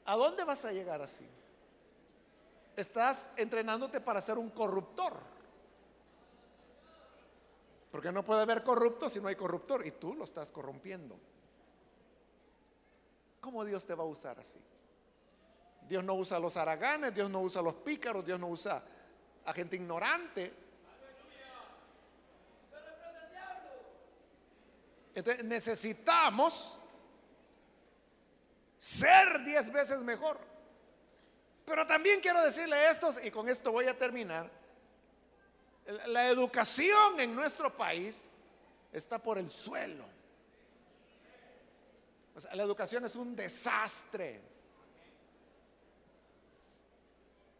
¿A 0.05 0.17
dónde 0.17 0.45
vas 0.45 0.65
a 0.65 0.73
llegar 0.73 1.01
así? 1.01 1.27
Estás 2.77 3.33
entrenándote 3.37 4.01
para 4.01 4.21
ser 4.21 4.37
un 4.37 4.51
corruptor. 4.51 5.15
Porque 7.91 8.13
no 8.13 8.25
puede 8.25 8.43
haber 8.43 8.63
corrupto 8.63 9.09
si 9.09 9.21
no 9.21 9.29
hay 9.29 9.37
corruptor 9.37 9.87
y 9.87 9.93
tú 9.93 10.15
lo 10.15 10.25
estás 10.25 10.51
corrompiendo. 10.51 11.17
¿Cómo 13.41 13.65
Dios 13.65 13.87
te 13.87 13.95
va 13.95 14.05
a 14.05 14.07
usar 14.07 14.39
así? 14.39 14.59
Dios 15.89 16.03
no 16.05 16.15
usa 16.15 16.37
a 16.37 16.41
los 16.41 16.57
haraganes, 16.57 17.15
Dios 17.15 17.29
no 17.29 17.41
usa 17.41 17.63
los 17.63 17.75
pícaros, 17.75 18.25
Dios 18.25 18.39
no 18.39 18.49
usa 18.49 18.83
a 19.45 19.53
gente 19.53 19.77
ignorante. 19.77 20.53
Entonces 25.15 25.45
necesitamos 25.45 26.81
ser 28.79 29.45
diez 29.45 29.71
veces 29.71 30.01
mejor. 30.01 30.39
Pero 31.65 31.87
también 31.87 32.21
quiero 32.21 32.43
decirle 32.43 32.91
esto, 32.91 33.11
y 33.23 33.31
con 33.31 33.49
esto 33.49 33.71
voy 33.71 33.87
a 33.87 33.97
terminar, 33.97 34.51
la 36.07 36.29
educación 36.29 37.21
en 37.21 37.35
nuestro 37.35 37.77
país 37.77 38.29
está 38.93 39.19
por 39.19 39.39
el 39.39 39.51
suelo. 39.51 40.05
la 42.53 42.63
educación 42.63 43.05
es 43.05 43.15
un 43.15 43.37
desastre. 43.37 44.52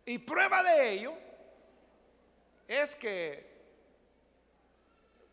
Y 0.05 0.19
prueba 0.19 0.63
de 0.63 0.93
ello 0.93 1.15
es 2.67 2.97
que, 2.97 3.47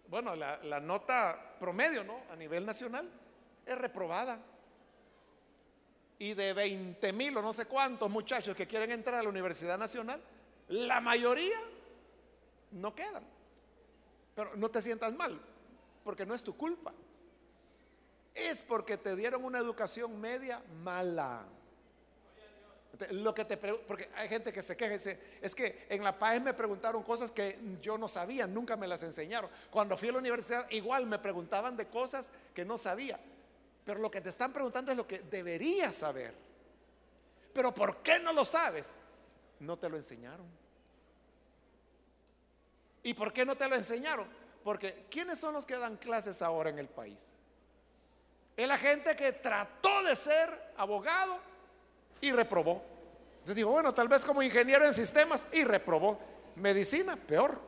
bueno, 0.08 0.36
la, 0.36 0.80
nota 0.80 1.56
promedio, 1.60 2.04
¿no? 2.04 2.22
A 2.32 2.36
nivel 2.36 2.66
nacional 2.66 3.10
es 3.66 3.78
reprobada 3.78 4.40
y 6.20 6.34
de 6.34 6.54
20 6.54 7.14
mil 7.14 7.38
o 7.38 7.42
no 7.42 7.54
sé 7.54 7.66
cuántos 7.66 8.10
muchachos 8.10 8.56
que 8.56 8.68
quieren 8.68 8.92
entrar 8.92 9.20
a 9.20 9.24
la 9.24 9.30
Universidad 9.30 9.78
Nacional, 9.78 10.22
la 10.68 11.00
mayoría 11.00 11.60
no 12.72 12.94
quedan. 12.94 13.24
Pero 14.36 14.56
no 14.56 14.70
te 14.70 14.82
sientas 14.82 15.14
mal, 15.14 15.40
porque 16.04 16.26
no 16.26 16.36
es 16.36 16.44
tu 16.44 16.56
culpa. 16.56 16.94
Es 18.36 18.64
porque 18.64 18.98
te 18.98 19.16
dieron 19.16 19.44
una 19.44 19.60
educación 19.60 20.20
media 20.20 20.62
mala. 20.84 21.46
Lo 23.12 23.34
que 23.34 23.46
te 23.46 23.56
porque 23.56 24.10
hay 24.16 24.28
gente 24.28 24.52
que 24.52 24.62
se 24.62 24.76
queja, 24.76 24.96
es 25.42 25.56
que 25.56 25.86
en 25.90 26.04
la 26.04 26.18
PAES 26.20 26.42
me 26.42 26.54
preguntaron 26.54 27.02
cosas 27.02 27.32
que 27.32 27.58
yo 27.82 27.98
no 27.98 28.08
sabía, 28.08 28.46
nunca 28.46 28.76
me 28.76 28.88
las 28.88 29.04
enseñaron. 29.04 29.50
Cuando 29.70 29.96
fui 29.96 30.10
a 30.10 30.12
la 30.12 30.18
universidad 30.18 30.70
igual 30.72 31.06
me 31.06 31.18
preguntaban 31.18 31.78
de 31.78 31.88
cosas 31.88 32.30
que 32.54 32.66
no 32.66 32.78
sabía. 32.78 33.20
Pero 33.86 34.00
lo 34.00 34.12
que 34.12 34.22
te 34.22 34.30
están 34.30 34.52
preguntando 34.52 34.92
es 34.92 34.98
lo 34.98 35.08
que 35.08 35.20
deberías 35.20 35.96
saber. 35.96 36.34
Pero 37.54 37.74
¿por 37.74 37.98
qué 38.04 38.20
no 38.20 38.34
lo 38.34 38.44
sabes? 38.44 38.98
No 39.60 39.78
te 39.78 39.90
lo 39.90 39.96
enseñaron. 39.96 40.46
¿Y 43.04 43.14
por 43.14 43.32
qué 43.32 43.46
no 43.46 43.56
te 43.56 43.68
lo 43.68 43.76
enseñaron? 43.76 44.28
Porque 44.64 45.06
¿quiénes 45.10 45.40
son 45.40 45.54
los 45.54 45.66
que 45.66 45.78
dan 45.78 45.98
clases 45.98 46.42
ahora 46.42 46.70
en 46.70 46.80
el 46.80 46.90
país? 46.90 47.34
Es 48.58 48.68
la 48.68 48.78
gente 48.78 49.16
que 49.16 49.32
trató 49.32 50.04
de 50.04 50.16
ser 50.16 50.74
abogado 50.76 51.40
y 52.22 52.32
reprobó. 52.32 52.84
Entonces 53.50 53.66
digo, 53.66 53.72
bueno, 53.72 53.92
tal 53.96 54.08
vez 54.08 54.24
como 54.26 54.44
ingeniero 54.44 54.86
en 54.86 54.94
sistemas 54.94 55.48
y 55.52 55.64
reprobó. 55.64 56.20
Medicina, 56.58 57.16
peor. 57.16 57.60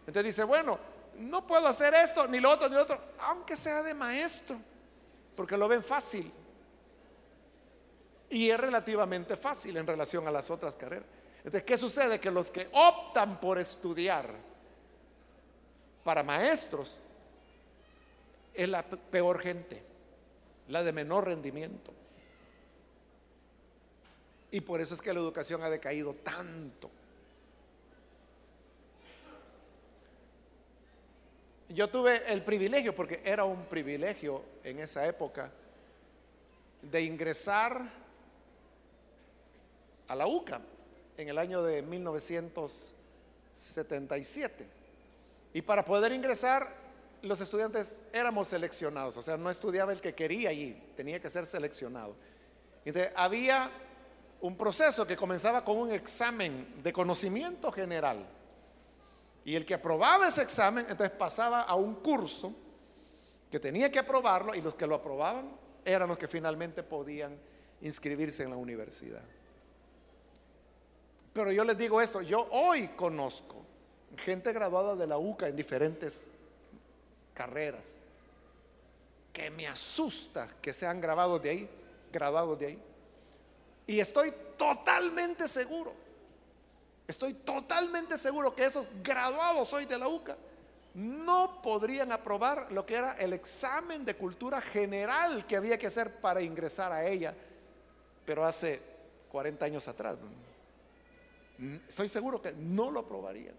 Entonces 0.00 0.22
dice, 0.22 0.44
bueno, 0.44 0.78
no 1.16 1.46
puedo 1.46 1.66
hacer 1.66 1.94
esto, 1.94 2.28
ni 2.28 2.40
lo 2.40 2.50
otro, 2.50 2.68
ni 2.68 2.74
lo 2.74 2.82
otro, 2.82 3.00
aunque 3.20 3.56
sea 3.56 3.82
de 3.82 3.94
maestro, 3.94 4.58
porque 5.34 5.56
lo 5.56 5.66
ven 5.66 5.82
fácil. 5.82 6.30
Y 8.28 8.50
es 8.50 8.60
relativamente 8.60 9.34
fácil 9.34 9.78
en 9.78 9.86
relación 9.86 10.28
a 10.28 10.30
las 10.30 10.50
otras 10.50 10.76
carreras. 10.76 11.06
Entonces, 11.38 11.62
¿qué 11.62 11.78
sucede? 11.78 12.20
Que 12.20 12.30
los 12.30 12.50
que 12.50 12.68
optan 12.74 13.40
por 13.40 13.58
estudiar 13.58 14.28
para 16.04 16.22
maestros 16.22 16.98
es 18.52 18.68
la 18.68 18.82
peor 18.82 19.38
gente, 19.38 19.82
la 20.68 20.82
de 20.82 20.92
menor 20.92 21.24
rendimiento. 21.28 21.94
Y 24.54 24.60
por 24.60 24.80
eso 24.80 24.94
es 24.94 25.02
que 25.02 25.12
la 25.12 25.18
educación 25.18 25.64
ha 25.64 25.68
decaído 25.68 26.14
tanto. 26.14 26.88
Yo 31.70 31.88
tuve 31.88 32.32
el 32.32 32.44
privilegio, 32.44 32.94
porque 32.94 33.20
era 33.24 33.42
un 33.42 33.64
privilegio 33.64 34.44
en 34.62 34.78
esa 34.78 35.08
época, 35.08 35.50
de 36.82 37.02
ingresar 37.02 37.82
a 40.06 40.14
la 40.14 40.28
UCA 40.28 40.60
en 41.18 41.28
el 41.28 41.38
año 41.38 41.60
de 41.60 41.82
1977. 41.82 44.66
Y 45.52 45.62
para 45.62 45.84
poder 45.84 46.12
ingresar, 46.12 46.72
los 47.22 47.40
estudiantes 47.40 48.02
éramos 48.12 48.46
seleccionados, 48.46 49.16
o 49.16 49.22
sea, 49.22 49.36
no 49.36 49.50
estudiaba 49.50 49.92
el 49.92 50.00
que 50.00 50.14
quería 50.14 50.50
allí, 50.50 50.80
tenía 50.96 51.18
que 51.18 51.28
ser 51.28 51.44
seleccionado. 51.44 52.14
Entonces, 52.84 53.10
había 53.16 53.68
un 54.44 54.58
proceso 54.58 55.06
que 55.06 55.16
comenzaba 55.16 55.64
con 55.64 55.78
un 55.78 55.90
examen 55.90 56.82
de 56.82 56.92
conocimiento 56.92 57.72
general. 57.72 58.26
Y 59.42 59.54
el 59.54 59.64
que 59.64 59.72
aprobaba 59.72 60.28
ese 60.28 60.42
examen, 60.42 60.84
entonces 60.86 61.16
pasaba 61.16 61.62
a 61.62 61.74
un 61.74 61.94
curso 61.94 62.52
que 63.50 63.58
tenía 63.58 63.90
que 63.90 63.98
aprobarlo 63.98 64.54
y 64.54 64.60
los 64.60 64.74
que 64.74 64.86
lo 64.86 64.96
aprobaban 64.96 65.50
eran 65.82 66.10
los 66.10 66.18
que 66.18 66.28
finalmente 66.28 66.82
podían 66.82 67.38
inscribirse 67.80 68.42
en 68.42 68.50
la 68.50 68.56
universidad. 68.56 69.22
Pero 71.32 71.50
yo 71.50 71.64
les 71.64 71.78
digo 71.78 72.02
esto, 72.02 72.20
yo 72.20 72.46
hoy 72.50 72.88
conozco 72.88 73.64
gente 74.18 74.52
graduada 74.52 74.94
de 74.94 75.06
la 75.06 75.16
UCA 75.16 75.48
en 75.48 75.56
diferentes 75.56 76.28
carreras 77.32 77.96
que 79.32 79.48
me 79.48 79.66
asusta 79.66 80.48
que 80.60 80.74
sean 80.74 81.00
grabados 81.00 81.42
de 81.42 81.48
ahí, 81.48 81.70
graduados 82.12 82.58
de 82.58 82.66
ahí. 82.66 82.93
Y 83.86 84.00
estoy 84.00 84.32
totalmente 84.56 85.46
seguro, 85.46 85.92
estoy 87.06 87.34
totalmente 87.34 88.16
seguro 88.16 88.54
que 88.54 88.64
esos 88.64 88.88
graduados 89.02 89.72
hoy 89.72 89.84
de 89.84 89.98
la 89.98 90.08
UCA 90.08 90.36
no 90.94 91.60
podrían 91.60 92.12
aprobar 92.12 92.70
lo 92.70 92.86
que 92.86 92.94
era 92.94 93.14
el 93.14 93.32
examen 93.32 94.04
de 94.04 94.16
cultura 94.16 94.60
general 94.60 95.44
que 95.44 95.56
había 95.56 95.76
que 95.76 95.88
hacer 95.88 96.20
para 96.20 96.40
ingresar 96.40 96.92
a 96.92 97.04
ella, 97.06 97.34
pero 98.24 98.44
hace 98.44 98.80
40 99.30 99.64
años 99.64 99.88
atrás. 99.88 100.16
Estoy 101.88 102.08
seguro 102.08 102.40
que 102.40 102.52
no 102.52 102.90
lo 102.90 103.00
aprobarían. 103.00 103.54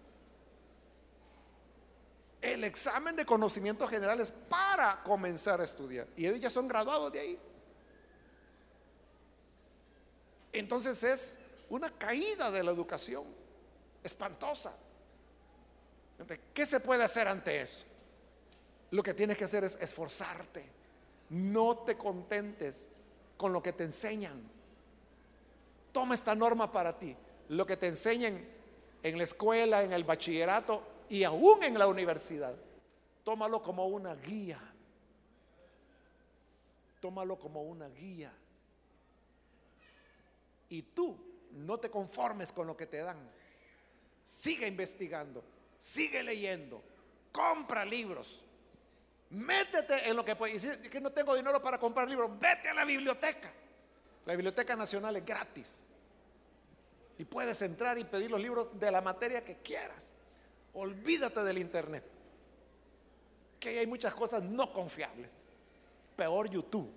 El 2.40 2.64
examen 2.64 3.14
de 3.16 3.26
conocimientos 3.26 3.90
generales 3.90 4.32
para 4.48 5.02
comenzar 5.02 5.60
a 5.60 5.64
estudiar. 5.64 6.06
Y 6.16 6.26
ellos 6.26 6.40
ya 6.40 6.50
son 6.50 6.68
graduados 6.68 7.12
de 7.12 7.20
ahí. 7.20 7.38
Entonces 10.58 11.02
es 11.04 11.38
una 11.68 11.90
caída 11.90 12.50
de 12.50 12.62
la 12.62 12.70
educación 12.70 13.24
espantosa. 14.02 14.74
¿Qué 16.54 16.64
se 16.64 16.80
puede 16.80 17.04
hacer 17.04 17.28
ante 17.28 17.60
eso? 17.60 17.84
Lo 18.90 19.02
que 19.02 19.12
tienes 19.12 19.36
que 19.36 19.44
hacer 19.44 19.64
es 19.64 19.76
esforzarte. 19.80 20.64
No 21.28 21.78
te 21.78 21.98
contentes 21.98 22.88
con 23.36 23.52
lo 23.52 23.62
que 23.62 23.74
te 23.74 23.84
enseñan. 23.84 24.40
Toma 25.92 26.14
esta 26.14 26.34
norma 26.34 26.72
para 26.72 26.98
ti. 26.98 27.14
Lo 27.50 27.66
que 27.66 27.76
te 27.76 27.88
enseñen 27.88 28.48
en 29.02 29.18
la 29.18 29.24
escuela, 29.24 29.82
en 29.82 29.92
el 29.92 30.04
bachillerato 30.04 30.82
y 31.10 31.24
aún 31.24 31.62
en 31.64 31.78
la 31.78 31.86
universidad. 31.86 32.54
Tómalo 33.24 33.62
como 33.62 33.86
una 33.88 34.14
guía. 34.14 34.60
Tómalo 37.00 37.38
como 37.38 37.62
una 37.62 37.88
guía. 37.88 38.32
Y 40.68 40.82
tú 40.82 41.16
no 41.52 41.78
te 41.78 41.90
conformes 41.90 42.52
con 42.52 42.66
lo 42.66 42.76
que 42.76 42.86
te 42.86 42.98
dan. 42.98 43.30
Sigue 44.22 44.66
investigando, 44.66 45.44
sigue 45.78 46.22
leyendo, 46.22 46.82
compra 47.32 47.84
libros. 47.84 48.42
Métete 49.30 50.08
en 50.08 50.16
lo 50.16 50.24
que 50.24 50.36
puedes. 50.36 50.64
Y 50.84 50.88
que 50.88 51.00
no 51.00 51.10
tengo 51.10 51.34
dinero 51.34 51.60
para 51.62 51.78
comprar 51.78 52.08
libros, 52.08 52.30
vete 52.38 52.68
a 52.68 52.74
la 52.74 52.84
biblioteca. 52.84 53.52
La 54.24 54.34
Biblioteca 54.34 54.74
Nacional 54.74 55.16
es 55.16 55.24
gratis. 55.24 55.84
Y 57.18 57.24
puedes 57.24 57.62
entrar 57.62 57.96
y 57.96 58.04
pedir 58.04 58.30
los 58.30 58.40
libros 58.40 58.78
de 58.78 58.90
la 58.90 59.00
materia 59.00 59.44
que 59.44 59.58
quieras. 59.58 60.12
Olvídate 60.74 61.42
del 61.44 61.58
Internet. 61.58 62.04
Que 63.58 63.78
hay 63.78 63.86
muchas 63.86 64.12
cosas 64.14 64.42
no 64.42 64.72
confiables. 64.72 65.30
Peor 66.16 66.50
YouTube. 66.50 66.90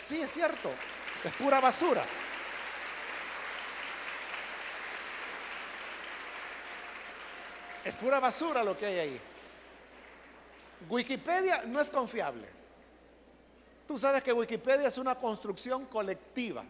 Sí, 0.00 0.20
es 0.20 0.30
cierto. 0.30 0.70
Es 1.22 1.32
pura 1.34 1.60
basura. 1.60 2.04
Es 7.84 7.96
pura 7.96 8.18
basura 8.18 8.64
lo 8.64 8.76
que 8.76 8.86
hay 8.86 8.98
ahí. 8.98 9.20
Wikipedia 10.88 11.64
no 11.66 11.80
es 11.80 11.90
confiable. 11.90 12.48
Tú 13.86 13.98
sabes 13.98 14.22
que 14.22 14.32
Wikipedia 14.32 14.88
es 14.88 14.98
una 14.98 15.14
construcción 15.16 15.84
colectiva. 15.86 16.64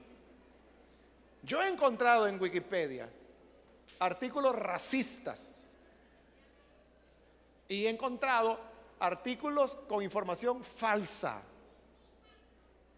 Yo 1.43 1.62
he 1.62 1.68
encontrado 1.68 2.26
en 2.26 2.41
Wikipedia 2.41 3.09
artículos 4.01 4.55
racistas 4.57 5.76
y 7.68 7.87
he 7.87 7.91
encontrado 7.91 8.59
artículos 8.99 9.76
con 9.89 10.03
información 10.03 10.64
falsa. 10.64 11.43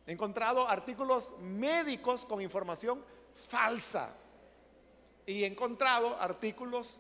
He 0.06 0.12
encontrado 0.12 0.68
artículos 0.68 1.32
médicos 1.38 2.24
con 2.24 2.40
información 2.40 3.04
falsa. 3.34 4.14
Y 5.26 5.44
he 5.44 5.46
encontrado 5.46 6.18
artículos 6.20 6.98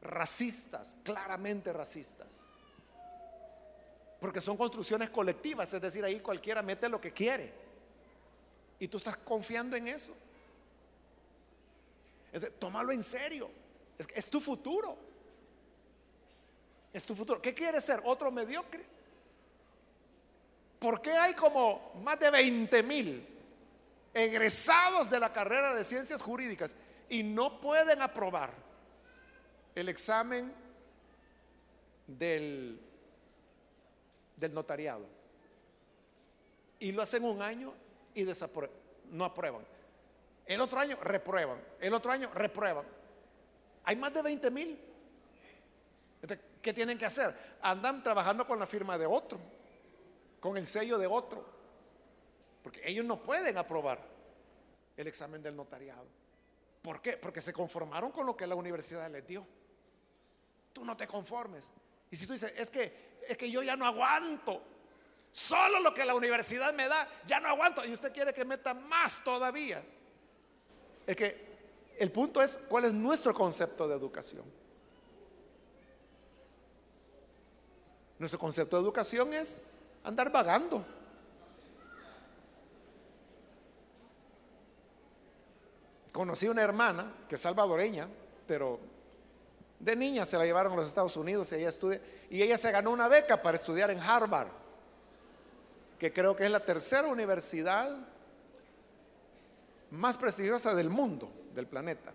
racistas, 0.00 0.96
claramente 1.02 1.72
racistas. 1.72 2.44
Porque 4.20 4.40
son 4.40 4.56
construcciones 4.56 5.10
colectivas, 5.10 5.72
es 5.72 5.80
decir, 5.80 6.04
ahí 6.04 6.20
cualquiera 6.20 6.62
mete 6.62 6.88
lo 6.88 7.00
que 7.00 7.12
quiere. 7.12 7.52
Y 8.78 8.88
tú 8.88 8.98
estás 8.98 9.16
confiando 9.16 9.76
en 9.76 9.88
eso. 9.88 10.14
tómalo 12.58 12.92
en 12.92 13.02
serio. 13.02 13.50
Es, 13.98 14.06
es 14.14 14.30
tu 14.30 14.40
futuro. 14.40 14.96
Es 16.92 17.04
tu 17.04 17.14
futuro. 17.14 17.42
¿Qué 17.42 17.54
quieres 17.54 17.84
ser? 17.84 18.00
¿Otro 18.04 18.30
mediocre? 18.30 18.99
¿Por 20.80 21.02
qué 21.02 21.12
hay 21.12 21.34
como 21.34 21.92
más 22.02 22.18
de 22.18 22.30
20 22.30 22.82
mil 22.82 23.28
egresados 24.14 25.10
de 25.10 25.20
la 25.20 25.32
carrera 25.32 25.74
de 25.74 25.84
ciencias 25.84 26.22
jurídicas 26.22 26.74
y 27.08 27.22
no 27.22 27.60
pueden 27.60 28.00
aprobar 28.00 28.50
el 29.74 29.90
examen 29.90 30.52
del, 32.06 32.80
notariado? 34.52 35.06
Y 36.78 36.92
lo 36.92 37.02
hacen 37.02 37.24
un 37.24 37.42
año 37.42 37.74
y 38.14 38.24
no 39.10 39.24
aprueban. 39.26 39.62
El 40.46 40.62
otro 40.62 40.80
año 40.80 40.96
reprueban. 41.02 41.60
El 41.78 41.92
otro 41.92 42.10
año 42.10 42.30
reprueban. 42.34 42.86
Hay 43.84 43.96
más 43.96 44.14
de 44.14 44.22
20 44.22 44.50
mil. 44.50 44.80
¿qué 46.62 46.72
tienen 46.72 46.96
que 46.96 47.04
hacer? 47.04 47.34
Andan 47.60 48.02
trabajando 48.02 48.46
con 48.46 48.58
la 48.58 48.66
firma 48.66 48.96
de 48.96 49.04
otro, 49.06 49.38
con 50.40 50.56
el 50.56 50.66
sello 50.66 50.98
de 50.98 51.06
otro, 51.06 51.44
porque 52.62 52.80
ellos 52.84 53.04
no 53.04 53.22
pueden 53.22 53.56
aprobar 53.58 54.00
el 54.96 55.06
examen 55.06 55.42
del 55.42 55.54
notariado. 55.54 56.06
¿Por 56.82 57.00
qué? 57.02 57.16
Porque 57.16 57.40
se 57.40 57.52
conformaron 57.52 58.10
con 58.10 58.26
lo 58.26 58.36
que 58.36 58.46
la 58.46 58.54
universidad 58.54 59.10
les 59.10 59.26
dio. 59.26 59.46
Tú 60.72 60.84
no 60.84 60.96
te 60.96 61.06
conformes. 61.06 61.70
Y 62.10 62.16
si 62.16 62.26
tú 62.26 62.32
dices, 62.32 62.52
es 62.56 62.70
que, 62.70 63.20
es 63.28 63.36
que 63.36 63.50
yo 63.50 63.62
ya 63.62 63.76
no 63.76 63.86
aguanto, 63.86 64.62
solo 65.30 65.80
lo 65.80 65.92
que 65.92 66.04
la 66.04 66.14
universidad 66.14 66.72
me 66.74 66.88
da, 66.88 67.06
ya 67.26 67.38
no 67.38 67.48
aguanto, 67.48 67.84
y 67.84 67.92
usted 67.92 68.12
quiere 68.12 68.32
que 68.32 68.44
meta 68.44 68.72
más 68.72 69.22
todavía. 69.22 69.82
Es 71.06 71.16
que 71.16 71.50
el 71.98 72.10
punto 72.10 72.42
es 72.42 72.56
cuál 72.68 72.86
es 72.86 72.92
nuestro 72.92 73.34
concepto 73.34 73.86
de 73.86 73.94
educación. 73.94 74.44
Nuestro 78.18 78.38
concepto 78.38 78.76
de 78.76 78.82
educación 78.82 79.32
es 79.32 79.69
andar 80.04 80.30
vagando. 80.30 80.84
Conocí 86.12 86.48
una 86.48 86.62
hermana 86.62 87.12
que 87.28 87.36
es 87.36 87.40
salvadoreña, 87.40 88.08
pero 88.46 88.80
de 89.78 89.96
niña 89.96 90.26
se 90.26 90.36
la 90.36 90.44
llevaron 90.44 90.72
a 90.72 90.76
los 90.76 90.88
Estados 90.88 91.16
Unidos 91.16 91.50
y 91.52 91.56
ella 91.56 91.68
estudia 91.68 92.00
y 92.28 92.42
ella 92.42 92.58
se 92.58 92.70
ganó 92.70 92.90
una 92.90 93.08
beca 93.08 93.40
para 93.40 93.56
estudiar 93.56 93.90
en 93.90 94.00
Harvard, 94.00 94.48
que 95.98 96.12
creo 96.12 96.36
que 96.36 96.44
es 96.44 96.50
la 96.50 96.60
tercera 96.60 97.08
universidad 97.08 97.96
más 99.90 100.16
prestigiosa 100.16 100.74
del 100.74 100.90
mundo, 100.90 101.30
del 101.54 101.66
planeta. 101.66 102.12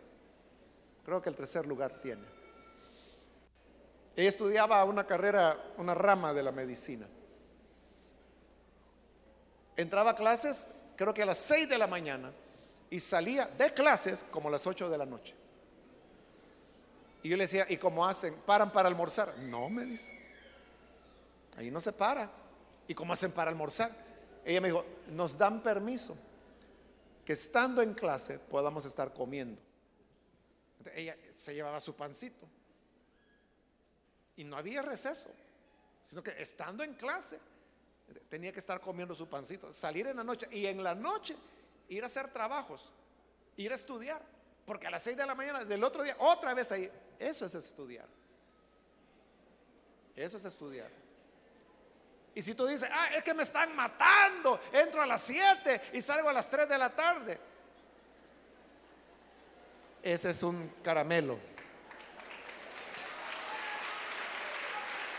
Creo 1.05 1.21
que 1.21 1.29
el 1.29 1.35
tercer 1.35 1.65
lugar 1.67 2.01
tiene. 2.01 2.23
Ella 4.15 4.29
estudiaba 4.29 4.83
una 4.85 5.05
carrera, 5.05 5.73
una 5.77 5.93
rama 5.93 6.33
de 6.33 6.43
la 6.43 6.51
medicina. 6.51 7.07
Entraba 9.77 10.11
a 10.11 10.15
clases, 10.15 10.69
creo 10.95 11.13
que 11.13 11.23
a 11.23 11.25
las 11.25 11.39
6 11.39 11.69
de 11.69 11.77
la 11.77 11.87
mañana, 11.87 12.31
y 12.89 12.99
salía 12.99 13.47
de 13.47 13.73
clases 13.73 14.23
como 14.31 14.49
a 14.49 14.51
las 14.51 14.65
8 14.65 14.89
de 14.89 14.97
la 14.97 15.05
noche. 15.05 15.33
Y 17.23 17.29
yo 17.29 17.37
le 17.37 17.43
decía, 17.43 17.65
¿y 17.67 17.77
cómo 17.77 18.05
hacen? 18.05 18.35
¿Paran 18.45 18.71
para 18.71 18.87
almorzar? 18.87 19.35
No, 19.39 19.67
me 19.69 19.83
dice. 19.83 20.17
Ahí 21.57 21.71
no 21.71 21.81
se 21.81 21.91
para. 21.91 22.29
¿Y 22.87 22.93
cómo 22.93 23.13
hacen 23.13 23.31
para 23.31 23.49
almorzar? 23.49 23.89
Ella 24.45 24.61
me 24.61 24.67
dijo, 24.67 24.85
nos 25.09 25.37
dan 25.37 25.63
permiso 25.63 26.15
que 27.25 27.33
estando 27.33 27.81
en 27.81 27.95
clase 27.95 28.37
podamos 28.37 28.85
estar 28.85 29.11
comiendo. 29.11 29.59
ella 30.93 31.17
se 31.33 31.55
llevaba 31.55 31.79
su 31.79 31.95
pancito. 31.95 32.47
Y 34.37 34.43
no 34.43 34.57
había 34.57 34.83
receso, 34.83 35.31
sino 36.03 36.21
que 36.21 36.39
estando 36.39 36.83
en 36.83 36.93
clase 36.93 37.39
tenía 38.29 38.51
que 38.51 38.59
estar 38.59 38.79
comiendo 38.81 39.15
su 39.15 39.27
pancito, 39.27 39.71
salir 39.71 40.07
en 40.07 40.17
la 40.17 40.23
noche 40.23 40.47
y 40.51 40.65
en 40.65 40.83
la 40.83 40.95
noche 40.95 41.35
ir 41.89 42.03
a 42.03 42.07
hacer 42.07 42.29
trabajos, 42.31 42.91
ir 43.57 43.71
a 43.71 43.75
estudiar, 43.75 44.21
porque 44.65 44.87
a 44.87 44.89
las 44.89 45.03
6 45.03 45.17
de 45.17 45.25
la 45.25 45.35
mañana 45.35 45.63
del 45.63 45.83
otro 45.83 46.03
día 46.03 46.15
otra 46.19 46.53
vez 46.53 46.71
ahí, 46.71 46.91
eso 47.19 47.45
es 47.45 47.55
estudiar. 47.55 48.07
Eso 50.15 50.37
es 50.37 50.45
estudiar. 50.45 50.89
Y 52.33 52.41
si 52.41 52.53
tú 52.53 52.65
dices, 52.67 52.89
ah, 52.91 53.07
es 53.13 53.23
que 53.23 53.33
me 53.33 53.43
están 53.43 53.75
matando, 53.75 54.59
entro 54.71 55.01
a 55.01 55.05
las 55.05 55.21
7 55.21 55.81
y 55.93 56.01
salgo 56.01 56.29
a 56.29 56.33
las 56.33 56.49
3 56.49 56.67
de 56.67 56.77
la 56.77 56.89
tarde. 56.93 57.39
Ese 60.03 60.29
es 60.29 60.43
un 60.43 60.69
caramelo. 60.83 61.33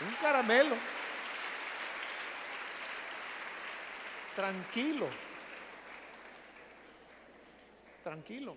Un 0.01 0.15
caramelo. 0.21 0.75
Tranquilo. 4.37 5.07
Tranquilo. 8.03 8.55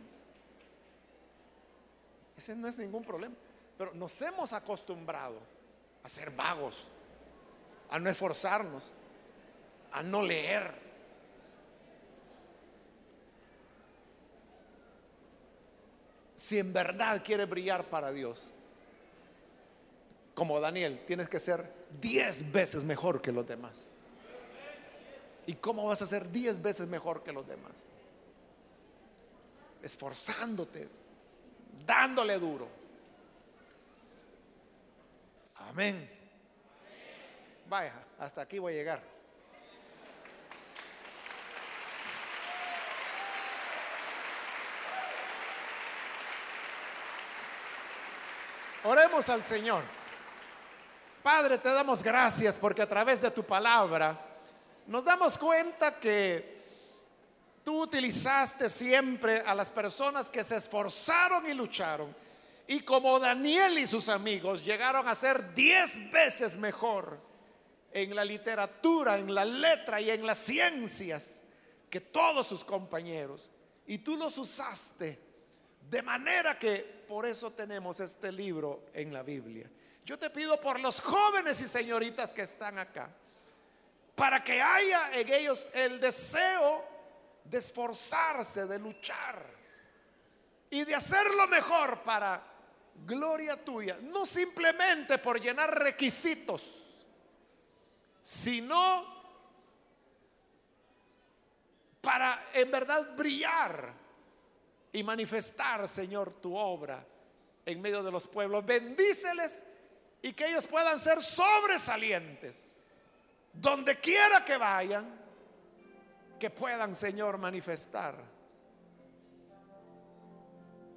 Ese 2.37 2.55
no 2.55 2.69
es 2.69 2.77
ningún 2.77 3.03
problema. 3.03 3.35
Pero 3.79 3.95
nos 3.95 4.21
hemos 4.21 4.53
acostumbrado 4.53 5.39
a 6.05 6.09
ser 6.11 6.33
vagos 6.33 6.87
a 7.89 7.99
no 7.99 8.11
esforzarnos, 8.11 8.91
a 9.91 10.03
no 10.03 10.23
leer. 10.23 10.71
Si 16.37 16.59
en 16.59 16.75
verdad 16.75 17.23
quieres 17.25 17.49
brillar 17.49 17.89
para 17.89 18.13
Dios, 18.13 18.51
como 20.35 20.61
Daniel, 20.61 21.03
tienes 21.07 21.27
que 21.27 21.39
ser 21.39 21.73
diez 22.03 22.53
veces 22.53 22.85
mejor 22.85 23.23
que 23.23 23.33
los 23.33 23.49
demás. 23.49 23.91
¿Y 25.47 25.55
cómo 25.55 25.87
vas 25.87 26.03
a 26.03 26.07
ser 26.07 26.31
diez 26.31 26.61
veces 26.61 26.89
mejor 26.89 27.23
que 27.23 27.33
los 27.33 27.47
demás? 27.47 27.73
Esforzándote, 29.83 30.89
dándole 31.87 32.39
duro. 32.39 32.69
Amén. 35.57 36.11
Vaya, 37.69 37.95
hasta 38.19 38.43
aquí 38.43 38.59
voy 38.59 38.75
a 38.75 38.77
llegar. 38.77 39.03
Oremos 48.83 49.29
al 49.29 49.45
Señor. 49.45 49.83
Padre, 51.23 51.59
te 51.59 51.69
damos 51.69 52.03
gracias 52.03 52.59
porque 52.59 52.81
a 52.81 52.87
través 52.87 53.21
de 53.21 53.31
tu 53.31 53.45
palabra 53.45 54.30
nos 54.91 55.05
damos 55.05 55.39
cuenta 55.39 56.01
que 56.01 56.63
tú 57.63 57.83
utilizaste 57.83 58.69
siempre 58.69 59.39
a 59.39 59.55
las 59.55 59.71
personas 59.71 60.29
que 60.29 60.43
se 60.43 60.57
esforzaron 60.57 61.49
y 61.49 61.55
lucharon. 61.55 62.13
Y 62.67 62.81
como 62.81 63.21
Daniel 63.21 63.79
y 63.79 63.87
sus 63.87 64.09
amigos 64.09 64.65
llegaron 64.65 65.07
a 65.07 65.15
ser 65.15 65.55
diez 65.55 66.11
veces 66.11 66.57
mejor 66.57 67.21
en 67.93 68.17
la 68.17 68.25
literatura, 68.25 69.17
en 69.17 69.33
la 69.33 69.45
letra 69.45 70.01
y 70.01 70.11
en 70.11 70.27
las 70.27 70.39
ciencias 70.39 71.45
que 71.89 72.01
todos 72.01 72.49
sus 72.49 72.65
compañeros. 72.65 73.49
Y 73.87 73.99
tú 73.99 74.17
los 74.17 74.39
usaste 74.39 75.21
de 75.89 76.03
manera 76.03 76.59
que 76.59 77.05
por 77.07 77.27
eso 77.27 77.53
tenemos 77.53 78.01
este 78.01 78.33
libro 78.33 78.87
en 78.93 79.13
la 79.13 79.23
Biblia. 79.23 79.71
Yo 80.05 80.19
te 80.19 80.31
pido 80.31 80.61
por 80.61 80.81
los 80.81 81.01
jóvenes 81.01 81.61
y 81.61 81.69
señoritas 81.69 82.33
que 82.33 82.43
están 82.43 82.77
acá, 82.77 83.15
para 84.21 84.45
que 84.45 84.61
haya 84.61 85.13
en 85.15 85.33
ellos 85.33 85.71
el 85.73 85.99
deseo 85.99 86.85
de 87.43 87.57
esforzarse, 87.57 88.67
de 88.67 88.79
luchar 88.79 89.43
y 90.69 90.85
de 90.85 90.95
hacerlo 90.95 91.49
mejor 91.49 92.03
para 92.03 92.45
gloria 93.07 93.65
tuya, 93.65 93.97
no 94.03 94.27
simplemente 94.27 95.17
por 95.17 95.41
llenar 95.41 95.75
requisitos 95.75 97.07
sino 98.23 99.07
para 102.03 102.45
en 102.53 102.71
verdad 102.71 103.17
brillar 103.17 103.95
y 104.93 105.03
manifestar, 105.03 105.89
Señor, 105.89 106.35
tu 106.35 106.55
obra 106.55 107.03
en 107.65 107.81
medio 107.81 108.03
de 108.03 108.13
los 108.13 108.27
pueblos. 108.27 108.67
Bendíceles 108.67 109.65
y 110.21 110.35
que 110.35 110.47
ellos 110.47 110.67
puedan 110.67 110.99
ser 110.99 111.23
sobresalientes. 111.23 112.71
Donde 113.53 113.99
quiera 113.99 114.45
que 114.45 114.57
vayan, 114.57 115.21
que 116.39 116.51
puedan, 116.51 116.95
Señor, 116.95 117.39
manifestar 117.39 118.15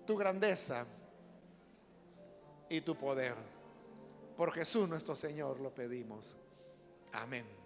tu 0.05 0.15
grandeza 0.17 0.85
y 2.69 2.81
tu 2.81 2.95
poder. 2.95 3.35
Por 4.37 4.51
Jesús 4.51 4.87
nuestro 4.89 5.15
Señor 5.15 5.59
lo 5.59 5.73
pedimos. 5.73 6.35
Amén. 7.11 7.62